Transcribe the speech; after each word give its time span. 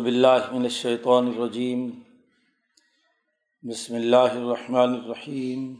باللہ 0.00 0.52
من 0.52 0.62
الشیطان 0.62 1.26
الرجیم۔ 1.26 1.90
بسم 3.62 3.94
اللہ 3.94 4.16
الرحمن 4.16 4.94
الرحیم۔ 4.94 5.74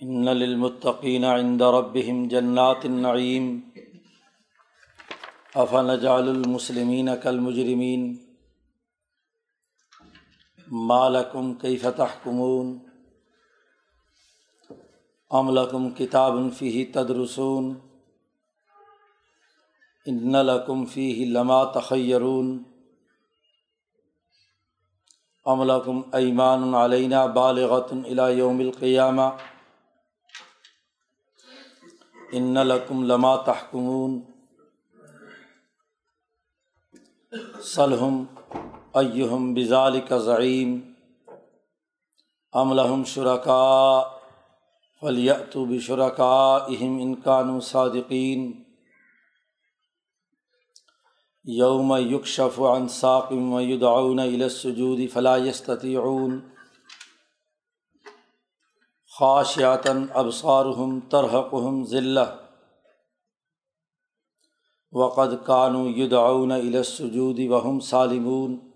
ان 0.00 0.24
للمتقین 0.24 1.24
عند 1.24 1.62
ربهم 1.62 2.28
جنات 2.28 2.76
النعیم۔ 2.84 3.60
افنجعل 5.54 6.28
المسلمین 6.28 7.08
کالمجرمین۔ 7.22 8.16
ما 10.66 11.08
لکم 11.08 11.54
کیف 11.54 11.82
تحکمون۔ 11.96 12.78
ام 15.30 15.50
لکم 15.50 15.90
کتاب 15.90 16.34
فیہ 16.58 16.84
تدرسون۔ 16.92 17.85
ان 20.06 20.32
لکم 20.46 20.84
فی 20.86 21.24
لما 21.24 21.64
تخیرون 21.72 22.56
ام 25.46 25.62
لکم 25.62 26.00
ایمان 26.12 26.74
علینہ 26.74 27.26
بالغۃ 27.34 27.92
یوم 28.30 28.58
القیامہ 28.58 29.28
ان 32.32 32.54
لکم 32.66 33.04
لما 33.04 33.34
تحکمون 33.44 34.20
صلحم 37.64 38.24
ایہم 38.94 39.52
بزالک 39.54 40.12
ضعیم 40.24 40.78
ام 42.52 42.72
لہم 42.72 43.04
شرکا 43.04 43.62
فلیتو 45.02 45.64
بشرکا 45.64 46.34
اہم 46.68 46.96
انکان 47.00 47.60
صادقین 47.60 48.52
یوم 51.46 51.96
یکشف 51.96 52.58
عن 52.58 52.88
ساقم 52.88 53.52
و 53.52 53.60
یدعون 53.60 54.18
الى 54.18 54.44
السجود 54.44 55.06
فلا 55.06 55.38
يستطيعون 55.38 56.42
خاشعتا 59.06 60.08
ابصارهم 60.14 61.00
ترهقهم 61.00 61.84
ذلة 61.84 62.38
وقد 64.92 65.44
كانوا 65.44 65.88
يدعون 65.88 66.52
الى 66.52 66.78
السجود 66.78 67.40
وهم 67.40 67.80
سالمون 67.80 68.72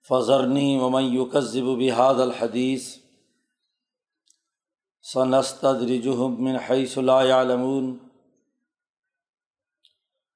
فذرني 0.00 0.80
ومن 0.80 1.04
يكذب 1.04 1.64
بهذا 1.64 2.24
الحديث 2.24 2.96
سنستدرجهم 5.00 6.44
من 6.44 6.58
حيث 6.58 6.98
لا 6.98 7.22
يعلمون 7.22 8.07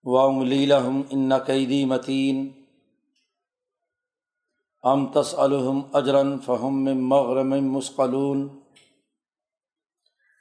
وملی 0.04 0.64
لہم 0.66 1.00
ان 1.10 1.38
قیدی 1.38 1.84
متین 1.84 2.48
ام 4.84 5.06
تس 5.12 5.34
الحم 5.38 5.80
اجرن 5.92 6.38
فہم 6.38 6.88
مغرم 7.08 7.54
مسقلون 7.72 8.48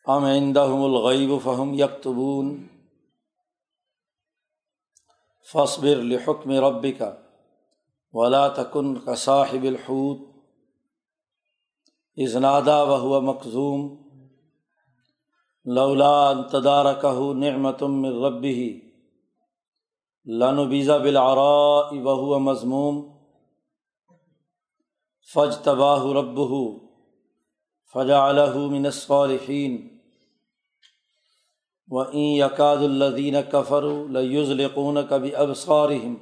ام 0.07 0.23
عندہم 0.23 0.83
الغیب 0.83 1.31
فہم 1.43 1.73
یکتبون 1.73 2.55
فصبر 5.47 6.01
لحکم 6.03 6.51
رب 6.65 6.85
کا 6.97 7.11
ولا 8.13 8.47
تکن 8.47 8.93
کا 8.99 9.15
صاحب 9.15 9.63
الحوت 9.63 10.29
ازنادا 12.17 12.81
وہو 12.83 13.21
مخظوم 13.21 13.89
لولا 15.65 16.29
انتدار 16.29 16.93
کہ 17.01 17.33
نعمتم 17.33 18.01
من 18.01 18.23
ربی 18.23 18.90
لن 20.25 20.69
بیزا 20.69 20.97
بالعراء 20.97 21.93
مضموم 22.37 23.09
فج 25.33 25.55
تباہ 25.63 26.03
رب 26.13 26.39
فجا 27.93 28.29
من 28.55 28.85
الصالحین 28.85 29.87
و 31.91 31.99
این 31.99 32.35
یقاد 32.37 32.77
الدین 32.77 33.35
کفر 33.51 33.83
لزلقون 34.09 34.97
کبھی 35.09 35.35
ابصارہم 35.35 36.15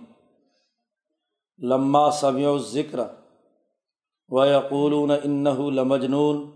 لما 1.58 2.12
سمیع 2.12 2.58
ذکر 2.58 3.00
و 4.30 4.46
یقولون 4.46 5.12
انہ 5.12 5.60
لمجنون 5.72 6.52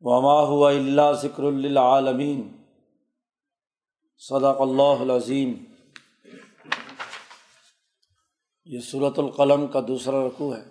وما 0.00 0.40
هو 0.40 0.66
الا 0.66 1.12
ذکر 1.12 1.42
للعالمین 1.42 2.56
صدق 4.28 4.60
اللہ 4.60 5.00
العظیم۔ 5.00 5.64
یہ 8.64 8.80
صورت 8.80 9.18
القلم 9.18 9.66
کا 9.66 9.80
دوسرا 9.88 10.26
رقوع 10.26 10.56
ہے۔ 10.56 10.62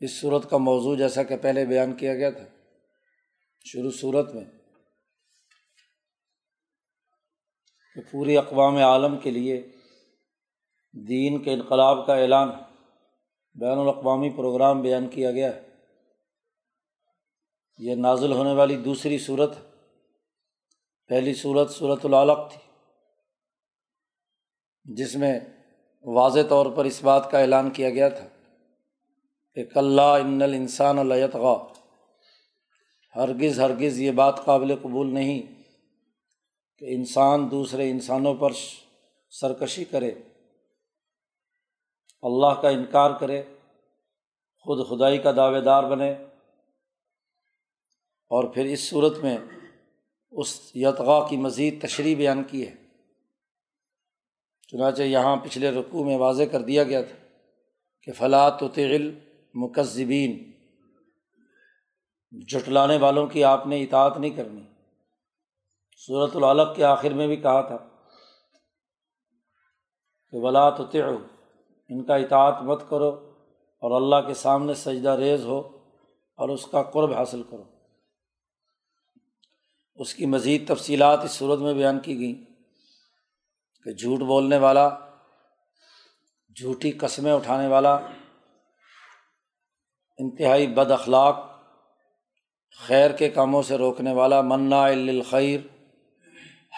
اس 0.00 0.20
صورت 0.20 0.50
کا 0.50 0.56
موضوع 0.56 0.96
جیسا 0.96 1.22
کہ 1.22 1.36
پہلے 1.36 1.64
بیان 1.64 1.96
کیا 1.96 2.14
گیا 2.14 2.30
تھا، 2.30 2.44
شروع 3.64 3.90
صورت 3.90 4.34
میں۔ 4.34 4.44
کہ 7.94 8.00
پوری 8.12 8.36
اقوام 8.36 8.76
عالم 8.76 9.18
کے 9.18 9.30
لیے 9.30 9.68
دین 11.08 11.42
کے 11.42 11.52
انقلاب 11.52 12.06
کا 12.06 12.14
اعلان، 12.14 12.48
بین 13.54 13.78
الاقوامی 13.78 14.30
پروگرام 14.30 14.82
بیان 14.82 15.08
کیا 15.08 15.32
گیا۔ 15.32 15.56
ہے 15.56 15.68
یہ 17.78 17.94
نازل 17.94 18.32
ہونے 18.32 18.52
والی 18.52 18.76
دوسری 18.76 19.18
صورت 19.18 19.56
ہے۔ 19.56 19.71
پہلی 21.12 21.34
صورت 21.34 21.70
صورت 21.70 22.04
العلق 22.04 22.38
تھی، 22.52 22.58
جس 24.84 25.16
میں 25.16 25.40
واضح 26.04 26.40
طور 26.48 26.66
پر 26.76 26.84
اس 26.84 27.04
بات 27.04 27.30
کا 27.30 27.38
اعلان 27.38 27.70
کیا 27.70 27.90
گیا 27.90 28.08
تھا 28.08 28.28
کہ 29.54 29.64
کلّہ 29.64 30.02
ان 30.02 30.42
الانسان 30.42 30.98
التغا 30.98 31.66
ہرگز 33.16 33.60
ہرگز 33.60 34.00
یہ 34.00 34.10
بات 34.10 34.44
قابل 34.44 34.76
قبول 34.82 35.14
نہیں 35.14 35.62
کہ 36.78 36.84
انسان 36.88 37.50
دوسرے 37.50 37.90
انسانوں 37.90 38.34
پر 38.34 38.52
سرکشی 39.30 39.84
کرے، 39.84 40.10
اللہ 42.22 42.60
کا 42.62 42.68
انکار 42.68 43.10
کرے، 43.20 43.42
خود 44.60 44.86
خدائی 44.88 45.18
کا 45.18 45.32
دعوے 45.32 45.60
دار 45.60 45.84
بنے۔ 45.84 46.12
اور 48.30 48.44
پھر 48.44 48.64
اس 48.64 48.88
صورت 48.88 49.18
میں 49.18 49.38
اس 50.32 50.70
یتغا 50.74 51.28
کی 51.28 51.36
مزید 51.36 51.82
تشریح 51.82 52.16
بیان 52.16 52.44
کی 52.44 52.68
ہے۔ 52.68 52.74
چنانچہ 54.68 55.02
یہاں 55.02 55.36
پچھلے 55.36 55.70
رقوع 55.70 56.04
میں 56.04 56.18
واضح 56.18 56.42
کر 56.52 56.60
دیا 56.60 56.84
گیا 56.84 57.02
تھا 57.02 57.26
کہ 58.02 58.12
فلاں 58.12 58.50
و 58.60 58.68
تغل 58.68 59.18
مکذبین 59.54 60.52
جٹلانے 62.30 62.96
والوں 62.96 63.26
کی 63.26 63.44
آپ 63.44 63.66
نے 63.66 63.82
اطاعت 63.82 64.18
نہیں 64.18 64.30
کرنی۔ 64.30 64.62
صورت 66.06 66.36
العلق 66.36 66.76
کے 66.76 66.84
آخر 66.84 67.10
میں 67.10 67.26
بھی 67.26 67.36
کہا 67.36 67.60
تھا 67.60 67.76
کہ 70.30 70.38
ولا 70.38 70.70
تو 70.70 70.84
ان 71.88 72.04
کا 72.04 72.16
اطاعت 72.16 72.62
مت 72.62 72.82
کرو 72.88 73.08
اور 73.82 74.02
اللہ 74.02 74.28
کے 74.28 74.34
سامنے 74.34 74.74
سجدہ 74.74 75.10
ریز 75.10 75.44
ہو 75.44 75.58
اور 76.36 76.48
اس 76.48 76.66
کا 76.66 76.82
قرب 76.82 77.12
حاصل 77.12 77.42
کرو۔ 77.42 77.71
اس 79.98 80.14
کی 80.14 80.26
مزید 80.26 80.68
تفصیلات 80.68 81.24
اس 81.24 81.30
صورت 81.30 81.58
میں 81.58 81.74
بیان 81.74 81.98
کی 82.00 82.18
گئیں 82.18 82.34
کہ 83.86 83.92
جھوٹ 83.92 84.20
بولنے 84.20 84.58
والا، 84.58 84.88
جھوٹی 86.56 86.90
قسمیں 86.92 87.32
اٹھانے 87.32 87.66
والا، 87.66 87.94
انتہائی 90.18 90.66
بد 90.66 90.90
اخلاق، 90.90 91.44
خیر 92.78 93.12
کے 93.12 93.28
کاموں 93.28 93.62
سے 93.62 93.78
روکنے 93.78 94.12
والا 94.12 94.40
منا 94.40 94.84
الخیر 94.86 95.60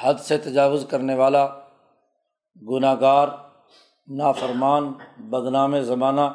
حد 0.02 0.20
سے 0.20 0.38
تجاوز 0.38 0.86
کرنے 0.90 1.14
والا 1.14 1.46
گناہ 2.62 2.94
گار 3.00 3.28
نافرمان، 4.08 4.92
بدنام 5.30 5.80
زمانہ، 5.80 6.28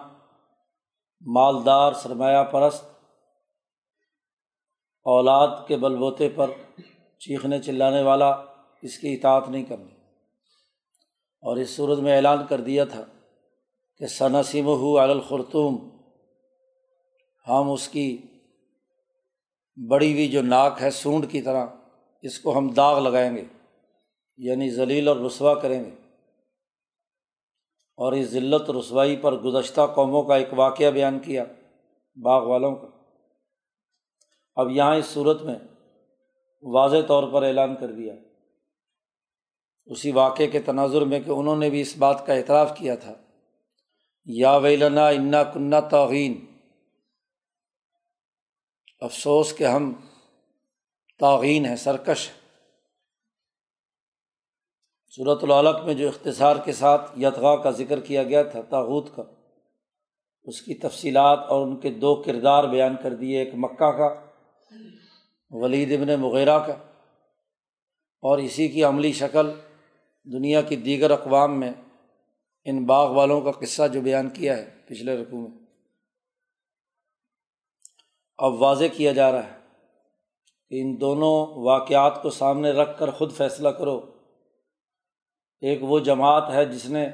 مالدار، 1.26 1.94
سرمایہ 1.94 2.44
پرست 2.44 2.86
اولاد 5.10 5.48
کے 5.68 5.78
بل 5.78 5.96
بوتے 5.96 6.30
پر 6.30 6.52
چیخنے 7.20 7.60
چلانے 7.60 8.02
والا 8.02 8.30
اس 8.82 8.98
کی 8.98 9.14
اطاعت 9.14 9.50
نہیں 9.50 9.64
کرنی۔ 9.64 9.96
اور 11.42 11.58
اس 11.58 11.70
صورت 11.70 12.00
میں 12.00 12.16
اعلان 12.16 12.38
کر 12.50 12.62
دیا 12.62 12.86
تھا 12.86 13.06
کہ 13.98 14.08
ثناسم 14.08 14.66
ہو 14.66 15.00
الخرتوم 15.00 15.90
ہم 17.48 17.72
اس 17.72 17.88
کی 17.88 18.18
بڑی 19.90 20.14
ہوئی 20.14 20.28
جو 20.28 20.42
ناک 20.42 20.78
ہے، 20.82 20.92
سونڈ 20.92 21.32
کی 21.32 21.42
طرح، 21.42 21.66
اس 22.22 22.40
کو 22.40 22.58
ہم 22.58 22.70
داغ 22.70 23.00
لگائیں 23.00 23.36
گے 23.36 23.44
یعنی 24.38 24.72
ذلیل 24.72 25.08
اور 25.08 25.18
رسوا 25.18 25.54
کریں 25.54 25.86
گے۔ 25.86 25.90
اور 27.98 28.14
اس 28.14 28.28
ذلت 28.28 28.70
رسوائی 28.70 29.16
پر 29.16 29.34
گزشتہ 29.38 29.82
قوموں 29.96 30.24
کا 30.24 30.36
ایک 30.36 30.48
واقعہ 30.52 30.92
بیان 30.92 31.20
کیا 31.20 31.44
باغ 32.24 32.48
والوں 32.48 32.76
کا۔ 32.76 32.88
اب 34.60 34.70
یہاں 34.70 34.96
اس 34.96 35.06
صورت 35.06 35.42
میں 35.42 35.56
واضح 36.62 36.98
طور 37.08 37.34
پر 37.34 37.44
اعلان 37.44 37.76
کر 37.76 37.92
دیا۔ 37.92 38.14
اسی 39.86 40.12
واقعے 40.12 40.48
کے 40.48 40.60
تناظر 40.60 41.02
میں 41.02 41.20
کہ 41.20 41.32
انہوں 41.32 41.56
نے 41.56 41.70
بھی 41.70 41.82
اس 41.82 41.98
بات 41.98 42.26
کا 42.26 42.34
اعتراف 42.34 42.78
کیا 42.78 42.96
تھا۔ 42.96 43.14
یا 44.26 44.56
ویلنا 44.56 45.08
انا 45.08 45.44
کنہ 45.44 45.76
توغین 45.92 46.46
افسوس 49.02 49.58
کہ 49.58 49.64
ہم 49.64 49.94
توغین 51.20 51.66
ہیں، 51.66 51.76
سرکش 51.76 52.30
صورت 55.16 55.44
العلق 55.44 55.86
میں 55.86 55.94
جو 55.94 56.08
اختصار 56.08 56.56
کے 56.66 56.72
ساتھ 56.72 57.20
یتغا 57.20 57.56
کا 57.56 57.70
ذکر 57.70 58.00
کیا 58.00 58.24
گیا 58.24 58.44
تھا 58.44 58.62
تاغوت 58.62 59.16
کا، 59.16 59.24
اس 60.44 60.62
کی 60.62 60.74
تفصیلات 60.74 61.40
اور 61.40 61.68
ان 61.68 61.80
کے 61.80 61.90
دو 61.90 62.16
کردار 62.16 62.64
بیان 62.64 62.96
کر 63.04 63.14
دیے۔ 63.14 63.40
ایک 63.40 63.54
مکہ 63.54 63.92
کا 63.92 64.29
ولید 65.50 66.02
ابن 66.02 66.22
مغیرہ 66.22 66.60
کا۔ 66.60 66.74
اور 68.22 68.38
اسی 68.38 68.68
کی 68.68 68.84
عملی 68.84 69.14
شکل 69.14 69.52
دنیا 70.24 70.62
کی 70.62 70.76
دیگر 70.76 71.12
اقوام 71.12 71.60
میں 71.60 71.72
ان 72.66 72.86
باغ 72.86 73.14
والوں 73.14 73.42
کا 73.42 73.52
قصہ 73.52 73.88
جو 73.88 74.02
بیان 74.02 74.30
کیا 74.30 74.58
ہے 74.58 74.70
پچھلے 74.86 75.18
رقوع 75.18 75.40
میں۔ 75.40 75.58
اب 78.38 78.62
واضح 78.62 78.84
کیا 78.98 79.12
جا 79.12 79.32
رہا 79.32 79.44
ہے 79.44 79.60
کہ 80.70 80.82
ان 80.82 81.02
دونوں 81.02 81.48
واقعات 81.64 82.22
کو 82.22 82.30
سامنے 82.30 82.72
رکھ 82.72 83.00
کر 83.00 83.12
خود 83.12 83.34
فیصلہ 83.34 83.70
کرو۔ 83.70 84.02
ایک 85.62 85.84
وہ 85.84 86.00
جماعت 86.00 86.50
ہے 86.54 86.66
جس 86.66 86.86
نے 86.86 87.10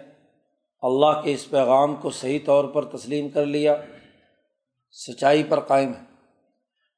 اللہ 0.81 1.21
کے 1.23 1.33
اس 1.33 1.49
پیغام 1.49 1.95
کو 1.95 2.09
صحیح 2.09 2.39
طور 2.45 2.65
پر 2.65 2.97
تسلیم 2.97 3.29
کر 3.29 3.45
لیا، 3.45 3.75
سچائی 4.91 5.43
پر 5.43 5.59
قائم 5.59 5.91
ہے۔ 5.93 6.14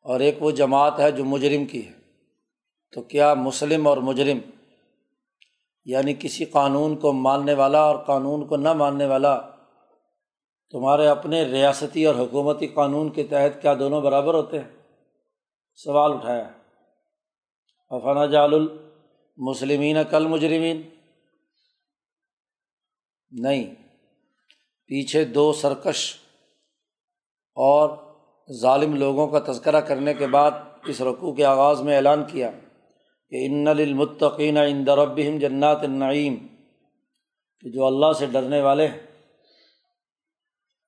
اور 0.01 0.19
ایک 0.19 0.35
وہ 0.39 0.51
جماعت 0.51 0.99
ہے 0.99 1.11
جو 1.11 1.25
مجرم 1.25 1.65
کی 1.65 1.87
ہے۔ 1.87 1.91
تو 2.93 3.01
کیا 3.01 3.33
مسلم 3.33 3.87
اور 3.87 3.97
مجرم 3.97 4.39
یعنی 5.85 6.13
کسی 6.19 6.45
قانون 6.45 6.95
کو 6.95 7.13
ماننے 7.13 7.53
والا 7.53 7.81
اور 7.81 8.05
قانون 8.05 8.47
کو 8.47 8.57
نہ 8.57 8.73
ماننے 8.73 9.05
والا، 9.05 9.41
تمہارے 10.71 11.07
اپنے 11.07 11.43
ریاستی 11.43 12.05
اور 12.05 12.15
حکومتی 12.15 12.67
قانون 12.67 13.09
کے 13.09 13.23
تحت 13.23 13.61
کیا 13.61 13.73
دونوں 13.79 14.01
برابر 14.01 14.33
ہوتے 14.33 14.59
ہیں؟ 14.59 14.83
سوال 15.75 16.13
اٹھایا۔ 16.13 16.49
افنا 17.89 18.25
جال 18.25 18.53
المسلمین 18.53 19.97
کل 20.09 20.27
مجرمین 20.27 20.81
نہیں، 23.31 23.75
پیچھے 24.85 25.25
دو 25.25 25.53
سرکش 25.53 26.15
اور 27.55 28.06
ظالم 28.49 28.93
لوگوں 28.95 29.27
کا 29.27 29.39
تذکرہ 29.39 29.79
کرنے 29.81 30.13
کے 30.13 30.27
بعد 30.27 30.51
اس 30.85 31.01
رقوع 31.01 31.33
کے 31.33 31.45
آغاز 31.45 31.81
میں 31.81 31.95
اعلان 31.95 32.23
کیا 32.27 32.51
کہ 33.31 33.45
ان 33.45 33.67
المطقین 33.67 34.57
ربہم 34.89 35.37
جنات 35.37 35.83
النعیم، 35.83 36.35
کہ 37.63 37.69
جو 37.69 37.85
اللہ 37.85 38.13
سے 38.19 38.25
ڈرنے 38.25 38.61
والے 38.61 38.87
ہیں۔ 38.87 38.99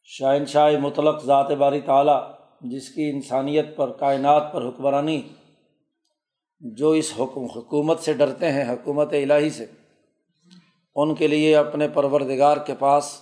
شاہ 0.10 0.78
مطلق 0.82 1.24
ذات 1.26 1.52
باری 1.52 1.82
تعالیٰ، 1.82 2.22
جس 2.62 2.90
کی 2.90 3.10
انسانیت 3.10 3.76
پر، 3.76 3.92
کائنات 3.92 4.52
پر 4.54 4.68
حکمرانی، 4.68 5.22
جو 6.62 6.90
اس 6.92 7.14
حکم، 7.20 7.46
حکومت 7.46 8.00
سے 8.00 8.14
ڈرتے 8.14 8.52
ہیں، 8.52 8.64
حکومت 8.70 9.14
الہی 9.14 9.50
سے، 9.50 9.66
ان 10.96 11.16
کے 11.16 11.28
لیے 11.28 11.56
اپنے 11.56 11.88
پروردگار 11.88 12.58
کے 12.58 12.74
پاس 12.80 13.22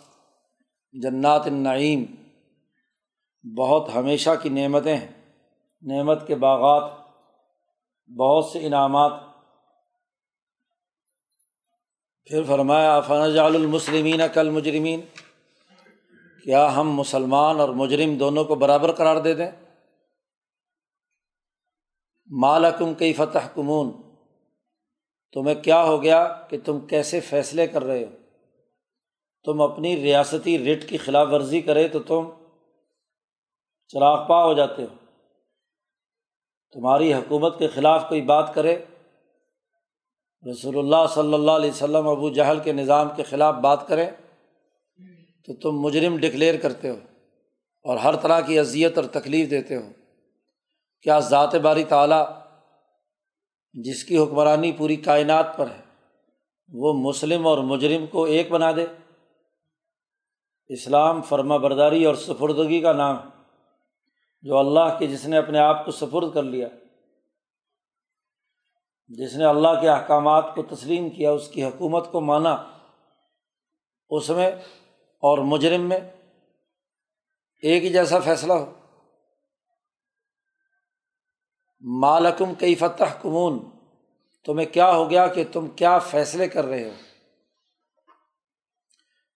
جنات 0.93 1.47
النعیم 1.47 2.05
بہت 3.55 3.95
ہمیشہ 3.95 4.29
کی 4.43 4.49
نعمتیں 4.49 4.97
ہیں۔ 4.97 5.07
نعمت 5.81 6.27
کے 6.27 6.35
باغات، 6.35 6.91
بہت 8.11 8.45
سے 8.45 8.65
انعامات۔ 8.65 9.11
پھر 12.25 12.43
فرمایا 12.43 13.01
فنج 13.01 13.37
المسلمین 13.37 14.21
کل 14.33 14.49
مجرمین 14.49 15.01
کیا 16.43 16.75
ہم 16.75 16.91
مسلمان 16.91 17.59
اور 17.59 17.69
مجرم 17.69 18.15
دونوں 18.15 18.43
کو 18.43 18.55
برابر 18.55 18.91
قرار 18.91 19.17
دے 19.17 19.33
دیں؟ 19.33 19.51
مالکم 22.25 22.93
کئی 22.93 23.13
فتح 23.13 23.47
کمون 23.55 23.91
تمہیں 25.33 25.55
کیا 25.55 25.83
ہو 25.83 26.03
گیا 26.03 26.27
کہ 26.49 26.57
تم 26.65 26.79
کیسے 26.79 27.19
فیصلے 27.19 27.67
کر 27.67 27.83
رہے 27.83 28.03
ہو؟ 28.03 28.11
تم 29.45 29.61
اپنی 29.61 29.95
ریاستی 29.95 30.65
ریٹ 30.65 30.89
کی 30.89 30.97
خلاف 30.97 31.27
ورزی 31.31 31.61
کرے 31.61 31.87
تو 31.87 31.99
تم 31.99 32.36
چراغ 33.87 34.27
پا 34.27 34.45
ہو 34.45 34.53
جاتے 34.53 34.83
ہو۔ 34.83 35.05
تمہاری 36.73 37.13
حکومت 37.13 37.59
کے 37.59 37.67
خلاف 37.67 38.09
کوئی 38.09 38.21
بات 38.21 38.53
کرے۔ 38.53 38.85
رسول 40.51 40.77
اللہ 40.77 41.07
صلی 41.09 41.33
اللہ 41.33 41.51
علیہ 41.51 41.71
وسلم 41.71 42.07
ابو 42.07 42.29
جہل 42.29 42.59
کے 42.59 42.71
نظام 42.71 43.07
کے 43.15 43.23
خلاف 43.23 43.55
بات 43.55 43.87
کرے 43.87 44.09
تو 45.45 45.53
تم 45.53 45.71
مجرم 45.79 46.17
ڈکلیئر 46.17 46.59
کرتے 46.61 46.89
ہو 46.89 46.95
اور 47.83 47.97
ہر 47.97 48.15
طرح 48.15 48.39
کی 48.39 48.59
اذیت 48.59 48.97
اور 48.97 49.05
تکلیف 49.05 49.49
دیتے 49.49 49.75
ہو۔ 49.75 49.89
کیا 51.01 51.19
ذات 51.19 51.55
باری 51.55 51.83
تعلیٰ 51.83 52.25
جس 53.73 54.03
کی 54.03 54.17
حکمرانی 54.17 54.71
پوری 54.71 54.95
کائنات 54.95 55.57
پر 55.57 55.71
ہے، 55.71 55.81
وہ 56.73 56.93
مسلم 56.93 57.47
اور 57.47 57.57
مجرم 57.57 58.05
کو 58.07 58.23
ایک 58.23 58.51
بنا 58.51 58.71
دے؟ 58.71 58.85
اسلام 60.67 61.21
فرما 61.21 61.57
برداری 61.57 62.05
اور 62.05 62.15
سفردگی 62.15 62.81
کا 62.81 62.93
نام 62.93 63.15
ہے۔ 63.15 63.36
جو 64.41 64.57
اللہ 64.57 64.99
کے 64.99 65.07
جس 65.07 65.25
نے 65.25 65.37
اپنے 65.37 65.59
آپ 65.59 65.85
کو 65.85 65.91
سفرد 65.91 66.33
کر 66.33 66.43
لیا، 66.43 66.67
جس 69.07 69.35
نے 69.35 69.45
اللہ 69.45 69.81
کے 69.81 69.89
احکامات 69.89 70.45
کو 70.55 70.63
تسلیم 70.75 71.09
کیا، 71.09 71.31
اس 71.31 71.47
کی 71.47 71.63
حکومت 71.63 72.11
کو 72.11 72.21
مانا، 72.21 72.81
اس 74.09 74.29
میں 74.29 74.51
اور 75.19 75.37
مجرم 75.37 75.81
میں 75.81 75.99
ایک 77.61 77.83
ہی 77.83 77.89
جیسا 77.89 78.19
فیصلہ 78.19 78.53
ہو۔ 78.53 78.73
مالکم 81.81 82.53
کئی 82.53 82.75
فتح 82.75 83.21
کمون 83.21 83.59
تمہیں 84.45 84.65
کیا 84.65 84.91
ہو 84.91 85.09
گیا 85.09 85.27
کہ 85.27 85.43
تم 85.51 85.67
کیا 85.67 85.99
فیصلے 85.99 86.47
کر 86.47 86.65
رہے 86.65 86.83
ہو؟ 86.83 86.93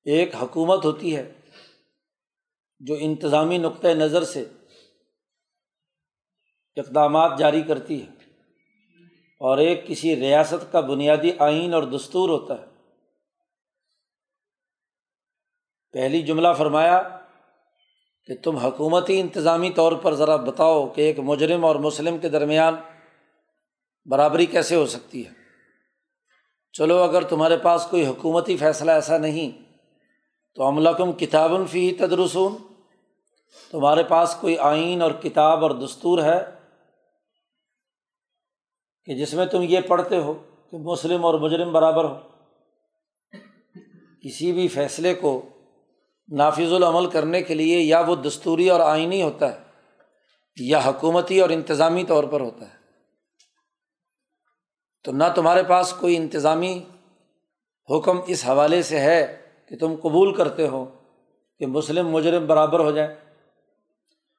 ایک 0.05 0.35
حکومت 0.35 0.85
ہوتی 0.85 1.15
ہے 1.15 1.31
جو 2.79 2.95
انتظامی 2.99 3.57
نقطۂ 3.57 3.87
نظر 3.87 4.23
سے 4.23 4.45
اقدامات 6.75 7.37
جاری 7.37 7.61
کرتی 7.61 8.01
ہے۔ 8.01 8.07
اور 9.39 9.57
ایک 9.57 9.87
کسی 9.87 10.15
ریاست 10.15 10.71
کا 10.71 10.79
بنیادی 10.79 11.31
آئین 11.39 11.73
اور 11.73 11.83
دستور 11.83 12.29
ہوتا 12.29 12.61
ہے۔ 12.61 12.65
پہلی 15.91 16.21
جملہ 16.21 16.47
فرمایا 16.57 17.01
کہ 18.25 18.33
تم 18.43 18.55
حکومتی 18.55 19.19
انتظامی 19.19 19.69
طور 19.69 19.91
پر 19.91 20.13
ذرا 20.13 20.35
بتاؤ 20.35 20.87
کہ 20.87 21.01
ایک 21.01 21.19
مجرم 21.19 21.65
اور 21.65 21.75
مسلم 21.75 22.17
کے 22.17 22.29
درمیان 22.29 22.75
برابری 24.05 24.45
کیسے 24.45 24.75
ہو 24.75 24.85
سکتی 24.85 25.25
ہے۔ 25.27 25.31
چلو 26.73 26.97
اگر 26.97 27.23
تمہارے 27.23 27.57
پاس 27.57 27.87
کوئی 27.89 28.07
حکومتی 28.07 28.57
فیصلہ 28.57 28.91
ایسا 28.91 29.17
نہیں، 29.17 29.73
تو 30.55 30.67
عملہ 30.67 30.89
کتاب 31.19 31.55
الفی 31.55 31.91
تدرسون۔ 31.91 32.55
تمہارے 33.71 34.03
پاس 34.03 34.37
کوئی 34.41 34.57
آئین 34.57 35.01
اور 35.01 35.11
کتاب 35.11 35.63
اور 35.63 35.71
دستور 35.71 36.23
ہے 36.23 36.60
کہ 39.05 39.13
جس 39.13 39.33
میں 39.33 39.45
تم 39.45 39.61
یہ 39.61 39.81
پڑھتے 39.81 40.17
ہو 40.17 40.33
کہ 40.71 40.77
مسلم 40.77 41.25
اور 41.25 41.33
مجرم 41.33 41.71
برابر 41.71 42.03
ہو۔ 42.03 42.19
کسی 44.23 44.51
بھی 44.51 44.67
فیصلے 44.67 45.13
کو 45.13 45.41
نافذ 46.29 46.73
العمل 46.73 47.09
کرنے 47.09 47.41
کے 47.41 47.53
لیے 47.53 47.79
یا 47.79 47.99
وہ 47.99 48.15
دستوری 48.15 48.69
اور 48.69 48.79
آئینی 48.79 49.21
ہوتا 49.21 49.53
ہے 49.53 49.59
یا 50.61 50.79
حکومتی 50.85 51.39
اور 51.39 51.49
انتظامی 51.49 52.03
طور 52.03 52.23
پر 52.23 52.41
ہوتا 52.41 52.69
ہے۔ 52.69 52.81
تو 55.03 55.11
نہ 55.11 55.23
تمہارے 55.35 55.63
پاس 55.63 55.93
کوئی 55.93 56.15
انتظامی 56.15 56.83
حکم 57.89 58.19
اس 58.27 58.45
حوالے 58.45 58.81
سے 58.81 58.99
ہے 58.99 59.41
کہ 59.69 59.77
تم 59.77 59.95
قبول 60.01 60.35
کرتے 60.35 60.67
ہو 60.67 60.85
کہ 61.59 61.65
مسلم 61.65 62.09
مجرم 62.09 62.47
برابر 62.47 62.79
ہو 62.79 62.91
جائیں 62.91 63.15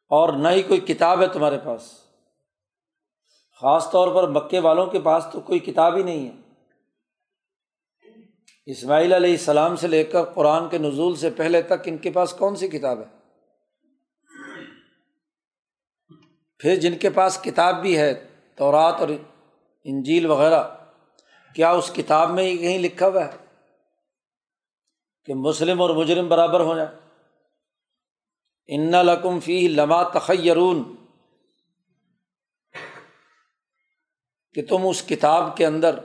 اور 0.08 0.32
نہ 0.32 0.48
ہی 0.48 0.62
کوئی 0.62 0.80
کتاب 0.80 1.20
ہے 1.20 1.26
تمہارے 1.26 1.58
پاس۔ 1.64 2.01
خاص 3.62 3.90
طور 3.90 4.14
پر 4.14 4.28
مکے 4.28 4.58
والوں 4.58 4.86
کے 4.86 5.00
پاس 5.00 5.26
تو 5.32 5.40
کوئی 5.40 5.58
کتاب 5.58 5.96
ہی 5.96 6.02
نہیں 6.02 6.26
ہے۔ 6.28 6.32
اسماعیل 8.66 9.12
علیہ 9.12 9.30
السلام 9.30 9.76
سے 9.76 9.86
لے 9.86 10.04
کر 10.04 10.24
قرآن 10.24 10.68
کے 10.68 10.78
نزول 10.78 11.16
سے 11.16 11.30
پہلے 11.30 11.62
تک 11.62 11.86
ان 11.86 11.98
کے 11.98 12.10
پاس 12.10 12.32
کون 12.32 12.56
سی 12.56 12.68
کتاب 12.68 12.98
ہے؟ 12.98 13.04
پھر 16.58 16.76
جن 16.76 16.98
کے 16.98 17.10
پاس 17.10 17.38
کتاب 17.42 17.80
بھی 17.82 17.98
ہے، 17.98 18.26
تورات 18.56 18.94
اور 18.98 19.08
انجیل 19.84 20.26
وغیرہ، 20.26 20.62
کیا 21.54 21.70
اس 21.70 21.90
کتاب 21.94 22.30
میں 22.30 22.44
ہی 22.44 22.58
کہیں 22.58 22.78
لکھا 22.78 23.06
ہوا 23.06 23.24
ہے 23.24 23.30
کہ 25.24 25.34
مسلم 25.34 25.82
اور 25.82 25.90
مجرم 25.90 26.28
برابر 26.28 26.60
ہو 26.60 26.76
جائے 26.76 26.88
ان 28.66 28.90
لقم 28.90 29.40
فی 29.40 29.68
لما 29.68 30.02
تخیرون 30.02 31.01
کہ 34.54 34.66
تم 34.66 34.86
اس 34.88 35.02
کتاب 35.02 35.56
کے 35.56 35.66
اندر 35.66 35.98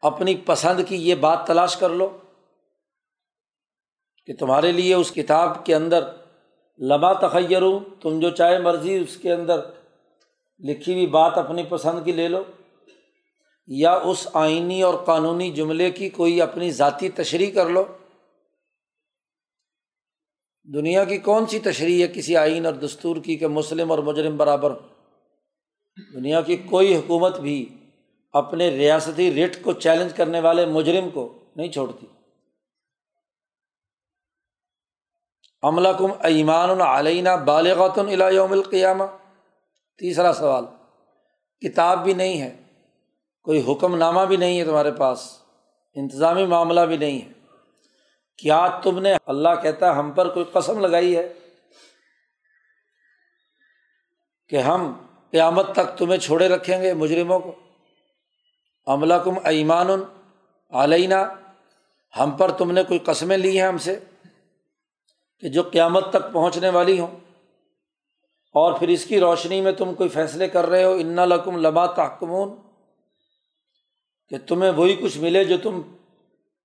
اپنی 0.00 0.34
پسند 0.36 0.80
کی 0.88 0.96
یہ 1.08 1.14
بات 1.14 1.46
تلاش 1.46 1.76
کر 1.76 1.88
لو 1.88 2.18
کہ 4.26 4.36
تمہارے 4.36 4.72
لیے 4.72 4.94
اس 4.94 5.10
کتاب 5.10 5.66
کے 5.66 5.74
اندر 5.74 6.04
لبا 6.78 7.12
تخیر 7.12 7.62
ہوں 7.62 7.80
تم 8.00 8.20
جو 8.20 8.30
چاہے 8.30 8.58
مرضی 8.58 8.96
اس 8.96 9.16
کے 9.16 9.32
اندر 9.32 9.60
لکھی 10.58 10.92
ہوئی 10.94 11.06
بات 11.06 11.38
اپنی 11.38 11.62
پسند 11.62 12.04
کی 12.04 12.12
لے 12.12 12.28
لو، 12.28 12.42
یا 13.66 13.92
اس 13.92 14.28
آئینی 14.32 14.82
اور 14.82 14.94
قانونی 14.94 15.50
جملے 15.50 15.90
کی 15.90 16.08
کوئی 16.08 16.42
اپنی 16.42 16.70
ذاتی 16.70 17.08
تشریح 17.08 17.54
کر 17.54 17.68
لو۔ 17.68 17.84
دنیا 20.64 21.04
کی 21.04 21.18
کون 21.18 21.46
سی 21.46 21.58
تشریح 21.58 22.02
ہے 22.02 22.08
کسی 22.08 22.36
آئین 22.36 22.66
اور 22.66 22.74
دستور 22.74 23.16
کی 23.16 23.36
کہ 23.36 23.46
مسلم 23.46 23.90
اور 23.90 23.98
مجرم 23.98 24.36
برابر 24.36 24.72
دنیا 26.14 26.40
کی 26.40 26.56
کوئی 26.56 26.96
حکومت 26.96 27.40
بھی 27.40 27.56
اپنے 28.32 28.68
ریاستی 28.70 29.34
ریٹ 29.34 29.62
کو 29.62 29.72
چیلنج 29.72 30.12
کرنے 30.14 30.40
والے 30.40 30.66
مجرم 30.66 31.10
کو 31.10 31.44
نہیں 31.56 31.72
چھوڑتی۔ 31.72 32.06
عملہ 35.62 35.88
کم 35.98 36.10
ایمان 36.22 36.80
علینہ 36.80 37.36
بالغۃ 37.44 37.98
یوم 38.32 38.52
القیامہ۔ 38.52 39.04
تیسرا 39.98 40.32
سوال، 40.32 40.64
کتاب 41.62 42.04
بھی 42.04 42.12
نہیں 42.12 42.40
ہے، 42.40 42.62
کوئی 43.42 43.62
حکم 43.68 43.96
نامہ 43.96 44.20
بھی 44.20 44.36
نہیں 44.36 44.58
ہے 44.60 44.64
تمہارے 44.64 44.92
پاس، 44.92 45.38
انتظامی 45.96 46.46
معاملہ 46.46 46.80
بھی 46.80 46.96
نہیں 46.96 47.20
ہے۔ 47.22 47.32
کیا 48.38 48.66
تم 48.82 48.98
نے 48.98 49.14
اللہ 49.26 49.60
کہتا 49.62 49.98
ہم 49.98 50.10
پر 50.10 50.28
کوئی 50.28 50.46
قسم 50.52 50.78
لگائی 50.78 51.16
ہے 51.16 51.32
کہ 54.48 54.56
ہم 54.56 54.92
قیامت 55.32 55.72
تک 55.72 55.98
تمہیں 55.98 56.18
چھوڑے 56.18 56.48
رکھیں 56.48 56.82
گے 56.82 56.94
مجرموں 56.94 57.40
کو۔ 57.40 57.54
عملہ 58.86 59.14
کم 59.14 59.34
ایمان 59.44 59.86
علینہ 60.70 61.14
ہم 62.18 62.30
پر 62.30 62.50
تم 62.50 62.70
نے 62.70 62.82
کوئی 62.82 62.98
قسمیں 62.98 63.36
لی 63.36 63.60
ہیں 63.60 63.66
ہم 63.66 63.78
سے 63.78 63.98
کہ 65.38 65.48
جو 65.48 65.62
قیامت 65.62 66.10
تک 66.10 66.32
پہنچنے 66.32 66.68
والی 66.68 67.00
ہوں۔ 67.00 67.20
اور 68.52 68.72
پھر 68.78 68.88
اس 68.88 69.04
کی 69.04 69.20
روشنی 69.20 69.60
میں 69.60 69.72
تم 69.72 69.94
کوئی 69.94 70.08
فیصلے 70.08 70.48
کر 70.48 70.66
رہے 70.66 70.84
ہو۔ 70.84 70.92
ان 70.92 71.16
لکم 71.16 71.66
لبا 71.66 71.86
تحکمون 71.86 72.48
کہ 74.28 74.36
تمہیں 74.38 74.70
وہی 74.70 74.96
کچھ 74.96 75.18
ملے 75.18 75.44
جو 75.44 75.56
تم 75.62 75.80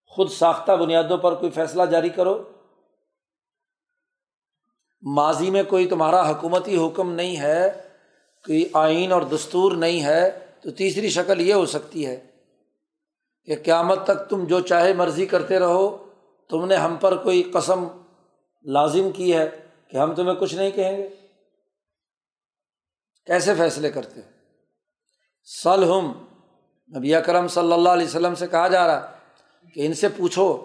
خود 0.05 0.31
ساختہ 0.31 0.71
بنیادوں 0.71 1.17
پر 1.17 1.35
کوئی 1.35 1.51
فیصلہ 1.51 1.83
جاری 1.83 2.09
کرو۔ 2.09 2.51
ماضی 5.01 5.49
میں 5.49 5.63
کوئی 5.63 5.87
تمہارا 5.87 6.29
حکومتی 6.29 6.87
حکم 6.87 7.11
نہیں 7.11 7.37
ہے۔ 7.37 7.84
کوئی 8.45 8.69
آئین 8.73 9.11
اور 9.11 9.21
دستور 9.21 9.71
نہیں 9.71 10.03
ہے 10.03 10.39
تو 10.61 10.71
تیسری 10.71 11.09
شکل 11.09 11.41
یہ 11.41 11.53
ہو 11.53 11.65
سکتی 11.65 12.05
ہے 12.05 12.25
کہ 13.43 13.55
قیامت 13.63 14.03
تک 14.03 14.29
تم 14.29 14.45
جو 14.45 14.59
چاہے 14.59 14.93
مرضی 14.93 15.25
کرتے 15.25 15.59
رہو، 15.59 16.07
تم 16.49 16.65
نے 16.65 16.75
ہم 16.75 16.95
پر 16.95 17.17
کوئی 17.17 17.43
قسم 17.43 17.87
لازم 18.65 19.11
کی 19.11 19.35
ہے 19.35 19.49
کہ 19.87 19.97
ہم 19.97 20.15
تمہیں 20.15 20.35
کچھ 20.35 20.55
نہیں 20.55 20.71
کہیں 20.71 20.97
گے۔ 20.97 21.09
کیسے 23.25 23.55
فیصلے 23.55 23.91
کرتے 23.91 24.21
سلحم 25.63 26.11
نبی 26.97 27.15
اکرم 27.15 27.47
صلی 27.47 27.73
اللہ 27.73 27.89
علیہ 27.89 28.05
وسلم 28.05 28.35
سے 28.35 28.47
کہا 28.47 28.67
جا 28.67 28.87
رہا 28.87 29.19
کہ 29.73 29.85
ان 29.85 29.93
سے 29.93 30.07
پوچھو 30.09 30.57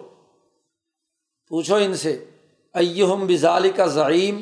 پوچھو 1.51 1.75
ان 1.75 1.95
سے، 1.95 2.25
ایہم 2.73 3.27
بزالی 3.27 3.71
کا 3.71 3.85
ضعیم 3.85 4.41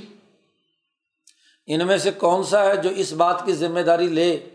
ان 1.69 1.87
میں 1.87 1.97
سے 1.97 2.11
کون 2.11 2.43
سا 2.43 2.65
ہے 2.65 2.77
جو 2.77 2.89
اس 2.89 3.13
بات 3.13 3.45
کی 3.45 3.53
ذمہ 3.53 3.79
داری 3.79 4.07
لے؟ 4.07 4.49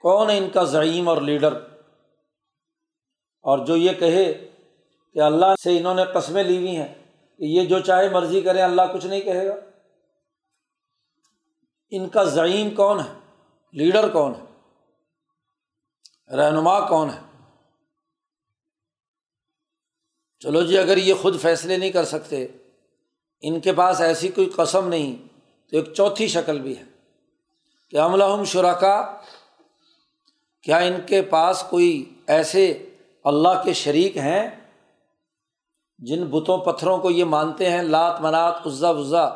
کون 0.00 0.30
ہے 0.30 0.38
ان 0.38 0.50
کا 0.50 0.64
ضعیم 0.64 1.08
اور 1.08 1.22
لیڈر؟ 1.22 1.52
اور 3.42 3.66
جو 3.66 3.76
یہ 3.76 3.92
کہے 3.92 4.48
کہ 5.12 5.18
اللہ 5.18 5.54
سے 5.62 5.78
انہوں 5.78 5.94
نے 5.94 6.04
قسمیں 6.14 6.44
لی 6.44 6.56
ہوئی 6.56 6.76
ہیں 6.76 6.94
کہ 7.38 7.44
یہ 7.44 7.64
جو 7.64 7.78
چاہے 7.78 8.08
مرضی 8.08 8.40
کریں 8.40 8.62
اللہ 8.62 8.82
کچھ 8.94 9.06
نہیں 9.06 9.20
کہے 9.20 9.46
گا۔ 9.46 9.54
ان 11.90 12.08
کا 12.08 12.24
ضعیم 12.24 12.74
کون 12.74 13.00
ہے؟ 13.00 13.18
لیڈر 13.72 14.08
کون 14.08 14.32
ہے؟ 14.34 14.44
رہنما 16.36 16.88
کون 16.88 17.10
ہے؟ 17.10 17.48
چلو 20.38 20.62
جی 20.62 20.78
اگر 20.78 20.96
یہ 20.96 21.14
خود 21.14 21.40
فیصلے 21.40 21.76
نہیں 21.76 21.90
کر 21.90 22.04
سکتے، 22.04 22.46
ان 23.40 23.60
کے 23.60 23.72
پاس 23.72 24.00
ایسی 24.00 24.28
کوئی 24.28 24.50
قسم 24.56 24.88
نہیں۔ 24.88 25.29
تو 25.72 25.76
ایک 25.76 25.92
چوتھی 25.94 26.28
شکل 26.28 26.58
بھی 26.60 26.76
ہے 26.78 26.84
کہ 27.92 27.96
ہم 27.96 28.44
شرکا، 28.44 28.96
کیا 30.62 30.78
ان 30.78 30.96
کے 31.06 31.22
پاس 31.22 31.64
کوئی 31.70 31.90
ایسے 32.26 32.66
اللہ 33.24 33.62
کے 33.64 33.72
شریک 33.72 34.16
ہیں 34.16 34.48
جن 35.98 36.24
بتوں 36.24 36.58
پتھروں 36.58 36.96
کو 36.98 37.10
یہ 37.10 37.24
مانتے 37.24 37.70
ہیں، 37.70 37.82
لات، 37.82 38.20
منات، 38.20 38.66
عزا، 38.66 38.90
وزا، 38.90 39.26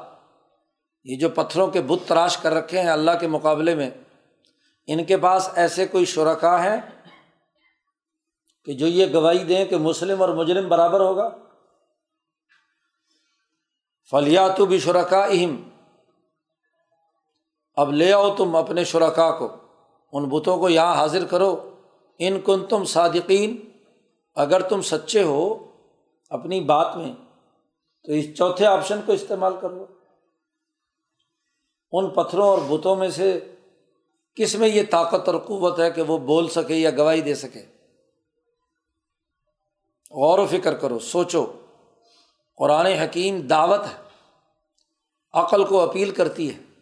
یہ 1.06 1.18
جو 1.18 1.28
پتھروں 1.28 1.66
کے 1.66 1.80
بت 1.80 2.08
تراش 2.08 2.36
کر 2.36 2.52
رکھے 2.52 2.80
ہیں 2.80 2.90
اللہ 2.90 3.18
کے 3.20 3.26
مقابلے 3.26 3.74
میں، 3.74 3.90
ان 4.88 5.04
کے 5.04 5.16
پاس 5.16 5.48
ایسے 5.54 5.86
کوئی 5.86 6.04
شرکا 6.04 6.62
ہیں 6.64 6.76
کہ 8.66 8.72
جو 8.72 8.86
یہ 8.86 9.12
گواہی 9.12 9.44
دیں 9.44 9.64
کہ 9.64 9.76
مسلم 9.76 10.22
اور 10.22 10.28
مجرم 10.28 10.68
برابر 10.68 11.00
ہوگا؟ 11.00 11.28
فلیات 14.12 14.60
بھی 14.60 14.78
شرکا 14.78 15.24
اہم 15.24 15.62
اب 17.76 17.92
لے 17.92 18.12
آؤ 18.12 18.34
تم 18.36 18.56
اپنے 18.56 18.84
شرکا 18.84 19.38
کو، 19.38 19.48
ان 20.12 20.28
بتوں 20.28 20.58
کو 20.58 20.68
یہاں 20.68 20.94
حاضر 20.94 21.24
کرو۔ 21.24 21.70
ان 22.18 22.40
کن 22.40 22.66
تم 22.66 22.84
صادقین، 22.84 23.70
اگر 24.34 24.60
تم 24.60 24.82
سچے 24.82 25.22
ہو 25.22 25.70
اپنی 26.30 26.60
بات 26.60 26.96
میں، 26.96 27.14
تو 28.04 28.12
اس 28.12 28.36
چوتھے 28.36 28.66
آپشن 28.66 29.00
کو 29.06 29.12
استعمال 29.12 29.52
کر 29.60 29.70
لو۔ 29.70 29.86
ان 31.92 32.10
پتھروں 32.10 32.48
اور 32.48 32.58
بتوں 32.68 32.96
میں 32.96 33.08
سے 33.08 33.54
کس 34.34 34.54
میں 34.54 34.68
یہ 34.68 34.82
طاقت 34.90 35.28
اور 35.28 35.40
قوت 35.40 35.78
ہے 35.78 35.90
کہ 35.90 36.02
وہ 36.02 36.18
بول 36.18 36.48
سکے 36.48 36.74
یا 36.74 36.90
گواہی 36.90 37.20
دے 37.20 37.34
سکے؟ 37.34 37.60
غور 40.10 40.38
و 40.38 40.46
فکر 40.46 40.74
کرو، 40.74 40.98
سوچو۔ 40.98 41.46
قرآن 42.56 42.86
حکیم 42.86 43.40
دعوت 43.40 43.80
ہے، 43.80 44.02
عقل 45.32 45.64
کو 45.64 45.80
اپیل 45.80 46.10
کرتی 46.10 46.54
ہے۔ 46.54 46.73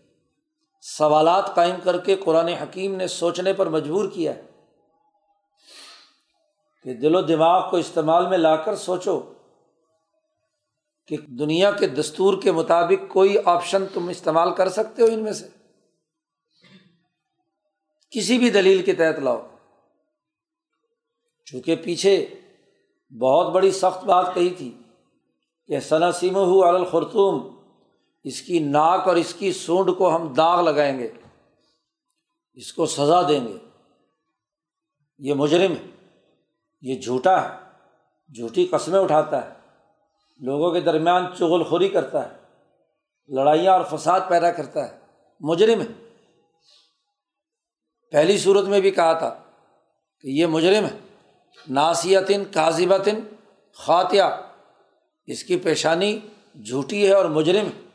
سوالات 0.84 1.54
قائم 1.54 1.74
کر 1.84 2.00
کے 2.00 2.16
قرآن 2.16 2.48
حکیم 2.48 2.94
نے 2.94 3.06
سوچنے 3.06 3.52
پر 3.52 3.66
مجبور 3.66 4.10
کیا 4.10 4.34
ہے 4.34 4.42
کہ 6.82 6.94
دل 6.94 7.14
و 7.14 7.20
دماغ 7.20 7.70
کو 7.70 7.76
استعمال 7.76 8.26
میں 8.26 8.38
لا 8.38 8.56
کر 8.56 8.76
سوچو 8.76 9.20
کہ 11.06 11.16
دنیا 11.16 11.70
کے 11.70 11.86
دستور 11.86 12.42
کے 12.42 12.52
مطابق 12.52 13.12
کوئی 13.12 13.36
آپشن 13.44 13.84
تم 13.94 14.08
استعمال 14.08 14.54
کر 14.54 14.68
سکتے 14.68 15.02
ہو 15.02 15.06
ان 15.12 15.20
میں 15.20 15.32
سے۔ 15.32 15.48
کسی 18.10 18.38
بھی 18.38 18.50
دلیل 18.50 18.82
کے 18.82 18.92
تحت 18.92 19.18
لاؤ۔ 19.18 19.46
چونکہ 21.44 21.76
پیچھے 21.76 22.26
بہت 23.20 23.52
بڑی 23.52 23.70
سخت 23.70 24.04
بات 24.04 24.34
کہی 24.34 24.50
تھی 24.50 24.78
کہ 25.66 25.80
ثنا 25.80 26.12
سیم 26.12 26.36
ہو 26.36 26.64
الخرتوم 26.64 27.62
اس 28.24 28.42
کی 28.42 28.58
ناک 28.58 29.08
اور 29.08 29.16
اس 29.16 29.34
کی 29.34 29.52
سونڈ 29.52 29.90
کو 29.98 30.16
ہم 30.16 30.32
داغ 30.32 30.62
لگائیں 30.62 30.98
گے، 30.98 31.08
اس 32.54 32.72
کو 32.72 32.86
سزا 32.86 33.28
دیں 33.28 33.48
گے۔ 33.48 33.56
یہ 35.18 35.34
مجرم 35.34 35.72
ہے، 35.72 36.08
یہ 36.82 37.00
جھوٹا 37.00 37.42
ہے، 37.42 37.58
جھوٹی 38.34 38.66
قسمیں 38.66 39.00
اٹھاتا 39.00 39.44
ہے، 39.44 39.54
لوگوں 40.40 40.72
کے 40.72 40.80
درمیان 40.80 41.26
چغل 41.38 41.62
خوری 41.62 41.88
کرتا 41.88 42.32
ہے، 42.32 42.36
لڑائیاں 43.28 43.72
اور 43.72 43.98
فساد 43.98 44.20
پیدا 44.28 44.52
کرتا 44.52 44.92
ہے۔ 44.92 44.98
مجرم 45.40 45.80
ہے۔ 45.80 46.08
پہلی 48.12 48.38
صورت 48.38 48.68
میں 48.68 48.80
بھی 48.80 48.90
کہا 48.90 49.12
تھا 49.12 49.44
کہ 50.20 50.28
یہ 50.28 50.46
مجرم 50.46 50.84
ہے۔ 50.84 50.98
ناسیتن 51.68 52.44
کاذبتن 52.44 53.14
خاتیہ 53.72 54.22
اس 55.26 55.44
کی 55.44 55.56
پیشانی 55.56 56.20
جھوٹی 56.54 57.06
ہے 57.06 57.12
اور 57.12 57.24
مجرم 57.24 57.66
ہے۔ 57.66 57.91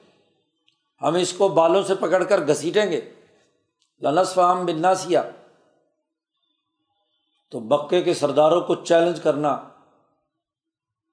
ہم 1.01 1.13
اس 1.13 1.33
کو 1.33 1.47
بالوں 1.47 1.83
سے 1.83 1.95
پکڑ 1.95 2.23
کر 2.23 2.47
گھسیٹیں 2.47 2.91
گے۔ 2.91 3.01
لنس 4.01 4.33
فام 4.33 4.65
بناسیا 4.65 5.23
تو 7.51 7.59
بکے 7.59 8.01
کے 8.01 8.13
سرداروں 8.13 8.61
کو 8.61 8.75
چیلنج 8.75 9.21
کرنا 9.21 9.57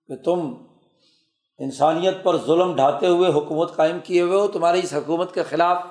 کہ 0.07 0.17
تم 0.17 0.55
انسانیت 1.59 2.15
پر 2.23 2.37
ظلم 2.37 2.77
ڈھاتے 2.77 3.07
ہوئے 3.07 3.31
حکومت 3.31 3.77
قائم 3.77 3.99
کیے 4.05 4.21
ہوئے 4.21 4.41
ہو، 4.41 4.47
تمہاری 4.47 4.81
اس 4.83 4.95
حکومت 4.95 5.35
کے 5.35 5.43
خلاف 5.43 5.83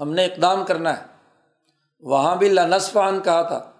ہم 0.00 0.12
نے 0.12 0.24
اقدام 0.24 0.64
کرنا 0.64 1.00
ہے۔ 1.00 1.06
وہاں 2.00 2.36
بھی 2.36 2.48
لنسفان 2.48 3.20
کہا 3.20 3.42
تھا 3.42 3.70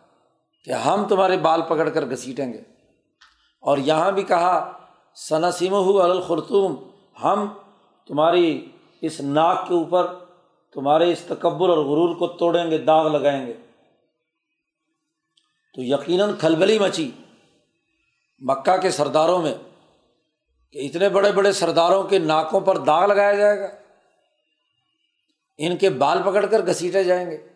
کہ 0.64 0.70
ہم 0.70 1.08
تمہارے 1.08 1.36
بال 1.36 1.62
پکڑ 1.62 1.88
کر 1.88 2.10
گھسیٹیں 2.10 2.52
گے۔ 2.52 2.60
اور 3.60 3.78
یہاں 3.78 4.12
بھی 4.12 4.22
کہا 4.22 4.78
ثناسیم 5.28 5.74
الخرتوم 5.74 6.76
ہم 7.24 7.48
تمہاری 8.06 8.70
اس 9.02 9.20
ناک 9.20 9.68
کے 9.68 9.74
اوپر 9.74 10.14
تمہارے 10.72 11.12
اس 11.12 11.20
تکبر 11.20 11.68
اور 11.68 11.78
غرور 11.78 12.16
کو 12.16 12.26
توڑیں 12.26 12.70
گے، 12.70 12.78
داغ 12.78 13.16
لگائیں 13.16 13.46
گے۔ 13.46 13.52
تو 15.74 15.82
یقیناً 15.82 16.30
کھلبلی 16.38 16.78
مچی 16.78 17.10
مکہ 18.38 18.76
کے 18.76 18.90
سرداروں 18.90 19.42
میں 19.42 19.54
کہ 20.72 20.78
اتنے 20.78 21.08
بڑے 21.08 21.32
بڑے 21.32 21.52
سرداروں 21.52 22.02
کے 22.02 22.18
ناکوں 22.18 22.60
پر 22.60 22.78
داغ 22.78 23.06
لگایا 23.06 23.34
جائے 23.34 23.60
گا۔ 23.60 23.66
ان 25.58 25.76
کے 25.76 25.90
بال 25.90 26.22
پکڑ 26.22 26.46
کر 26.46 26.66
گھسیٹے 26.66 27.04
جائیں 27.04 27.30
گے۔ 27.30 27.48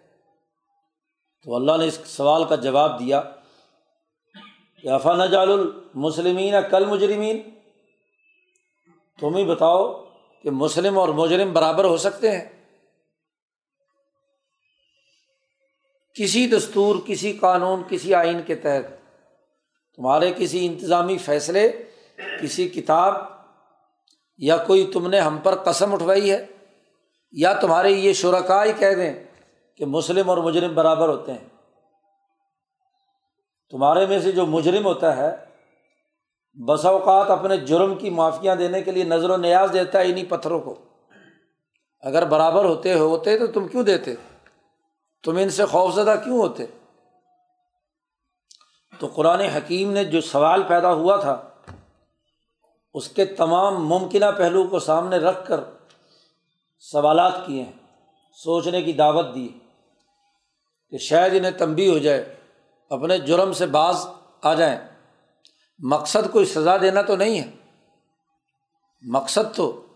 تو 1.45 1.57
اللہ 1.57 1.77
نے 1.77 1.87
اس 1.87 2.01
سوال 2.05 2.45
کا 2.45 2.55
جواب 2.55 3.01
دیا 3.01 3.23
کہ 4.83 4.89
افا 4.89 5.25
نجال 5.25 5.51
المسلمین 5.51 6.55
کل 6.71 6.85
مجرمین 6.85 7.51
تم 9.21 9.37
ہی 9.37 9.45
بتاؤ 9.45 10.02
کہ 10.43 10.51
مسلم 10.51 10.99
اور 10.99 11.09
مجرم 11.09 11.53
برابر 11.53 11.85
ہو 11.85 11.97
سکتے 11.97 12.31
ہیں۔ 12.31 12.49
کسی 16.15 16.47
دستور، 16.47 16.97
کسی 17.07 17.33
قانون، 17.33 17.83
کسی 17.89 18.15
آئین 18.15 18.43
کے 18.43 18.55
تحت 18.55 19.03
تمہارے 19.97 20.33
کسی 20.37 20.67
انتظامی 20.67 21.19
فیصلے، 21.19 21.85
کسی 22.41 22.69
کتاب 22.69 23.15
یا 24.39 24.57
کوئی 24.57 24.91
تم 24.93 25.09
نے 25.09 25.21
ہم 25.21 25.39
پر 25.39 25.55
قسم 25.55 25.95
اٹھوائی 25.95 26.31
ہے، 26.31 26.47
یا 27.33 27.53
تمہارے 27.53 27.91
یہ 27.91 28.13
شرکا 28.13 28.65
ہی 28.65 28.73
کہہ 28.79 28.95
دیں 28.97 29.25
کہ 29.77 29.85
مسلم 29.85 30.31
اور 30.31 30.39
مجرم 30.39 30.75
برابر 30.75 31.09
ہوتے 31.09 31.33
ہیں۔ 31.33 31.49
تمہارے 33.71 34.07
میں 34.07 34.21
سے 34.21 34.33
جو 34.33 34.47
مجرم 34.47 34.85
ہوتا 34.85 35.17
ہے 35.17 35.52
بسا 36.55 36.89
اوقات 36.89 37.31
اپنے 37.31 37.57
جرم 37.57 37.99
کی 37.99 38.11
معافیاں 38.11 38.57
دینے 38.57 38.83
کے 38.83 38.91
لیے 38.91 39.05
نظر 39.05 39.31
و 39.31 39.37
نیاز 39.37 39.71
دیتا 39.73 39.99
ہے 39.99 40.11
انہیں 40.11 40.31
پتھروں 40.31 40.61
کو۔ 40.61 40.79
اگر 42.01 42.27
برابر 42.27 42.65
ہوتے 42.65 42.95
ہوتے 42.95 43.39
تو 43.39 43.47
تم 43.47 43.69
کیوں 43.69 43.83
دیتے؟ 43.83 44.15
تم 45.25 45.37
ان 45.37 45.51
سے 45.51 45.67
خوفزدہ 45.67 46.15
کیوں 46.25 46.39
ہوتے؟ 46.39 46.67
تو 48.99 49.07
قرآن 49.07 49.41
حکیم 49.41 49.93
نے 49.93 50.05
جو 50.05 50.21
سوال 50.21 50.63
پیدا 50.63 50.93
ہوا 50.93 51.17
تھا، 51.17 51.43
اس 52.95 53.09
کے 53.09 53.25
تمام 53.25 53.89
ممکنہ 53.89 54.25
پہلو 54.39 54.65
کو 54.65 54.79
سامنے 54.79 55.17
رکھ 55.17 55.47
کر 55.47 55.61
سوالات 56.79 57.47
کیے 57.47 57.63
ہیں، 57.63 57.73
سوچنے 58.33 58.83
کی 58.83 58.93
دعوت 58.93 59.27
دی 59.35 59.49
کہ 60.91 60.99
شاید 60.99 61.35
انہیں 61.35 61.51
تنبی 61.51 61.89
ہو 61.91 61.99
جائے، 61.99 62.35
اپنے 62.91 63.19
جرم 63.19 63.53
سے 63.53 63.67
باز 63.67 64.07
آ 64.43 64.55
جائیں۔ 64.55 64.92
مقصد 65.83 66.33
کوئی 66.33 66.45
سزا 66.45 66.77
دینا 66.77 67.03
تو 67.03 67.17
نہیں 67.17 67.41
ہے۔ 67.41 67.51
مقصد 69.03 69.57
تو 69.57 69.87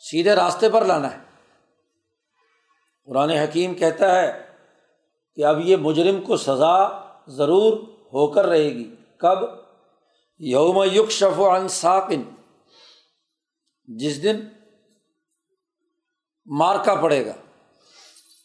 سیدھے 0.00 0.34
راستے 0.34 0.70
پر 0.70 0.84
لانا 0.84 1.12
ہے۔ 1.12 1.18
قرآن 3.04 3.30
حکیم 3.30 3.74
کہتا 3.74 4.22
ہے 4.22 4.54
کہ 5.34 5.44
اب 5.44 5.60
یہ 5.60 5.76
مجرم 5.76 6.20
کو 6.22 6.36
سزا 6.36 6.88
ضرور 7.26 7.72
ہو 7.88 8.32
کر 8.32 8.46
رہے 8.46 8.64
گی۔ 8.64 8.94
کب؟ 9.18 9.38
یوم 10.38 10.84
یق 10.92 11.10
شف 11.10 11.40
و 11.40 11.50
انصاقن 11.50 12.22
جس 13.84 14.22
دن 14.22 14.40
مارکا 16.46 16.94
پڑے 16.94 17.26
گا۔ 17.26 17.32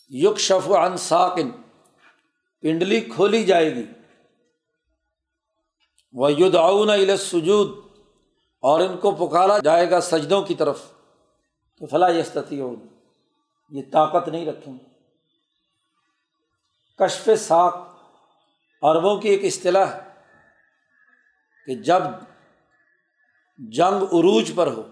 یق 0.10 0.38
شف 0.38 0.70
و 0.70 0.78
انصاقن 0.78 1.52
پنڈلی 2.62 3.02
کھولی 3.02 3.44
جائے 3.44 3.76
گی۔ 3.76 3.86
وہ 6.14 6.32
یدعون 6.32 7.18
سجود 7.18 7.78
اور 8.62 8.80
ان 8.80 8.98
کو 8.98 9.12
پکارا 9.12 9.58
جائے 9.58 9.92
گا 9.92 10.02
سجدوں 10.02 10.42
کی 10.42 10.56
طرف۔ 10.56 10.82
تو 11.80 11.86
فلاں 11.86 12.10
یستتی 12.10 12.60
ہوگی 12.60 12.88
یہ 13.70 13.82
طاقت 13.92 14.30
نہیں 14.30 14.46
رکھیں 14.46 14.74
گے۔ 14.74 14.84
کشف 16.98 17.30
ساک 17.40 17.76
عربوں 18.82 19.18
کی 19.18 19.30
ایک 19.30 19.46
اصطلاح 19.46 19.86
ہے 19.86 20.00
کہ 21.66 21.76
جب 21.76 22.04
جنگ 23.58 24.04
عروج 24.04 24.52
پر 24.56 24.68
ہو 24.68 24.84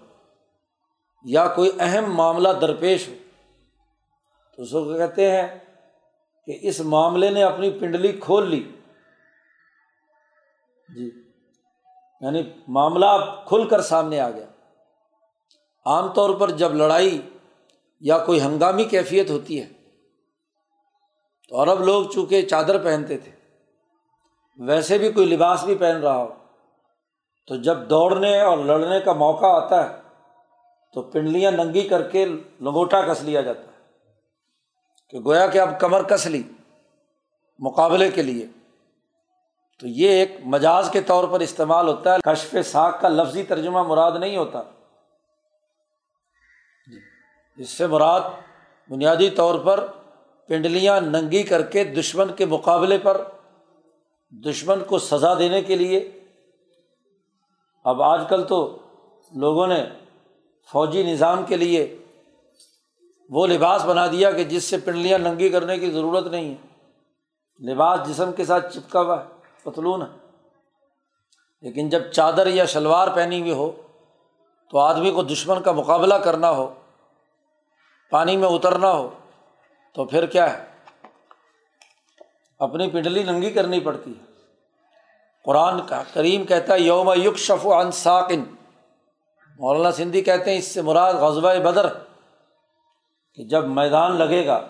یا 1.26 1.48
کوئی 1.48 1.72
اہم 1.80 2.16
معاملہ 2.16 2.50
درپیش 2.50 3.08
ہو، 3.08 3.14
تو 4.56 4.62
اس 4.62 4.72
کو 4.72 4.98
کہتے 4.98 5.32
ہیں 5.32 5.60
کہ 6.46 6.60
اس 6.62 6.80
معاملے 6.80 7.30
نے 7.30 7.44
اپنی 7.44 7.70
پنڈلی 7.70 8.12
کھول 8.12 8.50
لی۔ 8.50 8.72
جی۔ 10.96 11.10
یعنی 12.22 12.44
معاملہ 12.68 13.06
کھل 13.48 13.68
کر 13.68 13.82
سامنے 13.82 14.20
آ 14.20 14.30
گیا۔ 14.30 14.46
عام 15.86 16.14
طور 16.14 16.30
پر 16.30 16.52
جب 16.52 16.74
لڑائی 16.74 17.22
یا 18.00 18.18
کوئی 18.18 18.42
ہنگامی 18.42 18.84
کیفیت 18.84 19.30
ہوتی 19.30 19.62
ہے، 19.62 19.68
تو 21.50 21.64
عرب 21.64 21.82
لوگ 21.82 22.06
چونکہ 22.06 22.42
چادر 22.42 22.84
پہنتے 22.84 23.18
تھے، 23.18 23.32
ویسے 24.58 24.98
بھی 24.98 25.12
کوئی 25.12 25.28
لباس 25.28 25.64
بھی 25.64 25.76
پہن 25.76 26.02
رہا 26.02 26.16
ہو، 26.16 26.34
تو 27.48 27.56
جب 27.56 27.78
دوڑنے 27.90 28.42
اور 28.42 28.58
لڑنے 28.58 29.00
کا 29.00 29.14
موقع 29.14 29.46
آتا 29.46 29.90
ہے، 29.90 30.02
تو 30.94 31.02
پنڈلیاں 31.02 31.52
ننگی 31.52 31.88
کر 31.88 32.10
کے 32.10 32.26
لنگوٹا 32.26 33.02
کس 33.02 33.24
لیا 33.24 33.42
جاتا 33.42 33.62
ہے۔ 33.62 33.86
کہ 35.10 35.20
گویا 35.20 35.48
کہ 35.48 35.60
اب 35.60 35.80
کمر 35.80 36.04
کس 36.04 36.26
لی، 36.26 36.44
مقابلے 37.60 38.12
کے 38.12 38.22
لیے۔ 38.22 38.61
تو 39.82 39.88
یہ 39.88 40.10
ایک 40.10 40.32
مجاز 40.44 40.90
کے 40.92 41.02
طور 41.02 41.28
پر 41.28 41.40
استعمال 41.40 41.88
ہوتا 41.88 42.16
ہے، 42.16 42.20
کشف 42.20 42.56
ساک 42.66 43.02
کا 43.02 43.08
لفظی 43.08 43.44
ترجمہ 43.44 43.84
مراد 43.84 44.12
نہیں 44.20 44.38
ہوتا۔ 44.38 44.62
جی۔ 46.92 47.00
جس 47.58 47.70
سے 47.70 47.88
مراد 47.88 48.22
بنیادی 48.90 49.30
طور 49.30 49.60
پر 49.60 49.88
پنڈلیاں 50.48 51.02
ننگی 51.02 51.44
کر 51.44 51.62
کے 51.62 51.84
دشمن 51.84 52.34
کے 52.34 52.46
مقابلے 52.46 52.98
پر، 52.98 53.22
دشمن 54.30 54.80
کو 54.88 55.00
سزا 55.00 55.34
دینے 55.34 55.62
کے 55.62 55.76
لیے۔ 55.76 56.24
اب 57.84 58.02
آج 58.02 58.22
کل 58.30 58.44
تو 58.44 58.78
لوگوں 59.36 59.68
نے 59.68 59.86
فوجی 60.72 61.04
نظام 61.04 61.46
کے 61.46 61.58
لیے 61.58 61.98
وہ 63.30 63.48
لباس 63.48 63.86
بنا 63.86 64.08
دیا 64.08 64.32
کہ 64.32 64.44
جس 64.44 64.64
سے 64.64 64.78
پنڈلیاں 64.78 65.20
ننگی 65.20 65.50
کرنے 65.50 65.80
کی 65.80 65.92
ضرورت 65.92 66.28
نہیں 66.28 66.56
ہے۔ 66.56 66.68
لباس 67.72 68.00
جسم 68.08 68.32
کے 68.32 68.46
ساتھ 68.46 68.78
چپکا 68.78 69.02
ہوا 69.02 69.24
ہے۔ 69.24 69.41
پتلون 69.64 70.02
ہے۔ 70.02 70.08
لیکن 71.62 71.90
جب 71.90 72.12
چادر 72.12 72.48
یا 72.48 72.66
شلوار 72.66 73.08
پہنی 73.08 73.40
ہوئی 73.40 73.52
ہو، 73.52 73.72
تو 74.70 74.78
آدمی 74.78 75.12
کو 75.12 75.24
دشمن 75.24 75.62
کا 75.62 75.72
مقابلہ 75.72 76.14
کرنا 76.14 76.52
ہو، 76.52 76.74
پانی 78.10 78.38
میں 78.38 78.48
اترنا 78.48 78.92
ہو، 78.92 79.10
تو 79.94 80.06
پھر 80.06 80.26
کیا 80.26 80.58
ہے؟ 80.58 80.66
اپنی 82.60 82.90
پنڈلی 82.90 83.24
ننگی 83.24 83.50
کرنی 83.50 83.80
پڑتی 83.80 84.12
ہے۔ 84.12 84.26
قرآن 85.44 85.86
کا 85.86 86.04
کریم 86.14 86.46
کہتا 86.46 86.74
ہے، 86.74 86.80
یوم 86.80 87.14
یق 87.16 87.38
شف 87.38 87.66
و 87.66 87.74
انصاکن 87.74 88.44
مولانا 89.60 89.92
سندھی 89.92 90.22
کہتے 90.22 90.52
ہیں، 90.52 90.58
اس 90.58 90.68
سے 90.68 90.82
مراد 90.82 91.14
غزبۂ 91.14 91.56
بدر 91.56 91.88
کہ 93.36 93.44
جب 93.44 93.68
میدان 93.68 94.16
لگے 94.16 94.46
گا، 94.46 94.68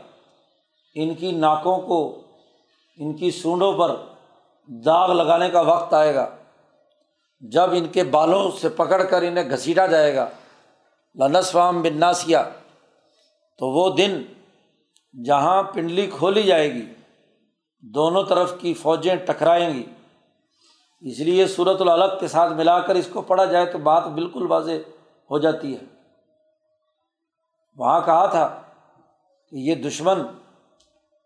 ان 0.95 1.15
کی 1.15 1.31
ناکوں 1.31 1.77
کو، 1.77 2.21
ان 2.97 3.17
کی 3.17 3.31
سونڈوں 3.31 3.73
پر 3.73 3.95
داغ 4.85 5.13
لگانے 5.13 5.49
کا 5.49 5.61
وقت 5.61 5.93
آئے 5.93 6.15
گا۔ 6.15 6.29
جب 7.39 7.69
ان 7.71 7.87
کے 7.87 8.03
بالوں 8.03 8.51
سے 8.61 8.69
پکڑ 8.69 9.03
کر 9.03 9.21
انہیں 9.21 9.49
گھسیٹا 9.49 9.85
جائے 9.85 10.15
گا 10.15 10.29
لنس 11.15 11.51
فام 11.51 11.81
بن 11.81 11.97
ناسیہ 11.97 12.37
تو 13.59 13.67
وہ 13.67 13.95
دن 13.95 14.21
جہاں 15.25 15.63
پنڈلی 15.63 16.07
کھولی 16.07 16.43
جائے 16.43 16.73
گی، 16.73 16.93
دونوں 17.79 18.23
طرف 18.23 18.53
کی 18.59 18.73
فوجیں 18.73 19.15
ٹکرائیں 19.15 19.73
گی۔ 19.73 19.85
اس 21.01 21.19
لیے 21.19 21.47
صورت 21.47 21.81
العلق 21.81 22.19
کے 22.19 22.27
ساتھ 22.27 22.53
ملا 22.53 22.79
کر 22.79 22.95
اس 22.95 23.09
کو 23.13 23.21
پڑھا 23.21 23.45
جائے 23.45 23.65
تو 23.65 23.77
بات 23.77 24.07
بالکل 24.07 24.45
واضح 24.45 24.71
ہو 25.29 25.37
جاتی 25.37 25.75
ہے۔ 25.75 25.85
وہاں 27.77 28.01
کہا 28.05 28.25
تھا 28.25 28.61
کہ 29.49 29.55
یہ 29.55 29.75
دشمن 29.75 30.21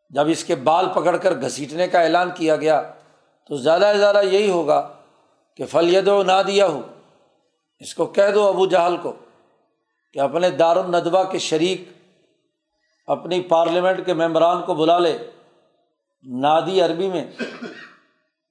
جب 0.10 0.28
اس 0.28 0.44
کے 0.44 0.56
بال 0.56 0.86
پکڑ 0.94 1.18
کر 1.18 1.42
گھسیٹنے 1.42 1.88
کا 1.88 2.02
اعلان 2.02 2.32
کیا 2.36 2.56
گیا 2.56 2.82
تو 3.48 3.56
زیادہ 3.56 3.90
سے 3.94 3.98
زیادہ 3.98 4.22
یہی 4.32 4.50
ہوگا 4.50 4.94
کہ 5.58 5.66
فلید 5.66 6.08
و 6.08 6.24
نہ 6.24 6.42
دیا 6.48 6.68
ہو 6.68 6.82
اس 7.80 7.96
کو 7.96 8.06
کہہ 8.06 8.32
دو 8.34 8.48
ابو 8.48 8.66
جہل 8.66 8.98
کو 8.98 9.14
کہ 10.14 10.20
اپنے 10.20 10.50
دار 10.50 10.76
الندوہ 10.76 11.24
کے 11.24 11.40
شریک 11.40 11.90
اپنی 13.08 13.42
پارلیمنٹ 13.42 14.06
کے 14.06 14.14
ممبران 14.14 14.62
کو 14.62 14.74
بلا 14.74 15.00
لے۔ 15.00 15.18
نادی 16.24 16.82
عربی 16.82 17.10
میں 17.10 17.32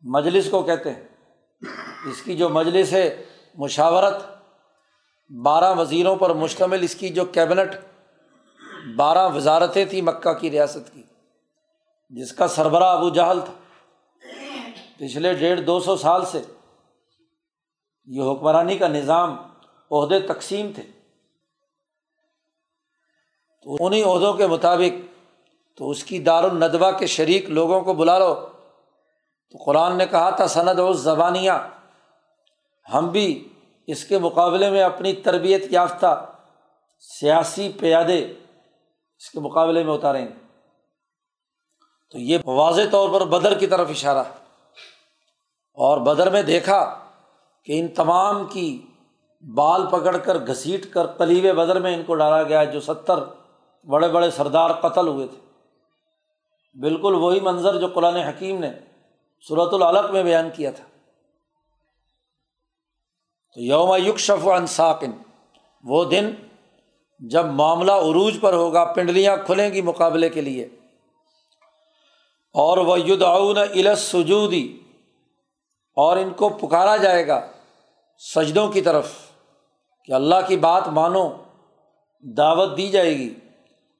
مجلس 0.03 0.51
کو 0.51 0.63
کہتے 0.63 0.91
ہیں۔ 0.91 1.05
اس 2.11 2.23
کی 2.23 2.37
جو 2.37 2.49
مجلس 2.49 2.93
ہے، 2.93 3.25
مشاورت، 3.55 4.15
بارہ 5.45 5.75
وزیروں 5.75 6.17
پر 6.17 6.31
مشتمل۔ 6.31 6.83
اس 6.83 6.95
کی 6.95 7.09
جو 7.09 7.25
کیبنٹ، 7.25 7.75
بارہ 8.97 9.29
وزارتیں 9.35 9.85
تھیں 9.85 10.03
مکہ 10.03 10.33
کی 10.33 10.51
ریاست 10.51 10.93
کی۔ 10.93 11.03
جس 12.11 12.33
کا 12.33 12.49
سربراہ 12.49 12.97
ابو 12.97 13.09
جہل 13.09 13.41
تھا۔ 13.45 13.53
پچھلے 15.05 15.35
ڈیڑھ 15.35 15.61
دو 15.61 15.81
سو 15.81 15.97
سال 15.97 16.25
سے 16.25 16.43
یہ 18.05 18.23
حکمرانی 18.23 18.79
کا 18.79 18.89
نظام 18.89 19.37
عہدے 19.91 20.21
تقسیم 20.21 20.71
تھے۔ 20.75 20.83
تو 23.63 23.87
انہیں 23.87 24.05
عہدوں 24.05 24.33
کے 24.33 24.47
مطابق 24.47 25.19
تو 25.77 25.91
اس 25.91 26.05
کی 26.05 26.19
دار 26.19 26.45
الندوہ 26.45 26.91
کے 26.91 27.07
شریک 27.07 27.51
لوگوں 27.51 27.81
کو 27.81 27.95
بلا 27.95 28.19
لو۔ 28.19 28.35
تو 29.51 29.65
قرآن 29.65 29.99
نے 29.99 30.07
کہا 30.07 30.31
تھا، 30.31 30.49
سند 30.49 30.79
و 30.79 30.93
زبانیہ۔ 30.93 31.53
ہم 32.95 33.09
بھی 33.09 33.49
اس 33.87 34.05
کے 34.05 34.19
مقابلے 34.19 34.71
میں 34.71 34.83
اپنی 34.83 35.13
تربیت 35.13 35.65
یافتہ 35.71 36.33
سیاسی 36.99 37.73
پیادے 37.81 38.25
اس 39.19 39.31
کے 39.31 39.41
مقابلے 39.41 39.85
میں 39.85 39.95
اتاریں 39.95 40.27
گے۔ 40.27 40.61
تو 42.11 42.19
یہ 42.19 42.39
واضح 42.45 42.83
طور 42.91 43.21
پر 43.21 43.27
بدر 43.27 43.59
کی 43.59 43.67
طرف 43.67 43.91
اشارہ۔ 43.91 44.19
ہے 44.19 44.44
اور 45.75 45.99
بدر 45.99 46.31
میں 46.31 46.43
دیکھا 46.43 46.99
کہ 47.65 47.81
ان 47.81 47.89
تمام 47.89 48.45
کی 48.45 48.87
بال 49.55 49.87
پکڑ 49.87 50.17
کر 50.17 50.47
گھسیٹ 50.47 50.93
کر 50.93 51.07
قلیب 51.07 51.57
بدر 51.57 51.81
میں 51.81 51.95
ان 51.95 52.03
کو 52.07 52.15
ڈالا 52.15 52.43
گیا 52.43 52.65
جو 52.65 52.81
ستر 52.81 53.19
بڑے 53.85 54.09
بڑے 54.09 54.31
سردار 54.31 54.71
قتل 54.71 55.09
ہوئے 55.09 55.27
تھے۔ 55.27 55.39
بالکل 56.81 57.15
وہی 57.15 57.41
منظر 57.41 57.77
جو 57.77 57.87
قرآن 57.87 58.17
حکیم 58.17 58.59
نے 58.59 58.71
صورت 59.49 59.75
العلق 59.75 60.11
میں 60.11 60.23
بیان 60.23 60.49
کیا 60.57 60.71
تھا۔ 60.71 60.85
تو 63.55 63.61
یوم 63.61 63.95
یکشف 64.07 64.47
و 64.47 64.53
انصاکن 64.53 65.11
وہ 65.85 66.05
دن 66.05 66.31
جب 67.19 67.45
معاملہ 67.45 67.93
عروج 67.93 68.39
پر 68.41 68.53
ہوگا، 68.53 68.85
پنڈلیاں 68.85 69.37
کھلیں 69.37 69.69
گی 69.69 69.83
مقابلے 69.83 70.29
کے 70.29 70.41
لیے۔ 70.41 70.65
اور 72.53 72.79
وہ 72.79 73.01
یدعون 73.01 73.59
السجودی 73.59 74.81
اور 75.97 76.17
ان 76.17 76.31
کو 76.31 76.49
پکارا 76.49 76.97
جائے 76.97 77.29
گا 77.29 77.47
سجدوں 78.19 78.69
کی 78.69 78.81
طرف، 78.81 79.13
کہ 80.05 80.13
اللہ 80.13 80.35
کی 80.47 80.57
بات 80.57 80.89
مانو، 80.89 81.31
دعوت 82.21 82.77
دی 82.77 82.89
جائے 82.89 83.19
گی۔ 83.19 83.35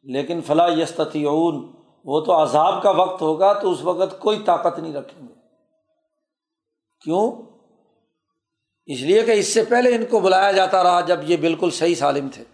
لیکن 0.03 0.41
فلاں 0.41 0.71
یستیون 0.71 1.73
وہ 2.05 2.21
تو 2.21 2.43
عذاب 2.43 2.83
کا 2.83 2.91
وقت 2.91 3.23
ہوگا 3.23 3.53
تو 3.53 3.71
اس 3.71 3.83
وقت 3.83 4.21
کوئی 4.21 4.39
طاقت 4.39 4.79
نہیں 4.79 4.93
رکھیں 4.93 5.29
گے۔ 5.29 5.35
کیوں؟ 7.01 7.33
اس 8.87 9.01
لیے 9.01 9.23
کہ 9.23 9.31
اس 9.31 9.55
سے 9.55 9.65
پہلے 9.65 9.95
ان 9.95 10.05
کو 10.05 10.21
بلایا 10.21 10.53
جاتا 10.53 10.83
رہا 10.83 11.01
جب 11.01 11.21
یہ 11.31 11.37
بالکل 11.37 11.71
صحیح 11.71 11.95
سالم 11.95 12.29
تھے۔ 12.29 12.45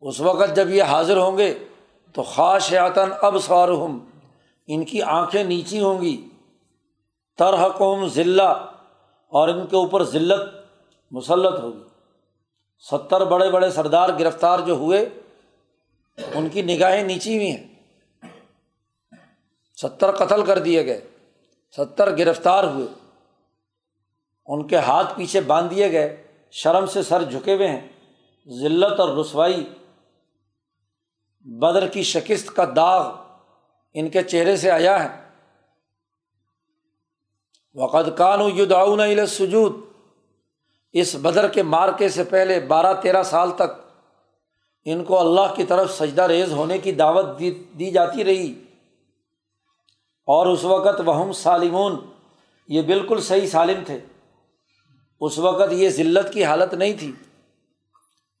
اس 0.00 0.20
وقت 0.20 0.56
جب 0.56 0.70
یہ 0.70 0.82
حاضر 0.82 1.16
ہوں 1.16 1.38
گے 1.38 1.58
تو 2.12 2.22
خاص 2.22 2.72
عطن 2.72 3.10
اب 3.22 3.38
سوارحم 3.38 3.98
ان 4.66 4.84
کی 4.84 5.02
آنکھیں 5.02 5.44
نیچی 5.44 5.82
ہوں 5.82 6.02
گی۔ 6.02 6.28
ترحکم 7.36 8.08
ذلہ 8.08 8.70
اور 9.28 9.48
ان 9.48 9.66
کے 9.66 9.76
اوپر 9.76 10.04
ذلت 10.04 10.54
مسلط 11.10 11.60
ہوگی۔ 11.60 11.82
ستر 12.90 13.24
بڑے 13.24 13.50
بڑے 13.50 13.70
سردار 13.70 14.08
گرفتار 14.20 14.58
جو 14.58 14.74
ہوئے، 14.74 15.08
ان 16.34 16.48
کی 16.48 16.62
نگاہیں 16.62 17.02
نیچی 17.02 17.36
ہوئی 17.36 17.50
ہیں۔ 17.50 17.66
ستر 19.82 20.12
قتل 20.12 20.44
کر 20.44 20.58
دیے 20.58 20.86
گئے، 20.86 21.00
ستر 21.76 22.18
گرفتار 22.18 22.64
ہوئے۔ 22.64 22.86
ان 24.46 24.66
کے 24.66 24.76
ہاتھ 24.76 25.16
پیچھے 25.16 25.40
باندھ 25.40 25.74
دیے 25.74 25.92
گئے، 25.92 26.26
شرم 26.50 26.86
سے 26.86 27.02
سر 27.02 27.22
جھکے 27.22 27.54
ہوئے 27.54 27.68
ہیں۔ 27.68 27.88
ذلت 28.48 29.00
اور 29.00 29.08
رسوائی، 29.08 29.74
بدر 31.40 31.88
کی 31.88 32.02
شکست 32.02 32.56
کا 32.56 32.64
داغ 32.76 33.14
ان 33.94 34.08
کے 34.08 34.22
چہرے 34.22 34.56
سے 34.56 34.70
آیا 34.70 35.04
ہے۔ 35.04 35.25
وقت 37.76 38.18
کان 38.18 38.40
یدعون 38.58 39.26
سجود 39.26 39.74
اس 40.92 41.16
بدر 41.22 41.48
کے 41.48 41.62
مارکے 41.62 42.08
سے 42.08 42.24
پہلے 42.24 42.60
بارہ 42.60 43.00
تیرہ 43.02 43.22
سال 43.22 43.50
تک 43.50 43.86
ان 44.84 45.04
کو 45.04 45.20
اللہ 45.20 45.54
کی 45.54 45.64
طرف 45.64 45.98
سجدہ 45.98 46.22
ریز 46.22 46.52
ہونے 46.52 46.78
کی 46.78 46.92
دعوت 46.92 47.38
دی 47.38 47.50
دی 47.50 47.90
جاتی 47.90 48.24
رہی۔ 48.24 48.52
اور 50.26 50.46
اس 50.46 50.64
وقت 50.64 51.00
وہ 51.04 51.32
سالمون۔ 51.32 51.96
یہ 52.68 52.82
بالکل 52.82 53.20
صحیح 53.20 53.46
سالم 53.46 53.84
تھے۔ 53.86 53.98
اس 55.20 55.38
وقت 55.38 55.72
یہ 55.72 55.88
ذلت 55.88 56.32
کی 56.32 56.44
حالت 56.44 56.74
نہیں 56.74 56.92
تھی۔ 56.98 57.12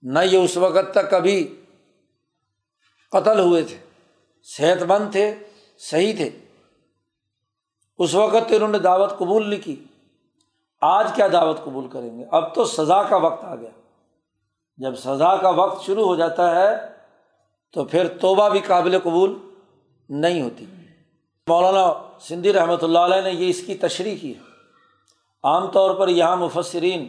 نہ 0.02 0.18
یہ 0.24 0.38
اس 0.38 0.56
وقت 0.56 0.92
تک 0.92 1.10
کبھی 1.10 1.60
قتل 3.12 3.40
ہوئے 3.40 3.62
تھے۔ 3.62 3.76
صحت 4.42 4.82
مند 4.82 5.12
تھے، 5.12 5.34
صحیح 5.78 6.12
تھے۔ 6.16 6.30
اس 7.98 8.14
وقت 8.14 8.52
انہوں 8.52 8.68
نے 8.68 8.78
دعوت 8.78 9.18
قبول 9.18 9.50
نہیں 9.50 9.60
کی۔ 9.60 9.84
آج 10.80 11.12
کیا 11.14 11.28
دعوت 11.32 11.64
قبول 11.64 11.88
کریں 11.88 12.18
گے؟ 12.18 12.24
اب 12.30 12.54
تو 12.54 12.64
سزا 12.64 13.02
کا 13.02 13.16
وقت 13.16 13.44
آ 13.44 13.54
گیا۔ 13.54 13.70
جب 14.76 14.94
سزا 14.94 15.36
کا 15.36 15.48
وقت 15.48 15.84
شروع 15.84 16.04
ہو 16.04 16.16
جاتا 16.16 16.54
ہے 16.54 16.76
تو 17.72 17.84
پھر 17.84 18.08
توبہ 18.08 18.48
بھی 18.48 18.60
قابل 18.60 18.98
قبول 18.98 19.38
نہیں 20.08 20.42
ہوتی۔ 20.42 20.66
مولانا 21.48 21.92
سندھی 22.20 22.52
رحمۃ 22.52 22.82
اللہ 22.82 22.98
علیہ 22.98 23.20
نے 23.20 23.30
یہ 23.30 23.50
اس 23.50 23.60
کی 23.66 23.74
تشریح 23.74 24.16
کی 24.20 24.34
ہے۔ 24.34 24.40
عام 25.44 25.66
طور 25.66 25.94
پر 25.94 26.08
یہاں 26.08 26.36
مفسرین 26.36 27.08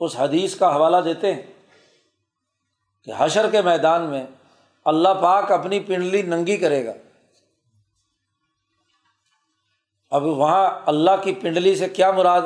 اس 0.00 0.16
حدیث 0.18 0.56
کا 0.56 0.76
حوالہ 0.76 0.96
دیتے 0.96 1.34
ہیں 1.34 1.42
کہ 3.04 3.12
حشر 3.16 3.50
کے 3.50 3.62
میدان 3.62 4.02
میں 4.02 4.26
اللہ 4.84 5.08
پاک 5.22 5.52
اپنی 5.52 5.80
پنڈلی 5.80 6.22
ننگی 6.22 6.56
کرے 6.56 6.86
گا۔ 6.86 6.92
اب 10.10 10.24
وہاں 10.24 10.70
اللہ 10.86 11.10
کی 11.22 11.34
پنڈلی 11.34 11.76
سے 11.76 11.88
کیا 11.88 12.10
مراد؟ 12.10 12.40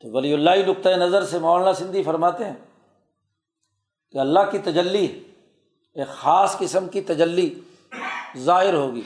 تو 0.00 0.10
ولی 0.12 0.34
اللہ 0.34 0.50
نقطۂ 0.50 0.88
نظر 0.88 1.24
سے 1.24 1.38
مولانا 1.38 1.72
سندھی 1.72 2.02
فرماتے 2.02 2.44
ہیں 2.44 2.54
کہ 4.10 4.18
اللہ 4.18 4.40
کی 4.50 4.58
تجلی، 4.58 5.20
ایک 5.94 6.08
خاص 6.08 6.58
قسم 6.58 6.88
کی 6.88 7.00
تجلی 7.00 7.60
ظاہر 8.38 8.74
ہوگی۔ 8.74 9.02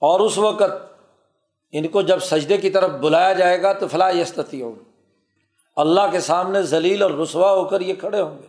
اور 0.00 0.20
اس 0.20 0.38
وقت 0.38 0.96
ان 1.72 1.88
کو 1.88 2.02
جب 2.02 2.18
سجدے 2.18 2.56
کی 2.56 2.70
طرف 2.70 2.90
بلایا 2.90 3.32
جائے 3.32 3.62
گا 3.62 3.72
تو 3.72 3.88
فلاح 3.88 4.10
یستتی 4.10 4.62
ہوگی 4.62 4.82
اللہ 5.76 6.00
کے 6.12 6.20
سامنے 6.20 6.62
ذلیل 6.62 7.02
اور 7.02 7.10
رسوا 7.10 7.52
ہو 7.52 7.64
کر 7.64 7.80
یہ 7.80 7.94
کھڑے 7.94 8.20
ہوں 8.20 8.38
گے۔ 8.42 8.46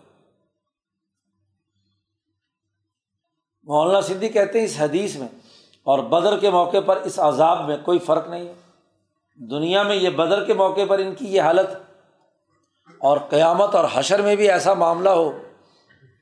مولانا 3.63 4.01
سندھی 4.01 4.29
کہتے 4.29 4.59
ہیں 4.59 4.65
اس 4.65 4.75
حدیث 4.77 5.15
میں 5.15 5.27
اور 5.83 5.99
بدر 5.99 6.39
کے 6.39 6.49
موقع 6.49 6.79
پر 6.85 6.95
اس 6.95 7.19
عذاب 7.19 7.67
میں 7.67 7.77
کوئی 7.83 7.99
فرق 7.99 8.27
نہیں 8.27 8.47
ہے۔ 8.47 8.53
دنیا 9.35 9.83
میں 9.83 9.95
یہ 9.95 10.09
بدر 10.09 10.45
کے 10.45 10.53
موقع 10.53 10.81
پر 10.89 10.99
ان 10.99 11.15
کی 11.15 11.25
یہ 11.25 11.41
حالت 11.41 11.69
اور 12.97 13.17
قیامت 13.29 13.75
اور 13.75 13.85
حشر 13.93 14.21
میں 14.21 14.35
بھی 14.35 14.51
ایسا 14.51 14.73
معاملہ 14.73 15.09
ہو 15.09 15.31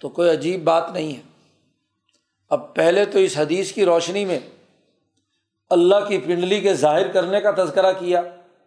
تو 0.02 0.10
کوئی 0.10 0.30
عجیب 0.30 0.64
بات 0.64 0.92
نہیں 0.92 1.18
ہے۔ 1.18 1.22
اب 2.50 2.74
پہلے 2.74 3.06
تو 3.06 3.20
اس 3.20 3.38
حدیث 3.38 3.72
کی 3.72 3.86
روشنی 3.86 4.26
میں 4.26 4.40
اللہ 5.70 5.96
کی 6.08 6.18
پنڈلی 6.18 6.62
کے 6.62 6.74
ظاہر 6.74 7.12
کرنے 7.12 7.42
کا 7.42 7.52
تذکرہ 7.52 7.92
کیا، 8.00 8.22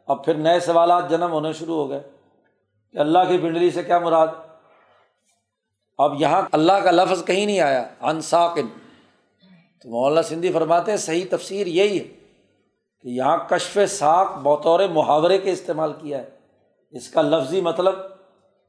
اب 0.07 0.25
پھر 0.25 0.35
نئے 0.35 0.61
سوالات 0.61 1.11
جنم 1.11 1.33
ہونے 1.33 1.53
شروع 1.53 1.77
ہو 1.77 1.91
گئے 1.91 2.01
کہ 2.93 2.99
اللہ 2.99 3.19
کی 3.29 3.39
پنڈلی 3.39 3.71
سے 3.71 3.83
کیا 3.83 3.99
مراد؟ 3.99 4.27
اب 5.99 6.21
یہاں 6.21 6.43
اللہ 6.53 6.73
کا 6.73 6.91
لفظ 6.91 7.25
کہیں 7.25 7.47
نہیں 7.47 7.61
آیا 7.61 7.89
انساکن 8.01 8.67
تو 9.83 9.89
مولانا 9.89 10.23
سندھی 10.23 10.53
فرماتے 10.53 10.91
ہیں 10.91 10.99
صحیح 10.99 11.25
تفسیر 11.31 11.67
یہی 11.67 11.99
ہے 11.99 12.05
کہ 13.01 13.09
یہاں 13.09 13.37
کشف 13.49 13.79
ساک 13.89 14.29
بطور 14.43 14.81
محاورے 14.91 15.39
کے 15.39 15.53
استعمال 15.53 15.93
کیا 15.93 16.19
ہے۔ 16.19 16.31
اس 16.91 17.09
کا 17.09 17.23
لفظی 17.23 17.61
مطلب 17.61 17.95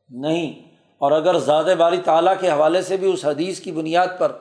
نہیں۔ 0.09 0.75
اور 0.97 1.11
اگر 1.11 1.39
زیادہ 1.39 1.73
باری 1.77 1.97
تعالیٰ 1.97 2.33
کے 2.39 2.49
حوالے 2.49 2.81
سے 2.81 2.97
بھی 2.97 3.13
اس 3.13 3.25
حدیث 3.25 3.59
کی 3.59 3.71
بنیاد 3.71 4.07
پر 4.19 4.31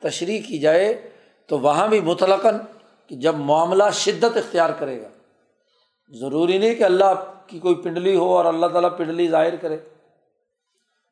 تشریح 0.00 0.40
کی 0.48 0.58
جائے 0.58 1.10
تو 1.46 1.58
وہاں 1.58 1.88
بھی 1.88 2.00
مطلقاً 2.00 2.58
کہ 3.06 3.16
جب 3.16 3.34
معاملہ 3.34 3.84
شدت 3.92 4.36
اختیار 4.36 4.70
کرے 4.70 5.02
گا۔ 5.02 5.08
ضروری 6.20 6.58
نہیں 6.58 6.74
کہ 6.74 6.84
اللہ 6.84 7.24
کی 7.46 7.58
کوئی 7.58 7.74
پنڈلی 7.74 8.16
ہو 8.16 8.36
اور 8.36 8.44
اللہ 8.44 8.66
تعالیٰ 8.66 8.96
پنڈلی 8.96 9.28
ظاہر 9.28 9.56
کرے۔ 9.56 9.76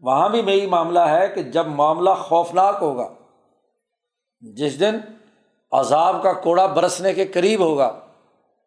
وہاں 0.00 0.28
بھی 0.28 0.42
میری 0.42 0.66
معاملہ 0.66 0.98
ہے 0.98 1.28
کہ 1.34 1.42
جب 1.42 1.66
معاملہ 1.66 2.10
خوفناک 2.10 2.78
ہوگا 2.80 3.14
جس 4.42 4.80
دن 4.80 4.98
عذاب 5.72 6.22
کا 6.22 6.32
کوڑا 6.32 6.66
برسنے 6.66 7.14
کے 7.14 7.26
قریب 7.26 7.60
ہوگا 7.60 8.00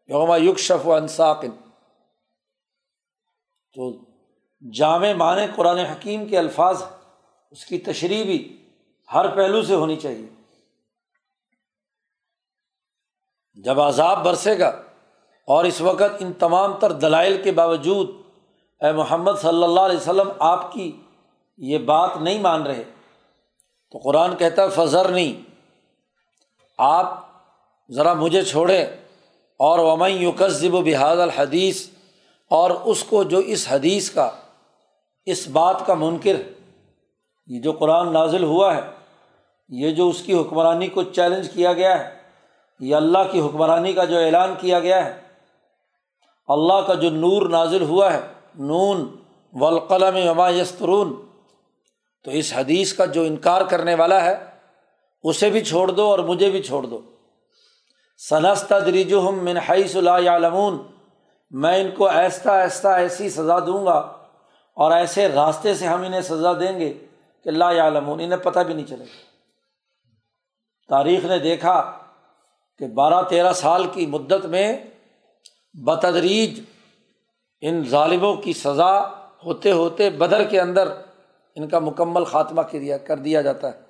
یوما 0.10 0.38
یق 0.38 0.60
شف 0.60 0.88
و 0.88 0.94
انصاقن 0.94 1.52
تو 3.76 3.92
جامع 4.74 5.14
معنی 5.14 5.46
قرآن 5.56 5.78
حکیم 5.78 6.28
کے 6.28 6.38
الفاظ 6.38 6.84
اس 7.52 7.66
کی 7.66 7.78
تشریح 7.78 8.24
بھی 8.24 8.66
ہر 9.14 9.36
پہلو 9.36 9.62
سے 9.62 9.76
ہونی 9.76 9.96
چاہیے۔ 9.96 10.26
جب 13.64 13.82
عذاب 13.82 14.24
برسے 14.26 14.60
گا 14.60 14.68
اور 15.48 15.66
اس 15.66 15.82
وقت 15.82 16.16
ان 16.20 16.34
تمام 16.34 16.74
تر 16.80 16.92
دلائل 16.92 17.42
کے 17.44 17.52
باوجود 17.52 18.10
اے 18.82 18.92
محمد 18.92 19.32
صلی 19.42 19.64
اللہ 19.64 19.82
علیہ 19.82 19.98
وسلم 19.98 20.32
آپ 20.40 20.72
کی 20.74 20.92
یہ 21.58 21.78
بات 21.78 22.18
نہیں 22.18 22.40
مان 22.40 22.64
رہے، 22.64 22.84
تو 23.92 23.98
قرآن 23.98 24.36
کہتا 24.36 24.68
فضر 24.68 25.10
نہیں 25.10 25.55
آپ 26.80 27.14
ذرا 27.90 28.14
مجھے 28.14 28.42
چھوڑیں 28.44 28.84
اور 29.60 29.80
ومئی 29.80 30.16
یوکذب 30.16 30.74
و 30.76 30.82
بحاد 30.82 31.18
الحدیث 31.18 31.86
اور 32.52 32.72
اس 32.84 33.04
کو 33.04 33.24
جو 33.24 33.38
اس 33.38 33.66
حدیث 33.70 34.10
کا، 34.12 34.30
اس 35.28 35.48
بات 35.48 35.86
کا 35.86 35.94
منکر، 35.94 36.36
یہ 37.48 37.60
جو 37.62 37.72
قرآن 37.72 38.12
نازل 38.14 38.44
ہوا 38.44 38.76
ہے، 38.76 38.82
یہ 39.70 39.92
جو 39.92 40.10
اس 40.10 40.22
کی 40.22 40.34
حکمرانی 40.34 40.88
کو 40.88 41.04
چیلنج 41.04 41.50
کیا 41.50 41.74
گیا 41.74 42.00
ہے، 42.00 42.10
یہ 42.80 42.96
اللہ 42.96 43.32
کی 43.32 43.40
حکمرانی 43.42 43.94
کا 43.94 44.06
جو 44.06 44.18
اعلان 44.18 44.54
کیا 44.60 44.80
گیا 44.80 45.06
ہے، 45.06 45.14
اللہ 46.50 46.82
کا 46.88 46.94
جو 46.94 47.10
نور 47.10 47.50
نازل 47.50 47.84
ہوا 47.84 48.14
ہے، 48.14 48.20
نون 48.64 49.06
والقلم 49.54 50.16
وما 50.28 50.50
یسترون 50.50 51.14
تو 52.26 52.32
اس 52.32 52.52
حدیث 52.54 52.94
کا 52.94 53.06
جو 53.06 53.24
انکار 53.24 53.62
کرنے 53.62 53.96
والا 53.96 54.24
ہے 54.24 54.36
اسے 55.26 55.50
بھی 55.50 55.64
چھوڑ 55.64 55.88
دو 55.88 56.04
اور 56.04 56.20
مجھے 56.20 56.50
بھی 56.50 56.64
چھوڑ 56.64 56.84
دو۔ 56.84 57.02
سنستا 58.18 58.80
دریجو 58.80 59.30
ہم 59.30 59.46
منحص 59.46 59.96
اللہ 59.96 60.30
عالمون 60.30 60.78
میں 61.52 61.82
ان 61.82 61.92
کو 61.92 62.08
ایستا 62.10 62.62
ایستا 62.62 62.96
ایسی 62.96 63.30
سزا 63.30 63.60
دوں 63.60 63.86
گا 63.86 63.98
اور 64.74 64.92
ایسے 64.92 65.28
راستے 65.30 65.74
سے 65.74 65.88
ہم 65.88 66.02
انہیں 66.02 66.22
سزا 66.22 66.54
دیں 66.54 66.80
گے 66.80 66.94
کہ 67.44 67.50
اللہ 67.50 67.64
عالمون 67.64 68.20
انہیں 68.20 68.40
پتہ 68.40 68.60
بھی 68.60 68.74
نہیں 68.74 68.86
چلے 68.86 69.06
تاریخ 70.90 71.26
نے 71.26 71.40
دیکھا 71.40 71.98
کہ 72.80 72.88
بارہ 72.88 73.24
تیرہ 73.30 73.54
سال 73.54 73.88
کی 73.88 74.06
مدت 74.06 74.46
میں 74.46 74.78
بتدریج 75.74 76.62
ان 77.62 77.84
ظالموں 77.86 78.36
کی 78.36 78.54
سزا 78.54 79.00
ہوتے 79.46 79.72
ہوتے 79.72 80.10
بدر 80.10 80.44
کے 80.44 80.62
اندر 80.62 80.88
ان 81.56 81.68
کا 81.68 81.80
مکمل 81.80 82.24
خاتمہ 82.24 82.62
کر 83.08 83.18
دیا 83.18 83.42
جاتا 83.42 83.74
ہے۔ 83.74 83.85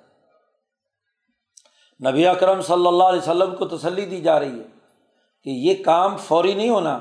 نبی 2.04 2.26
اکرم 2.26 2.62
صلی 2.62 2.86
اللہ 2.86 3.04
علیہ 3.04 3.18
وسلم 3.18 3.54
کو 3.54 3.64
تسلی 3.64 4.04
دی 4.04 4.20
جا 4.20 4.40
رہی 4.40 4.60
ہے 4.60 4.64
کہ 5.44 5.50
یہ 5.50 5.74
کام 5.84 6.16
فوری 6.16 6.54
نہیں 6.54 6.68
ہونا، 6.68 6.98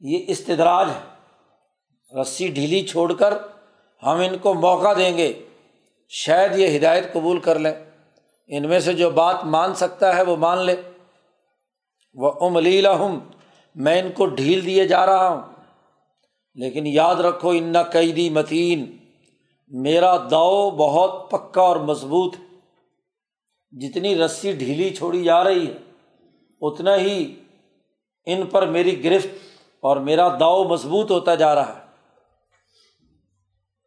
یہ 0.00 0.24
استدراج 0.28 0.88
ہے۔ 0.88 1.12
رسی 2.20 2.48
ڈھیلی 2.48 2.86
چھوڑ 2.86 3.12
کر 3.12 3.34
ہم 4.02 4.16
ان 4.16 4.38
کو 4.38 4.54
موقع 4.54 4.92
دیں 4.92 5.16
گے، 5.16 5.32
شاید 6.08 6.58
یہ 6.58 6.78
ہدایت 6.78 7.12
قبول 7.12 7.38
کر 7.38 7.58
لیں۔ 7.58 7.74
ان 8.48 8.68
میں 8.68 8.80
سے 8.80 8.92
جو 8.92 9.10
بات 9.10 9.44
مان 9.44 9.74
سکتا 9.74 10.16
ہے 10.16 10.22
وہ 10.22 10.36
مان 10.36 10.58
لے۔ 10.58 10.76
وہ 12.14 12.32
املیلا 12.40 12.92
ہوں 12.92 13.20
میں 13.74 14.02
ان 14.02 14.12
کو 14.12 14.26
ڈھیل 14.26 14.66
دیے 14.66 14.88
جا 14.88 15.06
رہا 15.06 15.28
ہوں۔ 15.28 15.40
لیکن 16.54 16.86
یاد 16.86 17.14
رکھو، 17.14 17.50
ان 17.50 17.82
قیدی 17.92 18.30
متین، 18.30 18.96
میرا 19.68 20.16
داؤ 20.16 20.70
بہت 20.70 21.30
پکا 21.30 21.62
اور 21.62 21.76
مضبوط 21.76 22.34
جتنی 23.72 24.14
رسی 24.16 24.52
ڈھیلی 24.52 24.94
چھوڑی 24.94 25.22
جا 25.24 25.42
رہی 25.44 25.66
ہے، 25.66 25.78
اتنا 26.62 26.96
ہی 26.96 27.34
ان 28.26 28.46
پر 28.46 28.66
میری 28.66 29.02
گرفت 29.04 29.28
اور 29.82 29.96
میرا 29.96 30.28
داؤ 30.40 30.64
مضبوط 30.64 31.10
ہوتا 31.10 31.34
جا 31.34 31.54
رہا 31.54 31.76
ہے۔ 31.76 31.80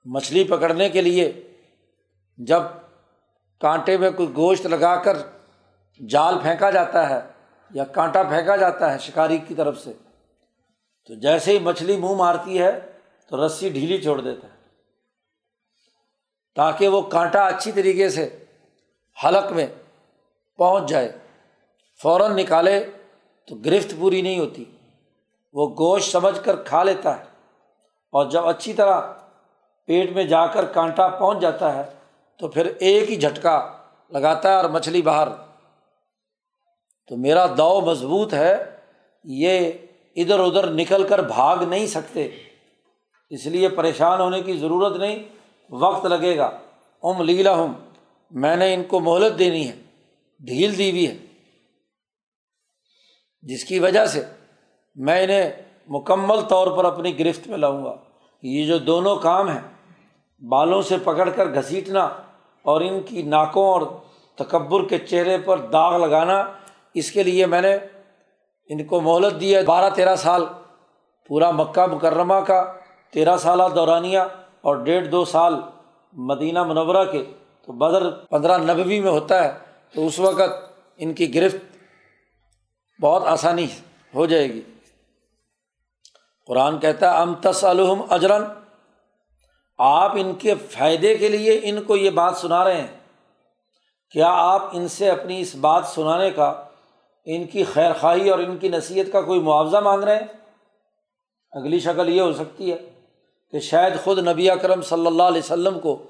مچھلی 0.05 0.43
پکڑنے 0.43 0.89
کے 0.89 1.01
لیے 1.01 1.31
جب 2.39 2.61
کانٹے 3.61 3.97
میں 3.97 4.09
کوئی 4.11 4.29
گوشت 4.35 4.65
لگا 4.65 4.95
کر 4.95 5.17
جال 5.99 6.39
پھینکا 6.39 6.69
جاتا 6.71 7.09
ہے 7.09 7.19
یا 7.71 7.83
کانٹا 7.83 8.23
پھینکا 8.23 8.55
جاتا 8.55 8.91
ہے 8.93 8.97
شکاری 8.99 9.37
کی 9.37 9.55
طرف 9.55 9.79
سے، 9.79 9.93
تو 11.09 11.13
جیسے 11.13 11.51
ہی 11.51 11.59
مچھلی 11.59 11.97
منہ 11.97 12.15
مارتی 12.15 12.59
ہے 12.59 12.71
تو 13.31 13.45
رسی 13.45 13.69
ڈھیلی 13.69 14.01
چھوڑ 14.01 14.19
دیتا 14.21 14.47
ہے 14.47 14.53
تاکہ 16.57 16.87
وہ 16.87 17.01
کانٹا 17.01 17.45
اچھی 17.47 17.71
طریقے 17.71 18.09
سے 18.09 18.27
حلق 19.23 19.51
میں 19.51 19.67
پہنچ 20.57 20.89
جائے، 20.89 21.11
فوراً 22.01 22.35
نکالے 22.35 22.89
تو 23.47 23.55
گرفت 23.55 23.93
پوری 23.99 24.21
نہیں 24.21 24.39
ہوتی۔ 24.39 24.65
وہ 25.53 25.69
گوشت 25.69 26.11
سمجھ 26.11 26.45
کر 26.45 26.55
کھا 26.55 26.83
لیتا 26.83 27.17
ہے 27.17 27.23
اور 28.11 28.25
جب 28.29 28.47
اچھی 28.47 28.73
طرح 28.73 29.01
پیٹ 29.85 30.11
میں 30.11 30.23
جا 30.23 30.47
کر 30.47 30.65
کانٹا 30.65 31.07
پہنچ 31.07 31.39
جاتا 31.39 31.75
ہے 31.75 31.83
تو 32.39 32.47
پھر 32.47 32.65
ایک 32.65 33.11
ہی 33.11 33.15
جھٹکا 33.15 33.71
لگاتا 34.09 34.49
ہے 34.49 34.55
اور 34.55 34.65
مچھلی 34.65 35.01
باہر۔ 35.01 35.27
تو 37.07 37.17
میرا 37.17 37.45
داؤ 37.57 37.81
مضبوط 37.81 38.33
ہے، 38.33 38.77
یہ 39.23 39.71
ادھر 40.15 40.39
ادھر 40.39 40.67
نکل 40.67 41.07
کر 41.07 41.19
بھاگ 41.19 41.57
نہیں 41.57 41.87
سکتے۔ 41.87 42.31
اس 43.29 43.45
لیے 43.45 43.69
پریشان 43.69 44.21
ہونے 44.21 44.41
کی 44.41 44.57
ضرورت 44.57 44.95
نہیں، 44.95 45.23
وقت 45.69 46.05
لگے 46.05 46.37
گا۔ 46.37 46.59
ام 47.03 47.21
لیلا 47.21 47.53
ہوں 47.53 47.73
میں 48.35 48.55
نے 48.55 48.73
ان 48.73 48.83
کو 48.83 48.99
مہلت 48.99 49.39
دینی 49.39 49.67
ہے، 49.67 49.75
ڈھیل 50.39 50.77
دی 50.77 50.91
ہوئی 50.91 51.07
ہے۔ 51.07 51.17
جس 53.41 53.63
کی 53.63 53.79
وجہ 53.79 54.05
سے 54.05 54.23
میں 54.95 55.23
انہیں 55.23 55.51
مکمل 55.87 56.41
طور 56.41 56.77
پر 56.77 56.85
اپنی 56.85 57.19
گرفت 57.19 57.47
میں 57.47 57.57
لاؤں 57.57 57.85
گا۔ 57.85 57.95
یہ 58.41 58.65
جو 58.65 58.77
دونوں 58.77 59.15
کام 59.15 59.49
ہیں، 59.49 59.93
بالوں 60.49 60.81
سے 60.81 60.97
پکڑ 61.03 61.29
کر 61.29 61.53
گھسیٹنا 61.53 62.03
اور 62.61 62.81
ان 62.81 63.01
کی 63.01 63.21
ناکوں 63.21 63.67
اور 63.67 63.81
تکبر 64.35 64.87
کے 64.87 64.97
چہرے 64.97 65.37
پر 65.37 65.57
داغ 65.57 65.97
لگانا، 65.97 66.43
اس 66.93 67.11
کے 67.11 67.23
لیے 67.23 67.45
میں 67.45 67.61
نے 67.61 67.77
ان 68.69 68.83
کو 68.83 69.01
مہلت 69.01 69.41
دی 69.41 69.55
ہے۔ 69.55 69.63
بارہ 69.63 69.89
تیرہ 69.89 70.15
سال، 70.15 70.45
پورا 71.27 71.51
مکہ 71.51 71.85
مکرمہ 71.85 72.39
کا، 72.47 72.73
تیرہ 73.11 73.37
سالہ 73.37 73.63
دورانیہ 73.75 74.19
اور 74.61 74.75
ڈیڑھ 74.75 75.07
دو 75.07 75.25
سال 75.25 75.53
مدینہ 76.13 76.63
منورہ 76.63 77.11
کے 77.11 77.23
تو 77.65 77.73
بدر 77.73 78.11
پندرہ 78.11 78.57
نبوی 78.57 78.99
میں 78.99 79.11
ہوتا 79.11 79.43
ہے، 79.43 79.59
تو 79.93 80.07
اس 80.07 80.19
وقت 80.19 80.73
ان 80.97 81.13
کی 81.13 81.35
گرفت 81.35 81.77
بہت 83.01 83.23
آسانی 83.25 83.67
ہو 84.15 84.25
جائے 84.25 84.53
گی۔ 84.53 84.61
قرآن 86.47 86.79
کہتا 86.79 87.13
ہے، 87.13 87.17
ام 87.17 87.33
تسلحم 87.33 88.01
اجرن 88.09 88.43
آپ 89.77 90.11
ان 90.15 90.33
کے 90.33 90.55
فائدے 90.55 91.17
کے 91.17 91.27
لیے 91.27 91.59
ان 91.63 91.83
کو 91.83 91.95
یہ 91.95 92.09
بات 92.09 92.37
سنا 92.37 92.63
رہے 92.63 92.81
ہیں۔ 92.81 92.99
کیا 94.09 94.27
آپ 94.29 94.63
ان 94.73 94.87
سے 94.87 95.09
اپنی 95.09 95.41
اس 95.41 95.55
بات 95.55 95.85
سنانے 95.85 96.31
کا، 96.31 96.63
ان 97.25 97.47
کی 97.47 97.63
خیر 97.63 97.91
خواہی 97.99 98.29
اور 98.29 98.39
ان 98.39 98.57
کی 98.57 98.69
نصیحت 98.69 99.11
کا 99.11 99.21
کوئی 99.21 99.39
معاوضہ 99.39 99.77
مانگ 99.77 100.03
رہے 100.03 100.15
ہیں؟ 100.15 100.27
اگلی 101.51 101.79
شکل 101.79 102.09
یہ 102.09 102.21
ہو 102.21 102.33
سکتی 102.33 102.71
ہے 102.71 102.77
کہ 103.51 103.59
شاید 103.59 103.93
خود 104.03 104.27
نبی 104.27 104.49
اکرم 104.49 104.81
صلی 104.81 105.07
اللہ 105.07 105.23
علیہ 105.23 105.41
وسلم 105.43 105.79
کو 105.79 106.03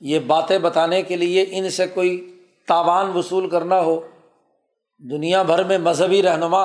یہ 0.00 0.18
باتیں 0.18 0.58
بتانے 0.58 1.02
کے 1.02 1.16
لیے 1.16 1.44
ان 1.50 1.70
سے 1.70 1.86
کوئی 1.86 2.38
تاوان 2.68 3.10
وصول 3.10 3.48
کرنا 3.48 3.80
ہو، 3.80 4.00
دنیا 5.00 5.42
بھر 5.42 5.64
میں 5.64 5.78
مذہبی 5.78 6.22
رہنما 6.22 6.62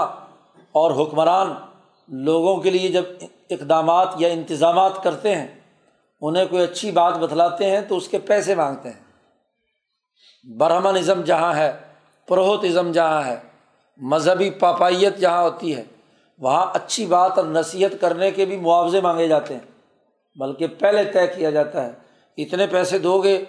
اور 0.76 0.92
حکمران 0.92 1.54
لوگوں 2.10 2.56
کے 2.58 2.70
لیے 2.70 2.90
جب 2.90 3.04
اقدامات 3.50 4.14
یا 4.18 4.28
انتظامات 4.28 5.04
کرتے 5.04 5.36
ہیں، 5.36 5.48
انہیں 6.22 6.46
کوئی 6.46 6.64
اچھی 6.64 6.92
بات 6.92 7.18
بتلاتے 7.18 7.70
ہیں 7.72 7.82
تو 7.82 7.98
اس 7.98 8.08
کے 8.08 8.20
پیسے 8.20 8.56
مانگتے 8.56 8.90
ہیں۔ 8.90 9.04
برہمن 10.58 10.98
ازم 10.98 11.22
جہاں 11.22 11.54
ہے 11.54 11.72
پروہت 12.28 12.64
ازم 12.64 12.92
جہاں 12.92 13.24
ہے، 13.26 13.38
مذہبی 13.98 14.50
پاپائیت 14.50 15.18
جہاں 15.18 15.44
ہوتی 15.44 15.76
ہے، 15.76 15.84
وہاں 16.40 16.66
اچھی 16.74 17.06
بات 17.06 17.38
اور 17.38 17.46
نصیحت 17.46 18.02
کرنے 18.02 18.32
کے 18.32 18.46
بھی 18.46 18.58
معاوضے 18.58 19.02
مانگے 19.02 19.28
جاتے 19.28 19.54
ہیں، 19.54 19.62
بلکہ 20.36 20.68
پہلے 20.68 21.04
طے 21.04 21.28
کیا 21.28 21.50
جاتا 21.50 21.86
ہے۔ 21.86 22.05
اتنے 22.38 22.68
پیسے 22.68 22.98
دو 22.98 23.24
گے 23.24 23.46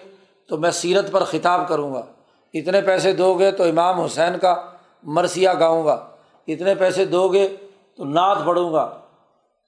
تو 0.49 0.57
میں 0.57 0.71
سیرت 0.71 1.11
پر 1.11 1.23
خطاب 1.23 1.67
کروں 1.67 1.93
گا۔ 1.93 2.05
اتنے 2.53 2.81
پیسے 2.81 3.13
دو 3.13 3.33
گے 3.33 3.51
تو 3.51 3.63
امام 3.63 4.01
حسین 4.01 4.39
کا 4.39 4.55
مرثیہ 5.03 5.49
گاؤں 5.59 5.85
گا۔ 5.85 6.07
اتنے 6.47 6.75
پیسے 6.75 7.05
دو 7.05 7.27
گے 7.27 7.55
تو 7.97 8.05
نعت 8.05 8.37
پڑھوں 8.45 8.73
گا۔ 8.73 8.99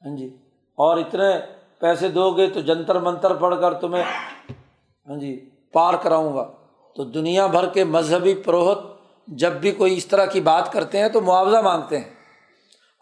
ہاں 0.05 0.17
جی۔ 0.17 0.37
اور 0.77 0.97
اتنے 0.97 1.39
پیسے 1.79 2.09
دو 2.09 2.31
گے 2.31 2.49
تو 2.49 2.61
جنتر 2.61 2.99
منتر 2.99 3.35
پڑھ 3.35 3.55
کر 3.61 3.73
تمہیں 3.73 4.03
ہاں 5.09 5.19
جی 5.19 5.49
پار 5.73 5.93
کراؤں 5.93 6.35
گا۔ 6.37 6.51
تو 6.95 7.03
دنیا 7.03 7.47
بھر 7.47 7.69
کے 7.69 7.83
مذہبی 7.83 8.33
پروہت 8.33 8.79
جب 9.27 9.51
بھی 9.51 9.71
کوئی 9.71 9.97
اس 9.97 10.05
طرح 10.05 10.25
کی 10.25 10.41
بات 10.41 10.71
کرتے 10.71 10.99
ہیں 10.99 11.09
تو 11.09 11.21
معاوضہ 11.21 11.57
مانگتے 11.57 11.97
ہیں۔ 11.97 12.09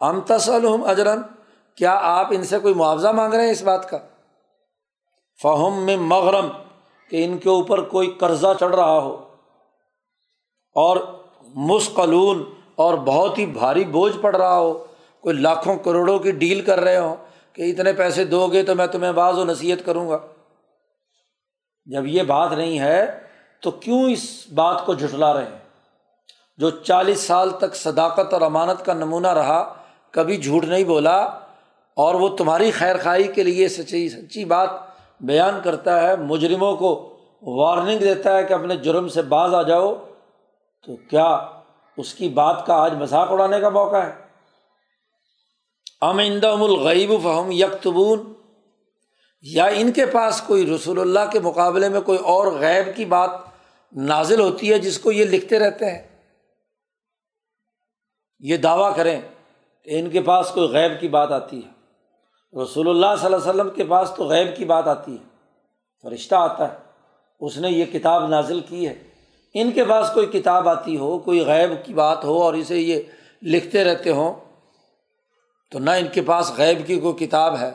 ہم 0.00 0.20
تسلم 0.20 0.84
اجرن 0.84 1.22
کیا 1.76 1.98
آپ 2.02 2.26
ان 2.30 2.44
سے 2.44 2.58
کوئی 2.58 2.74
معاوضہ 2.74 3.08
مانگ 3.08 3.34
رہے 3.34 3.44
ہیں 3.44 3.50
اس 3.50 3.62
بات 3.62 3.90
کا؟ 3.90 3.98
فہم 5.42 5.84
میں 5.84 5.96
مغرم، 5.96 6.48
کہ 7.10 7.24
ان 7.24 7.38
کے 7.38 7.48
اوپر 7.48 7.80
کوئی 7.80 8.10
قرضہ 8.10 8.46
چڑھ 8.60 8.74
رہا 8.74 8.98
ہو۔ 8.98 9.28
اور 10.74 10.96
مسقلون، 11.54 12.44
اور 12.74 12.94
بہت 12.94 13.38
ہی 13.38 13.46
بھاری 13.46 13.84
بوجھ 13.84 14.18
پڑ 14.20 14.36
رہا 14.36 14.58
ہو۔ 14.58 14.84
کوئی 15.20 15.36
لاکھوں 15.36 15.76
کروڑوں 15.76 16.18
کی 16.18 16.30
ڈیل 16.30 16.60
کر 16.60 16.80
رہے 16.80 16.98
ہوں 16.98 17.16
کہ 17.52 17.62
اتنے 17.62 17.92
پیسے 17.92 18.24
دو 18.24 18.46
گے 18.46 18.62
تو 18.62 18.74
میں 18.74 18.86
تمہیں 18.86 19.12
بعض 19.12 19.38
و 19.38 19.44
نصیحت 19.44 19.86
کروں 19.86 20.10
گا۔ 20.10 20.18
جب 21.84 22.06
یہ 22.06 22.22
بات 22.22 22.52
نہیں 22.52 22.78
ہے 22.78 23.18
تو 23.62 23.70
کیوں 23.70 24.10
اس 24.10 24.46
بات 24.54 24.86
کو 24.86 24.94
جھٹلا 24.94 25.34
رہے 25.34 25.44
ہیں؟ 25.44 25.58
جو 26.56 26.70
چالیس 26.70 27.20
سال 27.20 27.50
تک 27.50 27.74
صداقت 27.74 28.32
اور 28.32 28.42
امانت 28.42 28.86
کا 28.86 28.92
نمونہ 28.92 29.28
رہا، 29.28 29.74
کبھی 30.10 30.36
جھوٹ 30.36 30.64
نہیں 30.64 30.84
بولا، 30.84 31.16
اور 31.94 32.14
وہ 32.14 32.36
تمہاری 32.36 32.70
خیر 32.70 32.96
خائی 32.98 33.24
کے 33.24 33.42
لیے 33.42 33.68
سچی 33.68 34.08
سچی 34.08 34.44
بات 34.44 34.87
بیان 35.20 35.60
کرتا 35.64 36.02
ہے، 36.02 36.16
مجرموں 36.16 36.76
کو 36.76 37.16
وارننگ 37.42 37.98
دیتا 37.98 38.36
ہے 38.36 38.44
کہ 38.44 38.54
اپنے 38.54 38.76
جرم 38.76 39.08
سے 39.08 39.22
باز 39.22 39.54
آ 39.54 39.62
جاؤ۔ 39.62 39.94
تو 40.86 40.96
کیا 40.96 41.46
اس 41.96 42.14
کی 42.14 42.28
بات 42.28 42.66
کا 42.66 42.74
آج 42.74 42.94
مذاق 42.94 43.32
اڑانے 43.32 43.60
کا 43.60 43.68
موقع 43.68 43.96
ہے؟ 43.96 44.12
امندم 46.00 46.62
الغیب 46.62 47.10
فہم 47.22 47.50
یکتبون۔ 47.50 48.32
یا 49.42 49.64
ان 49.64 49.92
کے 49.92 50.06
پاس 50.06 50.42
کوئی 50.46 50.74
رسول 50.74 51.00
اللہ 51.00 51.30
کے 51.32 51.40
مقابلے 51.40 51.88
میں 51.88 52.00
کوئی 52.00 52.18
اور 52.18 52.46
غیب 52.46 52.96
کی 52.96 53.04
بات 53.04 53.30
نازل 53.96 54.40
ہوتی 54.40 54.72
ہے 54.72 54.78
جس 54.78 54.98
کو 54.98 55.12
یہ 55.12 55.24
لکھتے 55.24 55.58
رہتے 55.58 55.90
ہیں؟ 55.90 56.08
یہ 58.40 58.56
دعویٰ 58.56 58.96
کریں 58.96 59.20
کہ 59.84 60.00
ان 60.00 60.10
کے 60.10 60.22
پاس 60.22 60.50
کوئی 60.54 60.68
غیب 60.68 61.00
کی 61.00 61.08
بات 61.08 61.32
آتی 61.32 61.60
ہے۔ 61.64 61.77
رسول 62.52 62.88
اللہ 62.88 63.06
صلی 63.18 63.24
اللہ 63.24 63.36
علیہ 63.36 63.50
وسلم 63.50 63.70
کے 63.70 63.84
پاس 63.84 64.12
تو 64.16 64.24
غیب 64.24 64.56
کی 64.56 64.64
بات 64.64 64.86
آتی 64.86 65.12
ہے، 65.12 65.24
فرشتہ 66.02 66.34
آتا 66.34 66.72
ہے، 66.72 66.78
اس 67.40 67.58
نے 67.58 67.68
یہ 67.68 67.84
کتاب 67.84 68.28
نازل 68.28 68.60
کی 68.60 68.88
ہے۔ 68.88 68.94
ان 69.54 69.70
کے 69.70 69.84
پاس 69.84 70.10
کوئی 70.14 70.26
کتاب 70.26 70.68
آتی 70.68 70.96
ہو، 70.96 71.18
کوئی 71.18 71.46
غیب 71.46 71.86
کی 71.86 71.94
بات 71.94 72.24
ہو 72.24 72.42
اور 72.42 72.54
اسے 72.54 72.78
یہ 72.78 73.02
لکھتے 73.42 73.84
رہتے 73.84 74.10
ہوں، 74.10 74.34
تو 75.70 75.78
نہ 75.78 75.90
ان 75.90 76.06
کے 76.12 76.22
پاس 76.22 76.52
غیب 76.58 76.86
کی 76.86 77.00
کوئی 77.00 77.26
کتاب 77.26 77.58
ہے، 77.58 77.70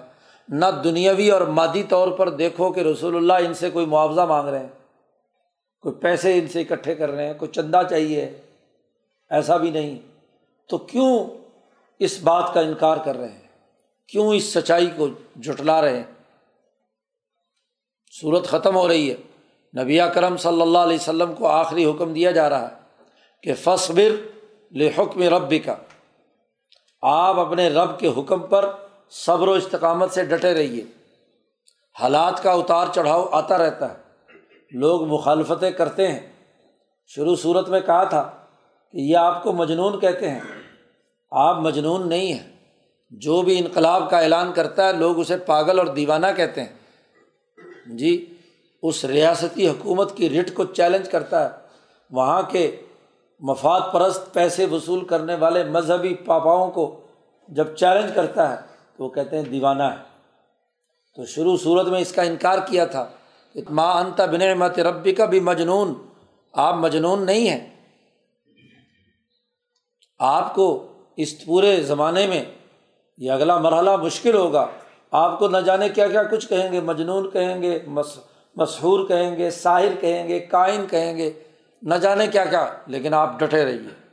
نہ 0.50 0.66
دنیاوی 0.84 1.32
اور 1.32 1.42
مادی 1.42 1.84
طور 1.84 2.08
پر 2.08 2.30
دیکھو 2.30 2.72
کہ 2.72 2.80
رسول 2.80 3.16
اللہ 3.16 3.48
ان 3.48 3.54
سے 3.54 3.70
کوئی 3.70 3.86
معاوضہ 3.86 4.22
مانگ 4.22 4.48
رہے 4.48 4.60
ہیں۔ 4.60 4.68
کوئی 5.82 5.96
پیسے 5.96 6.40
ان 6.40 6.48
سے 6.48 6.62
اکٹھے 6.62 6.96
کر 6.96 7.12
رہے 7.12 7.28
ہیں، 7.28 7.34
کوئی 7.34 7.52
چندہ 7.52 7.82
چاہیے 7.90 8.42
ایسا 9.30 9.58
بھی 9.58 9.72
نہیں۔ 9.72 10.00
تو 10.68 10.78
کیوں 10.78 11.20
اس 12.00 12.24
بات 12.24 12.54
کا 12.54 12.60
انکار 12.60 12.98
کر 13.06 13.18
رہے 13.18 13.28
ہیں؟ 13.28 13.43
کیوں 14.08 14.34
اس 14.34 14.54
سچائی 14.54 14.90
کو 14.98 15.08
جٹلا 15.36 15.82
رہے 15.82 15.98
ہیں؟ 15.98 16.04
صورت 18.22 18.48
ختم 18.48 18.76
ہو 18.76 18.88
رہی 18.88 19.12
ہے۔ 19.12 19.16
نبی 19.84 20.00
کرم 20.14 20.38
صلی 20.38 20.62
اللہ 20.62 20.78
علیہ 20.78 20.96
وسلم 20.96 21.36
کو 21.36 21.48
آخری 21.48 21.86
حکم 21.86 22.14
دیا 22.14 22.32
جا 22.32 22.50
رہا 22.50 22.72
ہے 22.72 22.76
کہ 23.44 23.54
فصبر 23.54 24.16
لحکم 24.72 25.22
رب 25.22 25.54
کا 25.66 25.76
آپ 27.02 27.40
اپنے 27.40 27.70
رب 27.70 28.00
کے 28.00 28.08
حکم 28.08 28.40
پر 28.40 28.72
صبر 29.10 29.48
و 29.48 29.52
استقامت 29.52 30.12
سے 30.12 30.26
ڈٹے 30.26 30.54
رہیے۔ 30.54 30.84
حالات 32.00 32.44
کا 32.44 32.52
اتار 32.52 32.88
چڑھاؤ 32.96 33.26
آتا 33.32 33.58
رہتا 33.58 33.94
ہے۔ 33.94 33.98
لوگ 34.72 35.08
مخالفتیں 35.08 35.72
کرتے 35.72 36.08
ہیں۔ 36.08 36.34
شروع 37.08 37.36
صورت 37.36 37.70
میں 37.70 37.82
کہا 37.82 38.04
تھا 38.04 38.32
کہ 38.92 38.98
یہ 38.98 39.18
آپ 39.18 39.44
کو 39.44 39.54
مجنون 39.54 40.00
کہتے 40.00 40.30
ہیں۔ 40.30 40.42
آپ 41.32 41.56
مجنون 41.56 42.10
نہیں 42.10 42.34
ہیں۔ 42.34 42.53
جو 43.14 43.42
بھی 43.42 43.60
انقلاب 43.60 44.10
کا 44.10 44.20
اعلان 44.20 44.54
کرتا 44.54 44.88
ہے، 44.88 44.94
لوگ 44.94 45.20
اسے 45.20 45.38
پاگل 45.38 45.80
اور 45.80 45.88
دیوانہ 45.88 46.28
کہتے 46.36 46.64
ہیں۔ 46.64 46.74
جی 47.86 48.38
اس 48.84 49.06
ریاستی 49.06 49.68
حکومت 49.68 50.18
کی 50.18 50.30
رٹ 50.30 50.54
کو 50.54 50.64
چیلنج 50.64 51.10
کرتا 51.10 51.46
ہے۔ 51.46 51.50
وہاں 52.12 52.42
کے 52.42 52.82
مفاد 53.40 53.82
پرست 53.94 54.34
پیسے 54.34 54.66
وصول 54.66 55.06
کرنے 55.06 55.36
والے 55.36 55.64
مذہبی 55.64 56.14
پاپاؤں 56.14 56.72
کو 56.72 57.00
جب 57.48 57.76
چیلنج 57.76 58.12
کرتا 58.16 58.52
ہے، 58.52 58.58
تو 58.98 59.04
وہ 59.04 59.10
کہتے 59.10 59.38
ہیں 59.38 59.44
دیوانہ 59.44 59.84
ہے۔ 59.84 59.98
تو 61.16 61.26
شروع 61.26 61.58
صورت 61.58 61.88
میں 61.88 62.00
اس 62.00 62.12
کا 62.12 62.22
انکار 62.22 62.60
کیا 62.68 62.86
تھا 62.86 63.10
کہ 63.54 63.62
ماں 63.70 63.94
انتا 63.94 64.26
بن 64.26 64.58
مت 64.58 64.80
ربی 64.80 65.14
کا 65.14 65.26
بھی 65.26 65.40
مجنون 65.40 65.94
آپ 66.54 66.76
مجنون 66.76 67.26
نہیں 67.26 67.50
ہیں۔ 67.50 67.76
آپ 70.20 70.56
کو 70.56 70.88
اس 71.18 71.46
پورے 71.46 71.82
زمانے 71.82 72.28
میں 72.28 72.44
یہ 73.18 73.32
اگلا 73.32 73.58
مرحلہ 73.58 73.96
مشکل 73.96 74.36
ہوگا۔ 74.36 74.68
آپ 75.12 75.40
کو 75.40 75.48
نہ 75.48 75.58
جانے 75.58 75.90
کیا 75.90 76.08
کیا 76.08 76.24
کچھ 76.24 76.48
کہیں 76.48 76.72
گے، 76.72 76.82
مجنون 76.82 77.32
کہیں 77.32 77.62
گے 77.62 77.80
مشہور 78.56 79.08
کہیں 79.08 79.38
گے، 79.38 79.52
ساحر 79.52 80.02
کہیں 80.02 80.28
گے، 80.28 80.40
کائن 80.40 80.86
کہیں 80.88 81.18
گے۔ 81.18 81.34
نہ 81.82 81.96
جانے 81.96 82.28
کیا 82.28 82.46
کیا، 82.46 82.74
لیکن 82.88 83.14
آپ 83.14 83.40
ڈٹے 83.40 83.66
رہیے۔ 83.66 84.08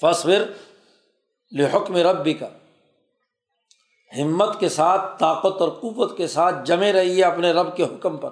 فصور 0.00 0.52
لحکم 1.58 1.96
ربی 1.96 2.34
کا 2.34 2.46
ہمت 4.22 4.60
کے 4.60 4.68
ساتھ، 4.68 5.18
طاقت 5.18 5.60
اور 5.60 5.68
قوت 5.68 6.16
کے 6.16 6.26
ساتھ 6.26 6.54
جمے 6.64 6.92
رہیے 6.92 7.24
اپنے 7.24 7.52
رب 7.52 7.76
کے 7.76 7.82
حکم 7.82 8.16
پر۔ 8.16 8.30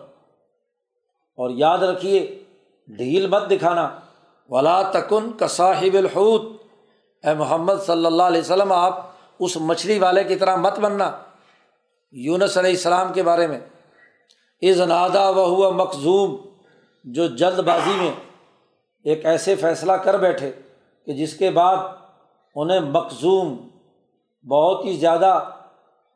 اور 1.37 1.51
یاد 1.51 1.79
رکھیے، 1.79 2.44
ڈھیل 2.87 3.27
مت 3.27 3.51
دکھانا۔ 3.51 3.99
ولا 4.49 4.83
تکن 4.83 5.33
کا 5.33 5.47
صاحب 5.47 5.94
الحوت۔ 5.94 6.42
اے 7.27 7.35
محمد 7.35 7.75
صلی 7.87 8.07
اللہ 8.07 8.23
علیہ 8.23 8.40
وسلم، 8.40 8.73
آپ 8.73 9.08
اس 9.40 9.57
مچھلی 9.57 9.98
والے 9.98 10.24
کی 10.24 10.37
طرح 10.37 10.57
مت 10.57 10.79
بننا۔ 10.79 11.11
یونس 12.12 12.59
علیہ 12.59 12.70
السلام 12.70 13.12
کے 13.12 13.22
بارے 13.22 13.46
میں۔ 13.46 13.61
از 14.62 14.81
نادا 14.81 15.29
و 15.29 15.44
ہوا 15.44 15.70
مخظوم 15.70 16.37
جو 17.05 17.27
جلد 17.27 17.59
بازی 17.59 17.92
میں 17.96 18.11
ایک 19.05 19.27
ایسے 19.27 19.55
فیصلہ 19.55 19.92
کر 19.92 20.18
بیٹھے 20.18 20.53
کہ 21.07 21.12
جس 21.12 21.37
کے 21.37 21.51
بعد 21.51 21.77
انہیں 22.55 22.81
مخظوم 22.81 23.68
بہت 24.48 24.85
ہی 24.85 24.96
زیادہ 24.96 25.44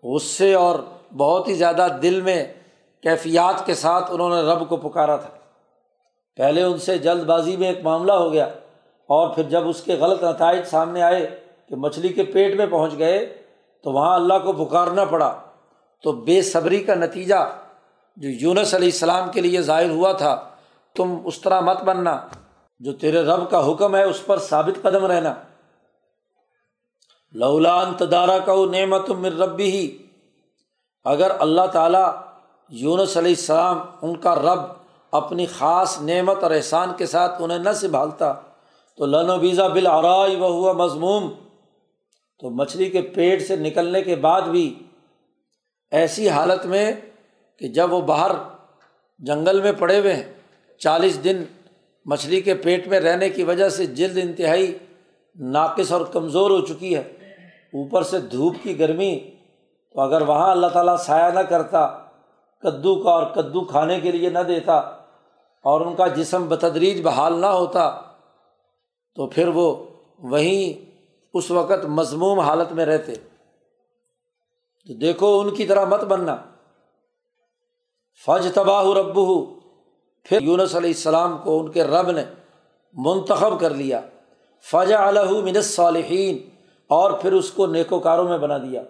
غصے 0.02 0.54
اور 0.54 0.78
بہت 1.16 1.48
ہی 1.48 1.54
زیادہ 1.54 1.88
دل 2.02 2.20
میں 2.20 2.54
کیفیات 3.02 3.66
کے 3.66 3.74
ساتھ 3.74 4.10
انہوں 4.10 4.30
نے 4.30 4.52
رب 4.52 4.68
کو 4.68 4.76
پکارا 4.76 5.16
تھا۔ 5.16 5.28
پہلے 6.36 6.62
ان 6.62 6.78
سے 6.78 6.98
جلد 6.98 7.22
بازی 7.22 7.56
میں 7.56 7.68
ایک 7.68 7.84
معاملہ 7.84 8.12
ہو 8.12 8.32
گیا 8.32 8.44
اور 9.06 9.34
پھر 9.34 9.42
جب 9.42 9.68
اس 9.68 9.82
کے 9.82 9.94
غلط 9.94 10.24
نتائج 10.24 10.64
سامنے 10.64 11.02
آئے 11.02 11.41
کہ 11.68 11.76
مچھلی 11.76 12.08
کے 12.08 12.22
پیٹ 12.22 12.56
میں 12.56 12.66
پہنچ 12.66 12.98
گئے 12.98 13.42
تو 13.84 13.92
وہاں 13.92 14.14
اللہ 14.14 14.34
کو 14.44 14.64
پکارنا 14.64 15.04
پڑا۔ 15.04 15.40
تو 16.02 16.12
بے 16.12 16.42
صبری 16.42 16.82
کا 16.82 16.94
نتیجہ 16.94 17.58
جو 18.16 18.28
یونس 18.28 18.74
علیہ 18.74 18.88
السلام 18.88 19.30
کے 19.30 19.40
لیے 19.40 19.60
ظاہر 19.60 19.90
ہوا 19.90 20.12
تھا، 20.12 20.48
تم 20.96 21.16
اس 21.24 21.40
طرح 21.40 21.60
مت 21.60 21.82
بننا۔ 21.82 22.20
جو 22.78 22.92
تیرے 22.92 23.22
رب 23.22 23.50
کا 23.50 23.70
حکم 23.70 23.96
ہے، 23.96 24.02
اس 24.02 24.26
پر 24.26 24.38
ثابت 24.38 24.82
قدم 24.82 25.06
رہنا۔ 25.06 25.34
لولان 27.32 27.94
تدارا 27.94 28.38
کا 28.38 28.52
نعمت 28.54 29.10
مر 29.10 29.32
ربی 29.32 29.70
ہی 29.70 29.98
اگر 31.04 31.32
اللہ 31.38 31.66
تعالیٰ 31.72 32.12
یونس 32.68 33.16
علیہ 33.16 33.30
السلام، 33.30 33.80
ان 34.02 34.16
کا 34.16 34.34
رب، 34.34 34.60
اپنی 35.12 35.46
خاص 35.46 36.02
نعمت 36.02 36.42
اور 36.42 36.50
احسان 36.50 36.92
کے 36.96 37.06
ساتھ 37.06 37.42
انہیں 37.42 37.58
نہ 37.58 37.72
سنبھالتا، 37.72 38.32
تو 38.96 39.06
لن 39.06 39.30
و 39.30 39.38
ویزا 39.38 39.68
بال 39.68 39.86
آرائی 39.86 40.40
و 40.40 40.44
ہوا 40.44 40.72
مضموم 40.72 41.32
تو 42.42 42.50
مچھلی 42.50 42.90
کے 42.90 43.00
پیٹ 43.02 43.42
سے 43.42 43.56
نکلنے 43.56 44.00
کے 44.02 44.14
بعد 44.16 44.42
بھی 44.42 44.74
ایسی 45.92 46.28
حالت 46.28 46.66
میں 46.66 46.92
کہ 47.60 47.68
جب 47.68 47.92
وہ 47.92 48.00
باہر 48.00 48.30
جنگل 49.18 49.60
میں 49.60 49.72
پڑے 49.72 49.98
ہوئے 50.00 50.12
ہیں، 50.12 50.32
چالیس 50.80 51.24
دن 51.24 51.42
مچھلی 52.06 52.40
کے 52.40 52.54
پیٹ 52.54 52.88
میں 52.88 53.00
رہنے 53.00 53.28
کی 53.28 53.42
وجہ 53.42 53.68
سے 53.68 53.86
جلد 53.86 54.18
انتہائی 54.22 54.78
ناقص 55.36 55.92
اور 55.92 56.00
کمزور 56.00 56.50
ہو 56.50 56.60
چکی 56.60 56.94
ہے۔ 56.96 57.02
اوپر 57.72 58.02
سے 58.02 58.18
دھوپ 58.20 58.56
کی 58.62 58.78
گرمی، 58.78 59.18
تو 59.94 60.00
اگر 60.00 60.22
وہاں 60.22 60.50
اللہ 60.50 60.66
تعالیٰ 60.66 60.96
سایہ 60.96 61.30
نہ 61.30 61.40
کرتا، 61.40 61.86
کدو 62.62 63.02
کا 63.02 63.10
اور 63.10 63.26
کدو 63.34 63.64
کھانے 63.64 64.00
کے 64.00 64.12
لیے 64.12 64.30
نہ 64.30 64.38
دیتا 64.38 64.76
اور 65.64 65.80
ان 65.80 65.94
کا 65.94 66.06
جسم 66.06 66.48
بتدریج 66.48 67.02
بحال 67.02 67.40
نہ 67.40 67.46
ہوتا، 67.46 67.90
تو 69.16 69.26
پھر 69.26 69.48
وہ 69.48 69.74
وہیں 70.18 70.91
اس 71.34 71.50
وقت 71.50 71.84
مضموم 71.84 72.38
حالت 72.38 72.72
میں 72.72 72.86
رہتے۔ 72.86 73.14
تو 74.86 74.94
دیکھو 74.94 75.40
ان 75.40 75.54
کی 75.54 75.66
طرح 75.66 75.84
مت 75.84 76.04
بننا۔ 76.04 76.36
فج 78.24 78.48
تباہ 78.54 78.84
رب 78.84 79.14
پھر 80.24 80.42
یونس 80.42 80.76
علیہ 80.76 80.90
السلام 80.90 81.38
کو 81.38 81.60
ان 81.60 81.72
کے 81.72 81.84
رب 81.84 82.10
نے 82.10 82.24
منتخب 82.92 83.60
کر 83.60 83.70
لیا۔ 83.70 84.00
فج 84.60 84.92
من 85.28 85.62
صالحین 85.62 86.48
اور 86.86 87.10
پھر 87.10 87.32
اس 87.32 87.50
کو 87.50 87.66
نیک 87.66 87.92
کاروں 88.02 88.28
میں 88.28 88.38
بنا 88.38 88.58
دیا۔ 88.58 88.82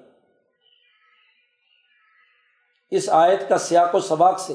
اس 2.90 3.08
آیت 3.08 3.48
کا 3.48 3.58
سیاق 3.58 3.94
و 3.94 4.00
سباق 4.00 4.40
سے 4.40 4.54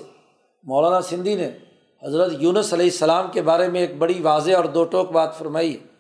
مولانا 0.64 1.02
سندھی 1.02 1.36
نے 1.36 1.58
حضرت 2.04 2.32
یونس 2.40 2.74
علیہ 2.74 2.86
السلام 2.86 3.32
کے 3.32 3.42
بارے 3.42 3.68
میں 3.68 3.82
ایک 3.82 3.98
بڑی 3.98 4.22
واضح 4.22 4.52
اور 4.52 4.66
دو 4.66 4.84
ٹوک 4.84 5.12
بات 5.12 5.38
فرمائی۔ 5.38 5.78
ہے 5.78 5.97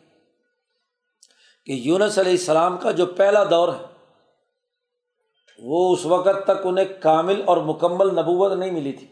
کہ 1.68 1.72
یونس 1.72 2.20
علیہ 2.20 2.32
السلام 2.32 2.78
کا 2.78 2.92
جو 2.92 3.06
پہلا 3.06 3.44
دور 3.44 3.70
ہے، 3.70 3.86
وہ 5.64 5.94
اس 5.94 6.06
وقت 6.06 6.44
تک 6.44 6.66
انہیں 6.66 6.86
کامل 7.02 7.42
اور 7.46 7.58
مکمل 7.58 8.08
نبوت 8.08 8.58
نہیں 8.58 8.72
ملی 8.72 8.92
تھی۔ 8.92 9.08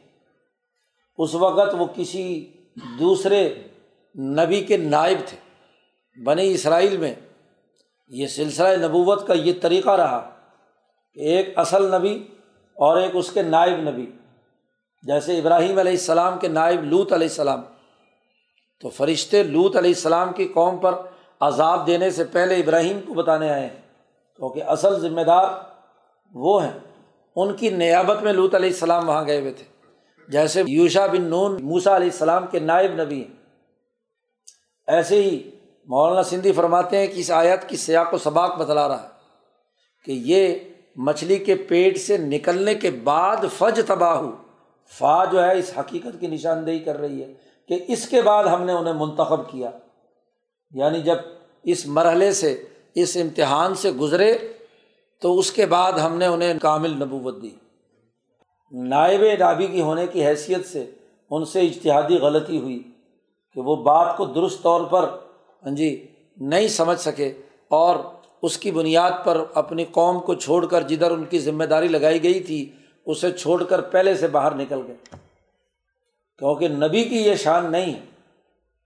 اس 1.18 1.36
وقت 1.36 1.76
وہ 1.78 1.86
کسی 1.96 2.54
دوسرے 3.00 3.54
نبی 4.20 4.62
کے 4.62 4.78
نائب 4.78 5.18
تھے۔ 5.26 5.38
بنی 6.24 6.52
اسرائیل 6.52 6.98
میں 6.98 7.16
یہ 8.08 8.28
سلسلہ 8.28 8.88
نبوت 8.88 9.28
کا 9.28 9.34
یہ 9.34 9.54
طریقہ 9.62 9.90
رہا 9.90 10.30
کہ 11.14 11.20
ایک 11.20 11.58
اصل 11.58 11.96
نبی 11.96 12.28
اور 12.74 12.98
ایک 12.98 13.12
اس 13.14 13.32
کے 13.32 13.42
نائب 13.42 13.90
نبی۔ 13.90 14.06
جیسے 15.04 15.40
ابراہیم 15.40 15.78
علیہ 15.78 15.92
السلام 15.92 16.40
کے 16.40 16.48
نائب 16.48 16.84
لوت 16.84 17.14
علیہ 17.14 17.28
السلام۔ 17.28 17.62
تو 18.82 18.90
فرشتے 18.90 19.44
لوت 19.44 19.76
علیہ 19.76 19.90
السلام 19.90 20.34
کی 20.34 20.48
قوم 20.48 20.78
پر 20.78 20.96
عذاب 21.46 21.88
دینے 21.88 22.12
سے 22.12 22.24
پہلے 22.24 22.56
ابراہیم 22.56 23.00
کو 23.08 23.14
بتانے 23.14 23.50
آئے 23.50 23.62
ہیں۔ 23.62 23.82
کیونکہ 24.36 24.64
اصل 24.64 25.00
ذمہ 25.00 25.22
دار 25.22 25.46
وہ 26.34 26.64
ہیں۔ 26.64 26.80
ان 27.36 27.56
کی 27.56 27.70
نیابت 27.70 28.24
میں 28.24 28.34
لوت 28.34 28.56
علیہ 28.56 28.70
السلام 28.70 29.10
وہاں 29.10 29.28
گئے 29.28 29.42
ہوئے 29.42 29.52
تھے۔ 29.52 29.66
جیسے 30.28 30.64
یوشا 30.68 31.06
بن 31.06 31.22
نون 31.22 31.66
موسا 31.66 31.96
علیہ 31.96 32.10
السلام 32.12 32.46
کے 32.48 32.60
نائب 32.60 33.02
نبی 33.02 33.24
ہیں۔ 33.24 33.36
ایسے 34.88 35.22
ہی 35.22 35.52
مولانا 35.86 36.24
سندھی 36.24 36.52
فرماتے 36.52 36.98
ہیں 36.98 37.08
کہ 37.08 37.20
اس 37.20 37.32
آیت 37.32 37.70
کی 37.70 37.78
سیاق 37.78 38.14
و 38.14 38.18
سباق 38.18 38.58
بتلا 38.58 38.88
رہا 38.88 39.04
ہے 39.04 39.08
کہ 40.06 40.12
یہ 40.12 40.56
مچھلی 40.96 41.38
کے 41.38 41.56
پیٹ 41.56 41.98
سے 41.98 42.18
نکلنے 42.18 42.76
کے 42.76 42.92
بعد 42.92 43.38
فج 43.58 43.82
تباہ 43.88 44.22
فا 44.88 45.26
جو 45.26 45.44
ہے 45.44 45.60
اس 45.60 45.72
حقیقت 45.80 46.20
کی 46.20 46.28
نشاندہی 46.28 46.80
کر 46.80 46.98
رہی 46.98 47.24
ہے 47.24 47.34
کہ 47.68 47.86
اس 47.88 48.08
کے 48.08 48.22
بعد 48.22 48.44
ہم 48.44 48.64
نے 48.64 48.74
انہیں 48.74 48.94
منتخب 48.94 49.50
کیا۔ 49.50 49.70
یعنی 50.72 51.02
جب 51.02 51.16
اس 51.66 51.86
مرحلے 51.88 52.32
سے، 52.32 52.64
اس 52.96 53.18
امتحان 53.22 53.76
سے 53.76 53.92
گزرے 53.92 54.38
تو 55.22 55.40
اس 55.40 55.52
کے 55.52 55.66
بعد 55.66 55.92
ہم 55.92 56.18
نے 56.18 56.26
انہیں 56.26 56.54
کامل 56.62 56.92
نبوت 56.92 57.42
دی۔ 57.42 57.50
نائب 58.72 59.22
نابی 59.40 59.68
کی 59.68 59.82
ہونے 59.82 60.08
کی 60.08 60.26
حیثیت 60.26 60.66
سے 60.66 60.92
ان 61.32 61.46
سے 61.46 61.62
اشتہادی 61.62 62.18
غلطی 62.18 62.60
ہوئی 62.60 62.84
کہ 63.54 63.62
وہ 63.62 63.76
بات 63.76 64.18
کو 64.18 64.26
درست 64.26 64.64
طور 64.64 64.82
پر 64.82 65.04
ہاں 65.66 65.76
جی 65.76 66.08
نہیں 66.38 66.68
سمجھ 66.68 67.00
سکے 67.00 67.34
اور 67.68 67.96
اس 68.42 68.58
کی 68.58 68.72
بنیاد 68.72 69.12
پر 69.26 69.44
اپنی 69.54 69.86
قوم 69.86 70.20
کو 70.20 70.34
چھوڑ 70.34 70.66
کر 70.66 70.82
جدھر 70.82 71.12
ان 71.12 71.24
کی 71.24 71.40
ذمہ 71.40 71.64
داری 71.64 71.88
لگائی 71.88 72.24
گئی 72.24 72.40
تھی، 72.40 72.72
اسے 73.06 73.32
چھوڑ 73.32 73.64
کر 73.64 73.82
پہلے 73.82 74.16
سے 74.16 74.28
باہر 74.28 74.56
نکل 74.56 74.82
گئے۔ 74.88 74.96
کیونکہ 76.40 76.68
نبی 76.68 77.04
کی 77.04 77.18
یہ 77.18 77.36
شان 77.36 77.72
نہیں 77.72 77.94
ہے 77.94 78.00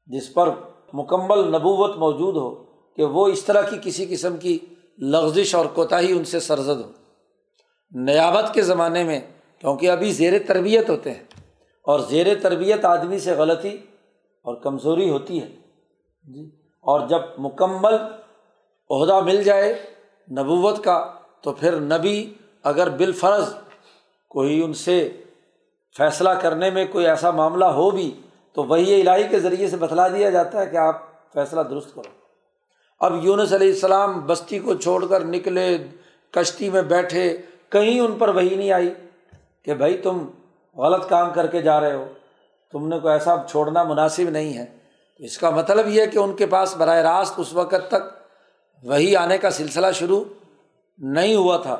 جس 0.07 0.33
پر 0.33 0.49
مکمل 0.93 1.47
نبوت 1.47 1.95
موجود 1.95 2.35
ہو 2.35 2.68
کہ 2.99 3.05
وہ 3.05 3.27
اس 3.27 3.43
طرح 3.43 3.61
کی 3.61 3.77
کسی 3.83 4.05
قسم 4.09 4.37
کی 4.37 4.59
لغزش 4.97 5.55
اور 5.55 5.65
کوتاہی 5.65 6.11
ان 6.11 6.23
سے 6.23 6.39
سرزد 6.39 6.81
ہو۔ 6.81 6.91
نیابت 7.91 8.53
کے 8.53 8.61
زمانے 8.61 9.03
میں، 9.03 9.19
کیونکہ 9.59 9.89
ابھی 9.91 10.11
زیر 10.11 10.33
تربیت 10.47 10.89
ہوتے 10.89 11.11
ہیں 11.11 11.23
اور 11.83 11.99
زیر 11.99 12.39
تربیت 12.41 12.85
آدمی 12.85 13.19
سے 13.19 13.31
غلطی 13.31 13.77
اور 14.43 14.55
کمزوری 14.55 15.09
ہوتی 15.09 15.41
ہے۔ 15.41 15.47
جی۔ 16.23 16.49
اور 16.65 17.07
جب 17.07 17.21
مکمل 17.37 17.93
عہدہ 18.89 19.19
مل 19.19 19.43
جائے 19.43 19.83
نبوت 20.31 20.83
کا، 20.83 21.13
تو 21.41 21.51
پھر 21.51 21.79
نبی 21.79 22.33
اگر 22.63 22.89
بالفرض 22.89 23.53
کوئی 24.29 24.63
ان 24.63 24.73
سے 24.73 25.23
فیصلہ 25.97 26.29
کرنے 26.29 26.69
میں 26.69 26.85
کوئی 26.91 27.05
ایسا 27.05 27.31
معاملہ 27.31 27.65
ہو 27.65 27.91
بھی، 27.91 28.21
تو 28.53 28.63
وہی 28.63 29.07
الہی 29.07 29.27
کے 29.27 29.39
ذریعے 29.39 29.67
سے 29.67 29.77
بتلا 29.77 30.07
دیا 30.07 30.29
جاتا 30.29 30.61
ہے 30.61 30.65
کہ 30.65 30.77
آپ 30.77 31.01
فیصلہ 31.33 31.61
درست 31.61 31.95
کرو۔ 31.95 32.18
اب 32.99 33.25
یونس 33.25 33.53
علیہ 33.53 33.67
السلام 33.67 34.19
بستی 34.19 34.59
کو 34.59 34.73
چھوڑ 34.73 35.05
کر 35.07 35.23
نکلے، 35.23 35.77
کشتی 36.31 36.69
میں 36.69 36.81
بیٹھے، 36.81 37.37
کہیں 37.69 37.99
ان 37.99 38.11
پر 38.17 38.29
وہی 38.29 38.55
نہیں 38.55 38.71
آئی 38.71 38.93
کہ 39.65 39.73
بھائی 39.73 39.97
تم 39.97 40.27
غلط 40.75 41.09
کام 41.09 41.33
کر 41.33 41.47
کے 41.47 41.61
جا 41.61 41.81
رہے 41.81 41.93
ہو، 41.93 42.05
تم 42.71 42.87
نے 42.87 42.99
کوئی 42.99 43.13
ایسا 43.13 43.35
چھوڑنا 43.49 43.83
مناسب 43.83 44.29
نہیں 44.29 44.57
ہے۔ 44.57 44.65
اس 45.17 45.37
کا 45.37 45.49
مطلب 45.49 45.87
یہ 45.87 46.05
کہ 46.05 46.17
ان 46.17 46.35
کے 46.35 46.45
پاس 46.45 46.77
براہ 46.77 46.97
راست 46.97 47.33
اس 47.37 47.53
وقت 47.53 47.87
تک 47.87 48.03
وہی 48.83 49.15
آنے 49.15 49.37
کا 49.37 49.49
سلسلہ 49.49 49.87
شروع 49.93 50.23
نہیں 50.97 51.35
ہوا 51.35 51.57
تھا۔ 51.57 51.77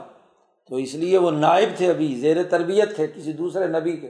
تو 0.69 0.75
اس 0.75 0.93
لیے 0.93 1.17
وہ 1.17 1.31
نائب 1.31 1.69
تھے، 1.77 1.89
ابھی 1.89 2.15
زیر 2.15 2.43
تربیت 2.43 2.95
تھے 2.95 3.07
کسی 3.07 3.33
دوسرے 3.33 3.67
نبی 3.67 3.97
کے۔ 3.97 4.09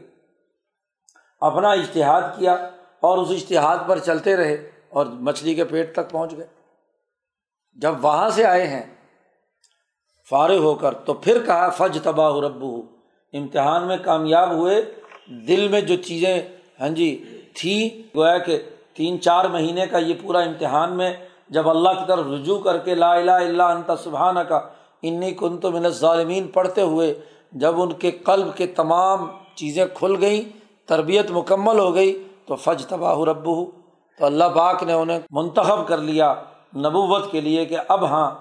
اپنا 1.41 1.71
اشتہاد 1.71 2.21
کیا 2.21 2.53
اور 2.99 3.17
اس 3.17 3.27
اشتہاد 3.29 3.77
پر 3.87 3.99
چلتے 3.99 4.35
رہے 4.35 4.71
اور 4.89 5.05
مچھلی 5.05 5.55
کے 5.55 5.63
پیٹ 5.63 5.93
تک 5.93 6.11
پہنچ 6.11 6.37
گئے۔ 6.37 6.58
جب 7.77 8.05
وہاں 8.05 8.29
سے 8.29 8.45
آئے 8.45 8.67
ہیں، 8.67 8.83
فارغ 10.29 10.57
ہو 10.57 10.75
کر 10.75 10.93
تو 10.93 11.13
پھر 11.13 11.43
کہا، 11.45 11.69
فج 11.69 11.97
تباہ 12.03 12.39
ربو 12.39 12.81
امتحان 13.33 13.87
میں 13.87 13.97
کامیاب 14.03 14.51
ہوئے۔ 14.51 14.81
دل 15.47 15.67
میں 15.67 15.81
جو 15.81 15.95
چیزیں 15.95 16.41
ہاں 16.79 16.89
جی 16.89 17.09
تھیں 17.53 18.17
گویا 18.17 18.37
کہ 18.37 18.57
تین 18.93 19.21
چار 19.21 19.45
مہینے 19.45 19.85
کا 19.91 19.97
یہ 19.97 20.13
پورا 20.21 20.39
امتحان 20.39 20.97
میں 20.97 21.13
جب 21.49 21.69
اللہ 21.69 21.89
کی 21.89 22.05
طرف 22.07 22.25
رجوع 22.25 22.59
کر 22.59 22.77
کے 22.77 22.95
لا 22.95 23.13
الہ 23.13 23.31
الا 23.31 23.67
انت 23.71 23.91
سبحانہ 24.03 24.39
کا 24.39 24.59
انی 25.01 25.31
کن 25.31 25.57
تو 25.57 25.71
من 25.71 25.89
ظالمین 25.89 26.47
پڑھتے 26.47 26.81
ہوئے 26.81 27.13
جب 27.51 27.81
ان 27.81 27.93
کے 27.93 28.11
قلب 28.11 28.55
کے 28.57 28.67
تمام 28.67 29.27
چیزیں 29.55 29.85
کھل 29.93 30.15
گئیں، 30.21 30.41
تربیت 30.85 31.31
مکمل 31.31 31.79
ہو 31.79 31.93
گئی، 31.95 32.27
تو 32.45 32.55
فج 32.55 32.85
تباہ 32.85 33.19
رب 33.19 33.45
ہو 33.45 33.65
تو 34.17 34.25
اللہ 34.25 34.43
پاک 34.55 34.83
نے 34.83 34.93
انہیں 34.93 35.19
منتخب 35.31 35.87
کر 35.87 35.97
لیا۔ 35.97 36.33
نبوت 36.75 37.31
کے 37.31 37.41
لیے 37.41 37.65
کہ 37.65 37.77
اب 37.87 38.05
ہاں 38.05 38.31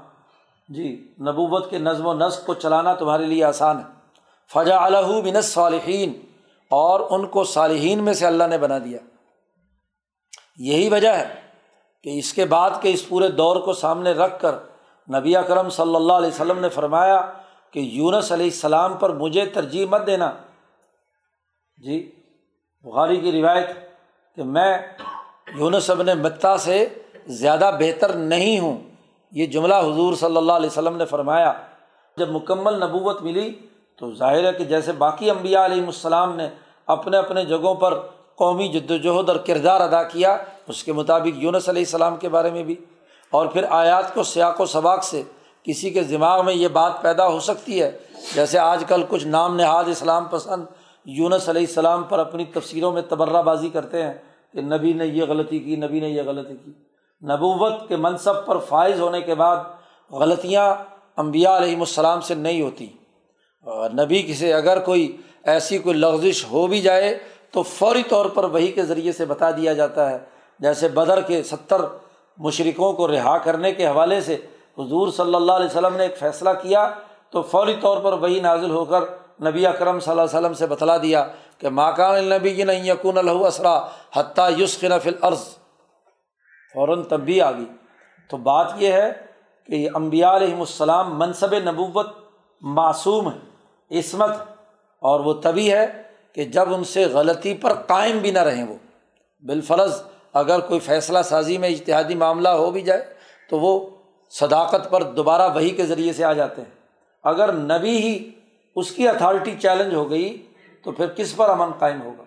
جی 0.68 1.14
نبوت 1.20 1.70
کے 1.70 1.78
نظم 1.78 2.06
و 2.06 2.14
نسق 2.14 2.46
کو 2.46 2.54
چلانا 2.54 2.94
تمہارے 2.94 3.26
لیے 3.26 3.44
آسان 3.44 3.78
ہے۔ 3.78 3.84
فجا 4.52 4.84
الح 4.84 5.20
بن 5.24 5.40
صالحین 5.40 6.20
اور 6.70 7.00
ان 7.10 7.26
کو 7.26 7.44
صالحین 7.44 8.04
میں 8.04 8.12
سے 8.12 8.26
اللہ 8.26 8.44
نے 8.44 8.58
بنا 8.58 8.78
دیا۔ 8.78 8.98
یہی 10.56 10.88
وجہ 10.88 11.08
ہے 11.08 11.34
کہ 12.02 12.18
اس 12.18 12.32
کے 12.32 12.44
بعد 12.44 12.70
کے 12.82 12.90
اس 12.90 13.08
پورے 13.08 13.28
دور 13.28 13.56
کو 13.56 13.72
سامنے 13.72 14.12
رکھ 14.12 14.40
کر 14.40 14.54
نبی 15.18 15.36
اکرم 15.36 15.70
صلی 15.70 15.96
اللہ 15.96 16.12
علیہ 16.12 16.28
وسلم 16.28 16.58
نے 16.58 16.68
فرمایا 16.68 17.32
کہ 17.70 17.78
یونس 17.78 18.32
علیہ 18.32 18.46
السلام 18.46 18.94
پر 18.94 19.10
مجھے 19.10 19.46
ترجیح 19.46 19.86
مت 19.86 20.06
دینا۔ 20.06 20.32
جی 21.76 22.12
بخاری 22.82 23.20
کی 23.20 23.32
روایت 23.32 23.68
کہ 24.36 24.42
میں 24.42 24.78
یونس 25.54 25.90
ابن 25.90 26.06
متا 26.06 26.56
سے 26.56 26.88
زیادہ 27.28 27.70
بہتر 27.78 28.12
نہیں 28.12 28.58
ہوں۔ 28.58 28.78
یہ 29.32 29.46
جملہ 29.46 29.74
حضور 29.74 30.14
صلی 30.14 30.36
اللہ 30.36 30.52
علیہ 30.52 30.66
وسلم 30.66 30.96
نے 30.96 31.04
فرمایا۔ 31.04 31.52
جب 32.16 32.30
مکمل 32.30 32.74
نبوت 32.80 33.22
ملی 33.22 33.52
تو 33.96 34.14
ظاہر 34.14 34.44
ہے 34.44 34.52
کہ 34.52 34.64
جیسے 34.64 34.92
باقی 34.92 35.30
امبیا 35.30 35.64
علیہم 35.64 35.86
السلام 35.86 36.36
نے 36.36 36.48
اپنے 36.86 37.16
اپنے 37.16 37.44
جگہوں 37.44 37.74
پر 37.74 38.00
قومی 38.34 38.68
جد 38.68 38.90
وجہد 38.90 39.28
اور 39.28 39.36
کردار 39.36 39.80
ادا 39.80 40.02
کیا، 40.02 40.36
اس 40.68 40.84
کے 40.84 40.92
مطابق 40.92 41.36
یونس 41.36 41.68
علیہ 41.68 41.82
السلام 41.82 42.16
کے 42.16 42.28
بارے 42.28 42.50
میں 42.50 42.62
بھی۔ 42.62 42.74
اور 43.30 43.46
پھر 43.46 43.64
آیات 43.70 44.14
کو 44.14 44.22
سیاق 44.22 44.60
و 44.60 44.66
سباق 44.66 45.04
سے 45.04 45.22
کسی 45.62 45.90
کے 45.90 46.02
دماغ 46.02 46.44
میں 46.44 46.54
یہ 46.54 46.68
بات 46.68 47.02
پیدا 47.02 47.28
ہو 47.28 47.40
سکتی 47.40 47.82
ہے۔ 47.82 47.98
جیسے 48.34 48.58
آج 48.58 48.84
کل 48.88 49.02
کچھ 49.08 49.26
نام 49.26 49.56
نہاد 49.56 49.84
اسلام 49.84 50.24
پسند 50.24 50.64
یونس 51.04 51.48
علیہ 51.48 51.66
السلام 51.68 52.02
پر 52.02 52.18
اپنی 52.18 52.44
تفسیروں 52.44 52.92
میں 52.92 53.02
تبرہ 53.02 53.42
بازی 53.42 53.68
کرتے 53.68 54.02
ہیں 54.02 54.14
کہ 54.52 54.60
نبی 54.60 54.92
نے 54.92 55.06
یہ 55.06 55.24
غلطی 55.28 55.58
کی، 55.58 55.76
نبی 55.76 56.00
نے 56.00 56.08
یہ 56.08 56.22
غلطی 56.26 56.54
کی۔ 56.64 56.87
نبوت 57.22 57.72
کے 57.88 57.96
منصب 57.96 58.46
پر 58.46 58.58
فائز 58.58 59.00
ہونے 59.00 59.20
کے 59.20 59.34
بعد 59.34 59.56
غلطیاں 60.10 60.74
امبیا 61.16 61.56
علیہم 61.56 61.80
السلام 61.80 62.20
سے 62.20 62.34
نہیں 62.34 62.62
ہوتی۔ 62.62 62.86
اور 63.62 63.90
نبی 63.90 64.22
کسی 64.22 64.52
اگر 64.52 64.78
کوئی 64.78 65.16
ایسی 65.44 65.78
کوئی 65.78 65.96
لغزش 65.96 66.44
ہو 66.44 66.66
بھی 66.66 66.80
جائے 66.80 67.18
تو 67.52 67.62
فوری 67.62 68.02
طور 68.02 68.26
پر 68.26 68.44
وہی 68.44 68.72
کے 68.72 68.82
ذریعے 68.82 69.12
سے 69.12 69.24
بتا 69.24 69.50
دیا 69.50 69.72
جاتا 69.72 70.10
ہے۔ 70.10 70.18
جیسے 70.58 70.88
بدر 70.88 71.20
کے 71.20 71.42
ستر 71.42 71.80
مشرقوں 72.38 72.92
کو 72.92 73.08
رہا 73.08 73.38
کرنے 73.38 73.72
کے 73.72 73.86
حوالے 73.86 74.20
سے 74.20 74.34
حضور 74.78 75.08
صلی 75.08 75.34
اللہ 75.34 75.52
علیہ 75.52 75.66
وسلم 75.66 75.96
نے 75.96 76.02
ایک 76.02 76.18
فیصلہ 76.18 76.50
کیا 76.62 76.90
تو 77.30 77.42
فوری 77.42 77.74
طور 77.80 77.96
پر 78.00 78.12
وہی 78.12 78.40
نازل 78.40 78.70
ہو 78.70 78.84
کر 78.84 79.02
نبی 79.42 79.66
اکرم 79.66 80.00
صلی 80.00 80.10
اللہ 80.10 80.22
علیہ 80.22 80.38
وسلم 80.38 80.54
سے 80.54 80.66
بتلا 80.66 80.96
دیا 80.96 81.26
کہ 81.58 81.68
ماکان 81.68 82.14
النبی 82.14 82.62
نہیں 82.62 82.86
یقون 82.86 83.18
الح 83.18 83.46
اسرا 83.46 83.86
حتیٰ 84.16 84.50
یسقن 84.60 84.98
فلعرض 84.98 85.48
فوراً 86.74 87.02
تب 87.02 87.20
بھی 87.20 87.40
آ 87.40 87.50
گئی۔ 87.50 87.66
تو 88.30 88.36
بات 88.36 88.72
یہ 88.76 88.92
ہے 88.92 89.12
کہ 89.66 89.88
امبیا 89.94 90.36
علیہم 90.36 90.60
السلام 90.60 91.18
منصب 91.18 91.54
نبوت 91.54 92.06
معصوم 92.60 93.30
ہے 93.30 93.38
عصمت 93.98 94.30
اور 95.00 95.20
وہ 95.20 95.32
تبھی 95.32 95.72
ہے 95.72 96.02
کہ 96.32 96.44
جب 96.44 96.74
ان 96.74 96.84
سے 96.84 97.04
غلطی 97.04 97.54
پر 97.54 97.74
قائم 97.74 98.18
بھی 98.18 98.30
نہ 98.30 98.38
رہیں 98.38 98.64
وہ۔ 98.64 98.74
بالفرض 99.46 100.02
اگر 100.32 100.60
کوئی 100.60 100.80
فیصلہ 100.80 101.18
سازی 101.24 101.58
میں 101.58 101.68
اشتہادی 101.68 102.14
معاملہ 102.14 102.48
ہو 102.48 102.70
بھی 102.70 102.80
جائے 102.80 103.14
تو 103.50 103.58
وہ 103.58 103.90
صداقت 104.30 104.90
پر 104.90 105.02
دوبارہ 105.02 105.54
وہی 105.54 105.70
کے 105.70 105.86
ذریعے 105.86 106.12
سے 106.12 106.24
آ 106.24 106.32
جاتے 106.32 106.62
ہیں۔ 106.62 106.70
اگر 107.24 107.52
نبی 107.52 107.96
ہی 107.96 108.30
اس 108.76 108.90
کی 108.90 109.08
اتھارٹی 109.08 109.54
چیلنج 109.62 109.94
ہو 109.94 110.10
گئی 110.10 110.46
تو 110.84 110.92
پھر 110.92 111.06
کس 111.06 111.36
پر 111.36 111.50
امن 111.50 111.70
قائم 111.78 112.02
ہوگا؟ 112.02 112.24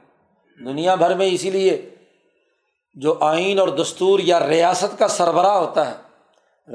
دنیا 0.66 0.96
بھر 0.96 1.16
میں 1.16 1.26
اسی 1.26 1.50
لیے 1.50 1.90
جو 2.94 3.18
آئین 3.20 3.60
اور 3.60 3.68
دستور 3.68 4.20
یا 4.20 4.48
ریاست 4.48 5.00
کا 5.00 5.08
سربراہ 5.08 5.58
ہوتا 5.58 5.92
ہے، 5.92 5.96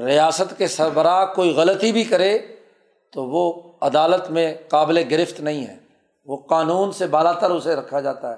ریاست 0.05 0.57
کے 0.57 0.67
سربراہ 0.67 1.25
کوئی 1.25 1.53
غلطی 1.53 1.91
بھی 1.91 2.03
کرے 2.03 2.39
تو 3.13 3.25
وہ 3.25 3.61
عدالت 3.81 4.31
میں 4.31 4.53
قابل 4.67 5.03
گرفت 5.11 5.39
نہیں 5.39 5.67
ہے۔ 5.67 5.75
وہ 6.25 6.37
قانون 6.37 6.91
سے 6.91 7.07
بالا 7.07 7.31
تر 7.31 7.51
اسے 7.51 7.75
رکھا 7.75 7.99
جاتا 7.99 8.31
ہے۔ 8.31 8.35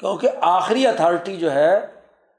کیونکہ 0.00 0.28
آخری 0.40 0.86
اتھارٹی 0.86 1.36
جو 1.36 1.52
ہے، 1.52 1.86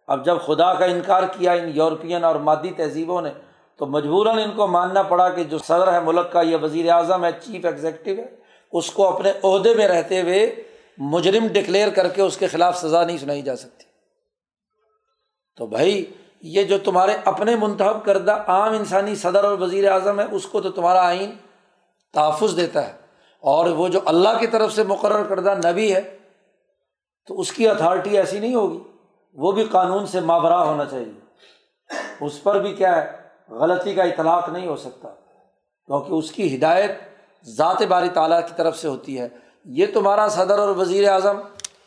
اب 0.07 0.25
جب 0.25 0.37
خدا 0.45 0.73
کا 0.73 0.85
انکار 0.85 1.23
کیا 1.23 1.51
ان 1.51 1.71
یورپین 1.73 2.23
اور 2.23 2.35
مادی 2.35 2.71
تہذیبوں 2.71 3.21
نے، 3.21 3.29
تو 3.77 3.85
مجبوراً 3.85 4.37
ان 4.37 4.51
کو 4.55 4.67
ماننا 4.67 5.03
پڑا 5.03 5.29
کہ 5.29 5.43
جو 5.43 5.57
صدر 5.57 5.93
ہے 5.93 5.99
ملک 5.99 6.31
کا، 6.31 6.41
یہ 6.41 6.57
وزیر 6.61 6.89
اعظم 6.89 7.25
ہے، 7.25 7.31
چیف 7.31 7.65
ایگزیکٹو 7.65 8.11
ہے، 8.11 8.25
اس 8.71 8.91
کو 8.91 9.07
اپنے 9.07 9.31
عہدے 9.43 9.73
میں 9.73 9.87
رہتے 9.87 10.21
ہوئے 10.21 10.55
مجرم 10.97 11.47
ڈکلیئر 11.47 11.89
کر 11.89 12.07
کے 12.07 12.21
اس 12.21 12.37
کے 12.37 12.47
خلاف 12.47 12.77
سزا 12.77 13.05
نہیں 13.05 13.17
سنائی 13.17 13.41
جا 13.41 13.55
سکتی۔ 13.55 13.92
تو 15.57 15.65
بھائی، 15.65 16.05
یہ 16.41 16.63
جو 16.63 16.77
تمہارے 16.77 17.11
اپنے 17.25 17.55
منتخب 17.55 18.05
کردہ 18.05 18.43
عام 18.47 18.73
انسانی 18.73 19.15
صدر 19.15 19.43
اور 19.43 19.57
وزیر 19.57 19.91
اعظم 19.91 20.19
ہے، 20.19 20.25
اس 20.31 20.45
کو 20.45 20.61
تو 20.61 20.71
تمہارا 20.71 21.07
آئین 21.07 21.31
تحفظ 22.13 22.57
دیتا 22.57 22.87
ہے۔ 22.87 22.93
اور 23.39 23.65
وہ 23.65 23.87
جو 23.87 23.99
اللہ 24.05 24.29
کی 24.39 24.47
طرف 24.47 24.73
سے 24.73 24.83
مقرر 24.83 25.23
کردہ 25.23 25.55
نبی 25.65 25.95
ہے، 25.95 26.17
تو 27.27 27.39
اس 27.39 27.51
کی 27.51 27.69
اتھارٹی 27.69 28.17
ایسی 28.17 28.39
نہیں 28.39 28.55
ہوگی۔ 28.55 28.79
وہ 29.33 29.51
بھی 29.51 29.63
قانون 29.63 30.07
سے 30.07 30.19
ماورا 30.19 30.63
ہونا 30.63 30.85
چاہیے۔ 30.85 31.11
اس 32.25 32.43
پر 32.43 32.61
بھی 32.61 32.75
کیا 32.75 33.01
ہے، 33.01 33.11
غلطی 33.53 33.93
کا 33.93 34.03
اطلاق 34.03 34.49
نہیں 34.49 34.67
ہو 34.67 34.75
سکتا۔ 34.75 35.09
کیونکہ 35.85 36.13
اس 36.13 36.31
کی 36.31 36.55
ہدایت 36.55 36.91
ذات 37.45 37.81
باری 37.81 38.09
تعالیٰ 38.09 38.39
کی 38.39 38.53
طرف 38.57 38.77
سے 38.77 38.87
ہوتی 38.87 39.19
ہے۔ 39.19 39.27
یہ 39.65 39.85
تمہارا 39.93 40.27
صدر 40.27 40.59
اور 40.59 40.69
وزیر 40.69 41.09
اعظم 41.09 41.37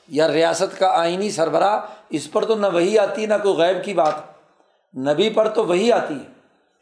یا 0.08 0.32
ریاست 0.32 0.78
کا 0.78 1.00
آئینی 1.00 1.30
سربراہ 1.30 1.80
اس 2.10 2.32
پر 2.32 2.44
تو 2.44 2.54
نہ 2.54 2.66
وہی 2.72 2.98
آتی 2.98 3.26
نہ 3.26 3.34
کوئی 3.42 3.56
غیب 3.56 3.84
کی 3.84 3.94
بات۔ 3.94 4.14
نبی 4.96 5.30
پر 5.30 5.48
تو 5.48 5.66
وہی 5.66 5.92
آتی 5.92 6.14
ہے۔ 6.14 6.32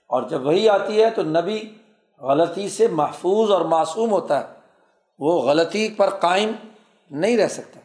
اور 0.07 0.23
جب 0.23 0.47
وہی 0.47 0.69
آتی 0.69 1.03
ہے 1.03 1.11
تو 1.11 1.23
نبی 1.23 1.75
غلطی 2.21 2.69
سے 2.69 2.89
محفوظ 2.89 3.51
اور 3.51 3.61
معصوم 3.61 4.11
ہوتا 4.11 4.41
ہے۔ 4.41 4.55
وہ 5.19 5.43
غلطی 5.43 5.89
پر 5.89 6.11
قائم 6.11 6.51
نہیں 7.11 7.37
رہ 7.37 7.49
سکتا۔ 7.49 7.81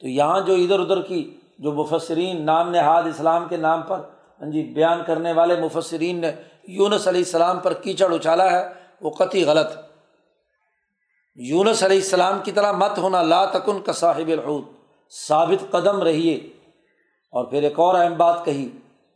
تو 0.00 0.08
یہاں 0.08 0.40
جو 0.40 0.54
ادھر 0.54 0.80
ادھر 0.80 1.02
کی 1.02 1.36
جو 1.58 1.72
مفسرین 1.72 2.46
نام 2.46 2.70
نہاد 2.70 3.02
اسلام 3.02 3.48
کے 3.48 3.56
نام 3.56 3.82
پر 3.82 3.98
ہاں 4.40 4.50
جی 4.50 4.62
بیان 4.62 5.00
کرنے 5.06 5.32
والے 5.32 5.60
مفسرین 5.60 6.20
نے 6.20 6.32
یونس 6.68 7.08
علیہ 7.08 7.20
السلام 7.20 7.58
پر 7.58 7.72
کیچڑ 7.72 8.14
اچھالا 8.14 8.50
ہے، 8.50 8.68
وہ 9.00 9.10
قطعی 9.10 9.44
غلط۔ 9.44 9.72
یونس 11.34 11.82
علیہ 11.82 11.96
السلام 11.96 12.38
کی 12.44 12.52
طرح 12.52 12.72
مت 12.72 12.98
ہونا، 12.98 13.22
لا 13.22 13.44
تکن 13.44 13.80
کا 13.80 13.92
صاحب 13.92 14.28
الحود 14.28 14.73
ثابت 15.28 15.70
قدم 15.70 16.02
رہیے۔ 16.02 16.34
اور 17.32 17.44
پھر 17.44 17.62
ایک 17.62 17.78
اور 17.78 17.94
اہم 17.94 18.14
بات 18.16 18.44
کہی 18.44 18.68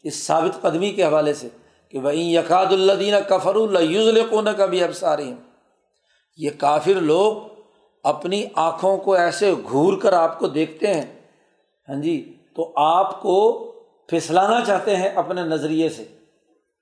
اس 0.03 0.27
ثابت 0.27 0.63
قدمی 0.63 0.91
کے 0.91 1.05
حوالے 1.05 1.35
سے 1.35 1.49
کہ 1.91 1.99
وہ 1.99 2.17
یقاد 2.17 2.67
اللہ 2.67 3.29
کفر 3.29 3.55
اللہ 3.55 4.31
کون 4.31 4.47
کا 4.57 4.67
بھی 4.67 4.85
اب 4.85 4.93
سارے 4.93 5.25
یہ 6.37 6.51
کافر 6.59 7.01
لوگ 7.01 7.37
اپنی 8.05 8.45
آنکھوں 8.55 8.99
کو 8.99 9.15
ایسے 9.15 9.55
گھور 9.71 9.99
کر 9.99 10.13
آپ 10.13 10.39
کو 10.39 10.47
دیکھتے 10.47 10.95
ہیں۔ 10.95 11.21
ہاں 11.89 12.03
جی 12.03 12.37
تو 12.57 12.73
آپ 12.77 13.23
کو 13.23 13.53
پھسلانا 14.09 14.65
چاہتے 14.65 14.97
ہیں 14.97 15.09
اپنے 15.09 15.43
نظریے 15.43 15.89
سے، 15.89 16.05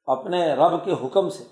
اپنے 0.07 0.55
رب 0.55 0.85
کے 0.85 0.93
حکم 0.93 1.31
سے۔ 1.31 1.45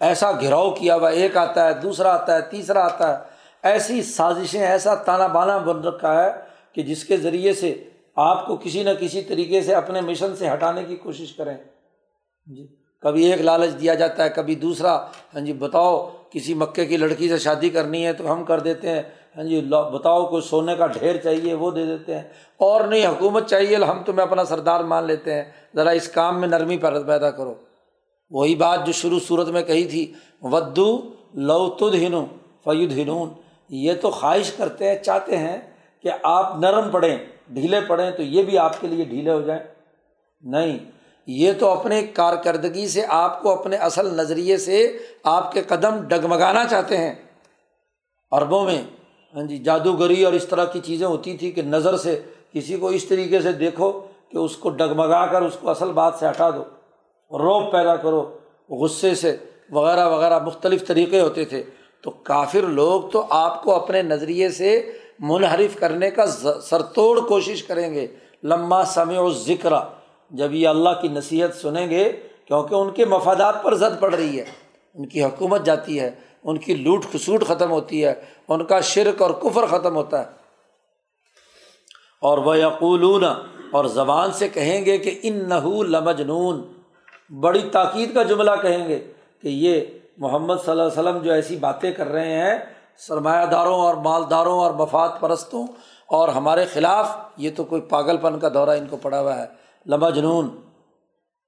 ایسا 0.00 0.32
گھراؤ 0.32 0.70
کیا 0.70 0.96
ہوا، 0.96 1.08
ایک 1.08 1.36
آتا 1.36 1.66
ہے، 1.66 1.74
دوسرا 1.74 2.14
آتا 2.14 2.36
ہے، 2.36 2.40
تیسرا 2.40 2.84
آتا 2.84 3.18
ہے۔ 3.18 3.24
ایسی 3.62 4.02
سازشیں، 4.02 4.66
ایسا 4.66 4.94
تانا 4.94 5.26
بانا 5.26 5.58
بن 5.58 5.82
رکھا 5.82 6.24
ہے 6.24 6.51
کہ 6.74 6.82
جس 6.82 7.04
کے 7.04 7.16
ذریعے 7.16 7.52
سے 7.52 7.84
آپ 8.16 8.46
کو 8.46 8.56
کسی 8.56 8.82
نہ 8.82 8.90
کسی 9.00 9.22
طریقے 9.22 9.62
سے 9.62 9.74
اپنے 9.74 10.00
مشن 10.00 10.36
سے 10.36 10.48
ہٹانے 10.48 10.84
کی 10.84 10.96
کوشش 10.96 11.32
کریں۔ 11.32 11.56
جی 12.46 12.66
کبھی 13.00 13.32
ایک 13.32 13.40
لالچ 13.40 13.80
دیا 13.80 13.94
جاتا 13.94 14.24
ہے، 14.24 14.28
کبھی 14.28 14.54
دوسرا۔ 14.54 14.96
ہاں 15.06 15.40
جی 15.40 15.52
بتاؤ، 15.52 16.10
کسی 16.30 16.54
مکے 16.54 16.86
کی 16.86 16.96
لڑکی 16.96 17.28
سے 17.28 17.38
شادی 17.38 17.68
کرنی 17.68 18.06
ہے 18.06 18.12
تو 18.12 18.32
ہم 18.32 18.44
کر 18.44 18.60
دیتے 18.60 18.90
ہیں۔ 18.90 19.02
ہاں 19.36 19.44
جی 19.44 19.60
بتاؤ، 19.92 20.26
کوئی 20.26 20.42
سونے 20.42 20.74
کا 20.74 20.86
ڈھیر 20.86 21.16
چاہیے، 21.16 21.54
وہ 21.54 21.70
دے 21.70 21.86
دیتے 21.86 22.14
ہیں۔ 22.14 22.22
اور 22.56 22.80
نہیں، 22.80 23.06
حکومت 23.06 23.48
چاہیے، 23.48 23.76
ہم 23.76 24.02
تمہیں 24.06 24.22
اپنا 24.22 24.44
سردار 24.44 24.80
مان 24.80 25.04
لیتے 25.04 25.34
ہیں۔ 25.34 25.44
ذرا 25.76 25.90
اس 25.90 26.08
کام 26.08 26.40
میں 26.40 26.48
نرمی 26.48 26.76
پیدا 26.76 27.30
کرو۔ 27.30 27.54
وہی 28.30 28.54
بات 28.54 28.86
جو 28.86 28.92
شروع 28.92 29.18
صورت 29.28 29.48
میں 29.48 29.62
کہی 29.62 29.84
تھی، 29.84 30.12
ودو 30.42 31.02
لو 31.34 31.70
تد 31.70 31.94
ہنو 31.94 32.26
فید 32.64 32.98
ہنون 32.98 33.28
یہ 33.68 33.92
تو 34.00 34.10
خواہش 34.10 34.52
کرتے 34.52 34.88
ہیں، 34.88 35.02
چاہتے 35.02 35.36
ہیں 35.36 35.71
کہ 36.02 36.10
آپ 36.22 36.56
نرم 36.58 36.90
پڑیں 36.90 37.18
ڈھیلے 37.48 37.80
پڑیں 37.80 38.10
تو 38.10 38.22
یہ 38.22 38.42
بھی 38.42 38.58
آپ 38.58 38.80
کے 38.80 38.86
لیے 38.86 39.04
ڈھیلے 39.04 39.30
ہو 39.30 39.40
جائیں۔ 39.40 39.60
نہیں، 40.40 40.78
یہ 41.26 41.52
تو 41.58 41.70
اپنے 41.70 42.02
کارکردگی 42.02 42.88
سے، 42.88 43.02
آپ 43.08 43.42
کو 43.42 43.50
اپنے 43.50 43.76
اصل 43.76 44.14
نظریے 44.14 44.56
سے 44.56 44.98
آپ 45.24 45.52
کے 45.52 45.62
قدم 45.62 46.00
ڈگمگانا 46.08 46.64
چاہتے 46.64 46.96
ہیں۔ 46.96 47.14
عربوں 48.32 48.64
میں 48.64 48.82
ہاں 49.34 49.42
جی 49.42 49.58
جادوگری 49.58 50.24
اور 50.24 50.32
اس 50.32 50.46
طرح 50.46 50.64
کی 50.64 50.80
چیزیں 50.80 51.06
ہوتی 51.06 51.36
تھیں 51.36 51.52
کہ 51.52 51.62
نظر 51.62 51.96
سے 51.96 52.20
کسی 52.52 52.76
کو 52.76 52.86
اس 52.86 53.04
طریقے 53.04 53.40
سے 53.40 53.52
دیکھو 53.52 53.92
کہ 54.28 54.36
اس 54.36 54.56
کو 54.56 54.70
ڈگمگا 54.70 55.26
کر، 55.26 55.42
اس 55.42 55.56
کو 55.60 55.70
اصل 55.70 55.92
بات 55.92 56.14
سے 56.18 56.28
ہٹا 56.28 56.50
دو۔ 56.50 56.64
روب 57.38 57.72
پیدا 57.72 57.96
کرو، 57.96 58.38
غصے 58.70 59.14
سے 59.14 59.36
وغیرہ 59.70 60.08
وغیرہ، 60.08 60.38
مختلف 60.38 60.86
طریقے 60.86 61.20
ہوتے 61.20 61.44
تھے۔ 61.44 61.62
تو 62.02 62.10
کافر 62.10 62.62
لوگ 62.62 63.02
تو 63.02 63.26
آپ 63.30 63.62
کو 63.62 63.74
اپنے 63.74 64.02
نظریے 64.02 64.48
سے 64.48 64.92
منحرف 65.22 65.80
کرنے 65.80 66.10
کا 66.10 66.26
سر 66.62 66.82
توڑ 66.82 67.20
کوشش 67.20 67.62
کریں 67.62 67.94
گے۔ 67.94 68.06
لمبا 68.44 68.84
سمے 68.84 69.18
و 69.18 69.30
ذکر 69.30 69.72
جب 70.30 70.54
یہ 70.54 70.68
اللہ 70.68 70.90
کی 71.00 71.08
نصیحت 71.08 71.56
سنیں 71.56 71.90
گے، 71.90 72.12
کیونکہ 72.44 72.74
ان 72.74 72.90
کے 72.90 73.04
مفادات 73.04 73.62
پر 73.62 73.74
زد 73.74 74.00
پڑ 74.00 74.14
رہی 74.14 74.38
ہے۔ 74.38 74.44
ان 74.94 75.08
کی 75.08 75.24
حکومت 75.24 75.64
جاتی 75.64 76.00
ہے، 76.00 76.10
ان 76.44 76.58
کی 76.58 76.74
لوٹ 76.74 77.04
خسوٹ 77.12 77.44
ختم 77.44 77.70
ہوتی 77.70 78.04
ہے، 78.04 78.14
ان 78.48 78.64
کا 78.64 78.80
شرک 78.80 79.22
اور 79.22 79.30
کفر 79.30 79.66
ختم 79.66 79.96
ہوتا 79.96 80.20
ہے۔ 80.20 80.30
اور 82.20 82.38
وہ 82.38 82.58
یقولون 82.58 83.24
اور 83.72 83.84
زبان 83.84 84.32
سے 84.32 84.48
کہیں 84.48 84.84
گے 84.84 84.98
کہ 84.98 85.18
ان 85.22 85.48
نحو 85.48 85.82
لمجنون۔ 85.82 86.72
بڑی 87.40 87.60
تاکید 87.72 88.14
کا 88.14 88.22
جملہ 88.22 88.50
کہیں 88.62 88.88
گے 88.88 89.12
کہ 89.42 89.48
یہ 89.48 89.80
محمد 90.16 90.54
صلی 90.64 90.70
اللہ 90.70 90.82
علیہ 90.82 91.00
وسلم 91.00 91.18
جو 91.18 91.32
ایسی 91.32 91.56
باتیں 91.56 91.92
کر 91.92 92.06
رہے 92.06 92.34
ہیں 92.34 92.58
سرمایہ 92.96 93.46
داروں 93.46 93.80
اور 93.80 93.94
مالداروں 93.94 94.58
اور 94.58 94.70
مفاد 94.70 95.08
پرستوں 95.20 95.66
اور 96.06 96.28
ہمارے 96.28 96.64
خلاف 96.64 97.16
یہ 97.36 97.50
تو 97.56 97.64
کوئی 97.64 97.80
پاگل 97.80 98.16
پن 98.16 98.38
کا 98.38 98.48
دورہ 98.54 98.70
ان 98.70 98.86
کو 98.86 98.96
پڑا 98.96 99.20
ہوا 99.20 99.38
ہے۔ 99.38 99.46
لمبا 99.86 100.10
جنون، 100.10 100.48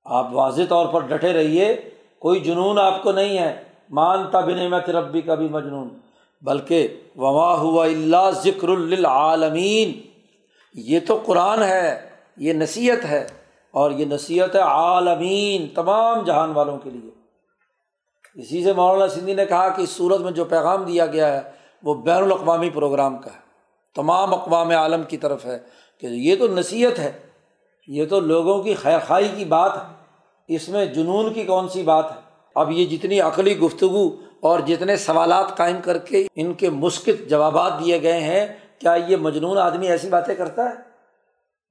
آپ 0.05 0.27
واضح 0.33 0.63
طور 0.69 0.87
پر 0.87 1.01
ڈٹے 1.01 1.33
رہیے، 1.33 1.91
کوئی 2.19 2.41
جنون 2.41 2.79
آپ 2.79 3.03
کو 3.03 3.13
نہیں 3.13 3.39
ہے۔ 3.39 3.63
مانتا 3.91 4.41
بھی 4.41 4.55
نہیں 4.55 4.69
میں 4.69 4.81
ربی 4.81 5.21
کا 5.21 5.35
بھی 5.35 5.49
مجنون۔ 5.49 5.89
بلکہ 6.43 7.01
وما 7.17 7.55
ہوا 7.55 7.87
اللہ 7.87 8.31
ذکر 8.31 8.69
العالمین 8.69 10.01
یہ 10.75 11.01
تو 11.09 11.23
قرآن 11.27 11.63
ہے، 11.63 12.09
یہ 12.37 12.53
نصیحت 12.53 13.05
ہے 13.05 13.27
اور 13.71 13.91
یہ 13.91 14.05
نصیحت 14.05 14.55
ہے 14.55 14.61
عالمین، 14.61 15.75
تمام 15.75 16.25
جہان 16.25 16.51
والوں 16.51 16.79
کے 16.79 16.91
لیے۔ 16.91 17.11
اسی 18.35 18.65
سے 18.65 18.73
مولانا 18.73 19.09
سندھی 19.09 19.35
نے 19.35 19.47
کہا 19.47 19.69
کہ 19.69 19.83
اس 19.83 19.91
صورت 19.91 20.21
میں 20.21 20.33
جو 20.33 20.45
پیغام 20.45 20.85
دیا 20.85 21.07
گیا 21.07 21.33
ہے، 21.33 21.41
وہ 21.83 21.95
بین 21.95 22.23
الاقوامی 22.23 22.71
پروگرام 22.71 23.19
کا 23.19 23.31
ہے۔ 23.33 23.39
تمام 23.95 24.35
اقوام 24.35 24.71
عالم 24.71 25.03
کی 25.03 25.17
طرف 25.17 25.47
ہے 25.47 25.59
کہ 26.01 26.07
یہ 26.07 26.37
تو 26.37 26.49
نصیحت 26.49 26.99
ہے، 26.99 27.13
یہ 27.89 28.07
تو 28.07 28.21
لوگوں 28.21 28.63
کی 28.63 28.75
خیر 28.75 28.99
خائی 29.07 29.29
کی 29.37 29.45
بات 29.45 29.77
ہے۔ 29.77 30.05
اس 30.49 30.69
میں 30.69 30.87
جنون 30.87 31.33
کی 31.33 31.45
کون 31.45 31.69
سی 31.69 31.83
بات 31.83 32.11
ہے؟ 32.11 32.17
اب 32.55 32.71
یہ 32.71 32.85
جتنی 32.85 33.21
عقلی 33.21 33.59
گفتگو 33.59 34.17
اور 34.41 34.61
جتنے 34.61 34.97
سوالات 34.97 35.57
قائم 35.57 35.77
کر 35.85 35.99
کے 35.99 36.27
ان 36.37 36.55
کے 36.55 36.71
مسکت 36.71 37.31
جوابات 37.31 37.73
دیے 37.85 38.03
گئے 38.03 38.21
ہیں، 38.21 38.47
کیا 38.79 38.95
یہ 39.09 39.17
مجنون 39.17 39.59
آدمی 39.59 39.89
ایسی 39.89 40.09
باتیں 40.09 40.35
کرتا 40.35 40.69
ہے؟ 40.69 40.75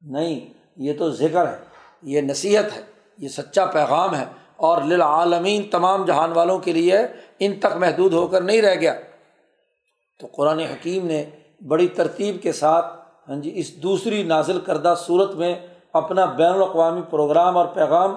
نہیں، 0.02 0.40
یہ 0.78 0.94
تو 1.00 1.12
ذکر 1.12 1.48
ہے، 1.48 1.58
یہ 2.04 2.22
نصیحت 2.22 2.78
ہے، 2.78 2.82
یہ 3.18 3.28
سچا 3.28 3.66
پیغام 3.66 4.16
ہے۔ 4.16 4.26
اور 4.64 4.82
للعالمین 4.82 5.70
تمام 5.70 6.06
جہان 6.06 6.32
والوں 6.32 6.60
کے 6.60 6.72
لیے 6.72 6.98
ان 7.40 7.60
تک 7.60 7.78
محدود 7.78 8.14
ہو 8.14 8.28
کر 8.28 8.42
نہیں 8.42 8.62
رہ 8.62 8.76
گیا۔ 8.76 8.94
تو 10.20 10.28
قرآن 10.32 10.60
حکیم 10.60 11.06
نے 11.06 11.26
بڑی 11.68 11.88
ترتیب 11.88 12.42
کے 12.42 12.52
ساتھ 12.52 12.86
ہاں 13.30 13.36
جی 13.36 13.52
اس 13.56 13.84
دوسری 13.84 14.24
نازل 14.24 14.60
کردہ 14.60 14.94
صورت 14.98 15.32
میں 15.32 15.56
اپنا 15.94 16.26
بین 16.26 16.52
الاقوامی 16.52 17.02
پروگرام 17.10 17.58
اور 17.58 17.66
پیغام 17.66 18.16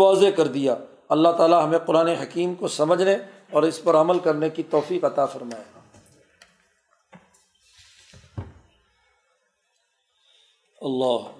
واضح 0.00 0.30
کر 0.36 0.46
دیا۔ 0.46 0.74
اللہ 1.08 1.28
تعالیٰ 1.28 1.64
ہمیں 1.64 1.78
قرآن 1.78 2.08
حکیم 2.08 2.54
کو 2.54 2.68
سمجھنے 2.68 3.16
اور 3.50 3.62
اس 3.62 3.84
پر 3.84 3.94
عمل 3.94 4.18
کرنے 4.18 4.50
کی 4.50 4.62
توفیق 4.62 5.04
عطا 5.04 5.26
فرمائے۔ 5.26 5.64
اللہ 10.80 11.39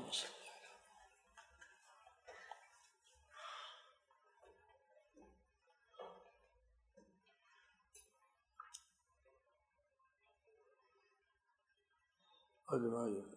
اجمائی 12.72 13.29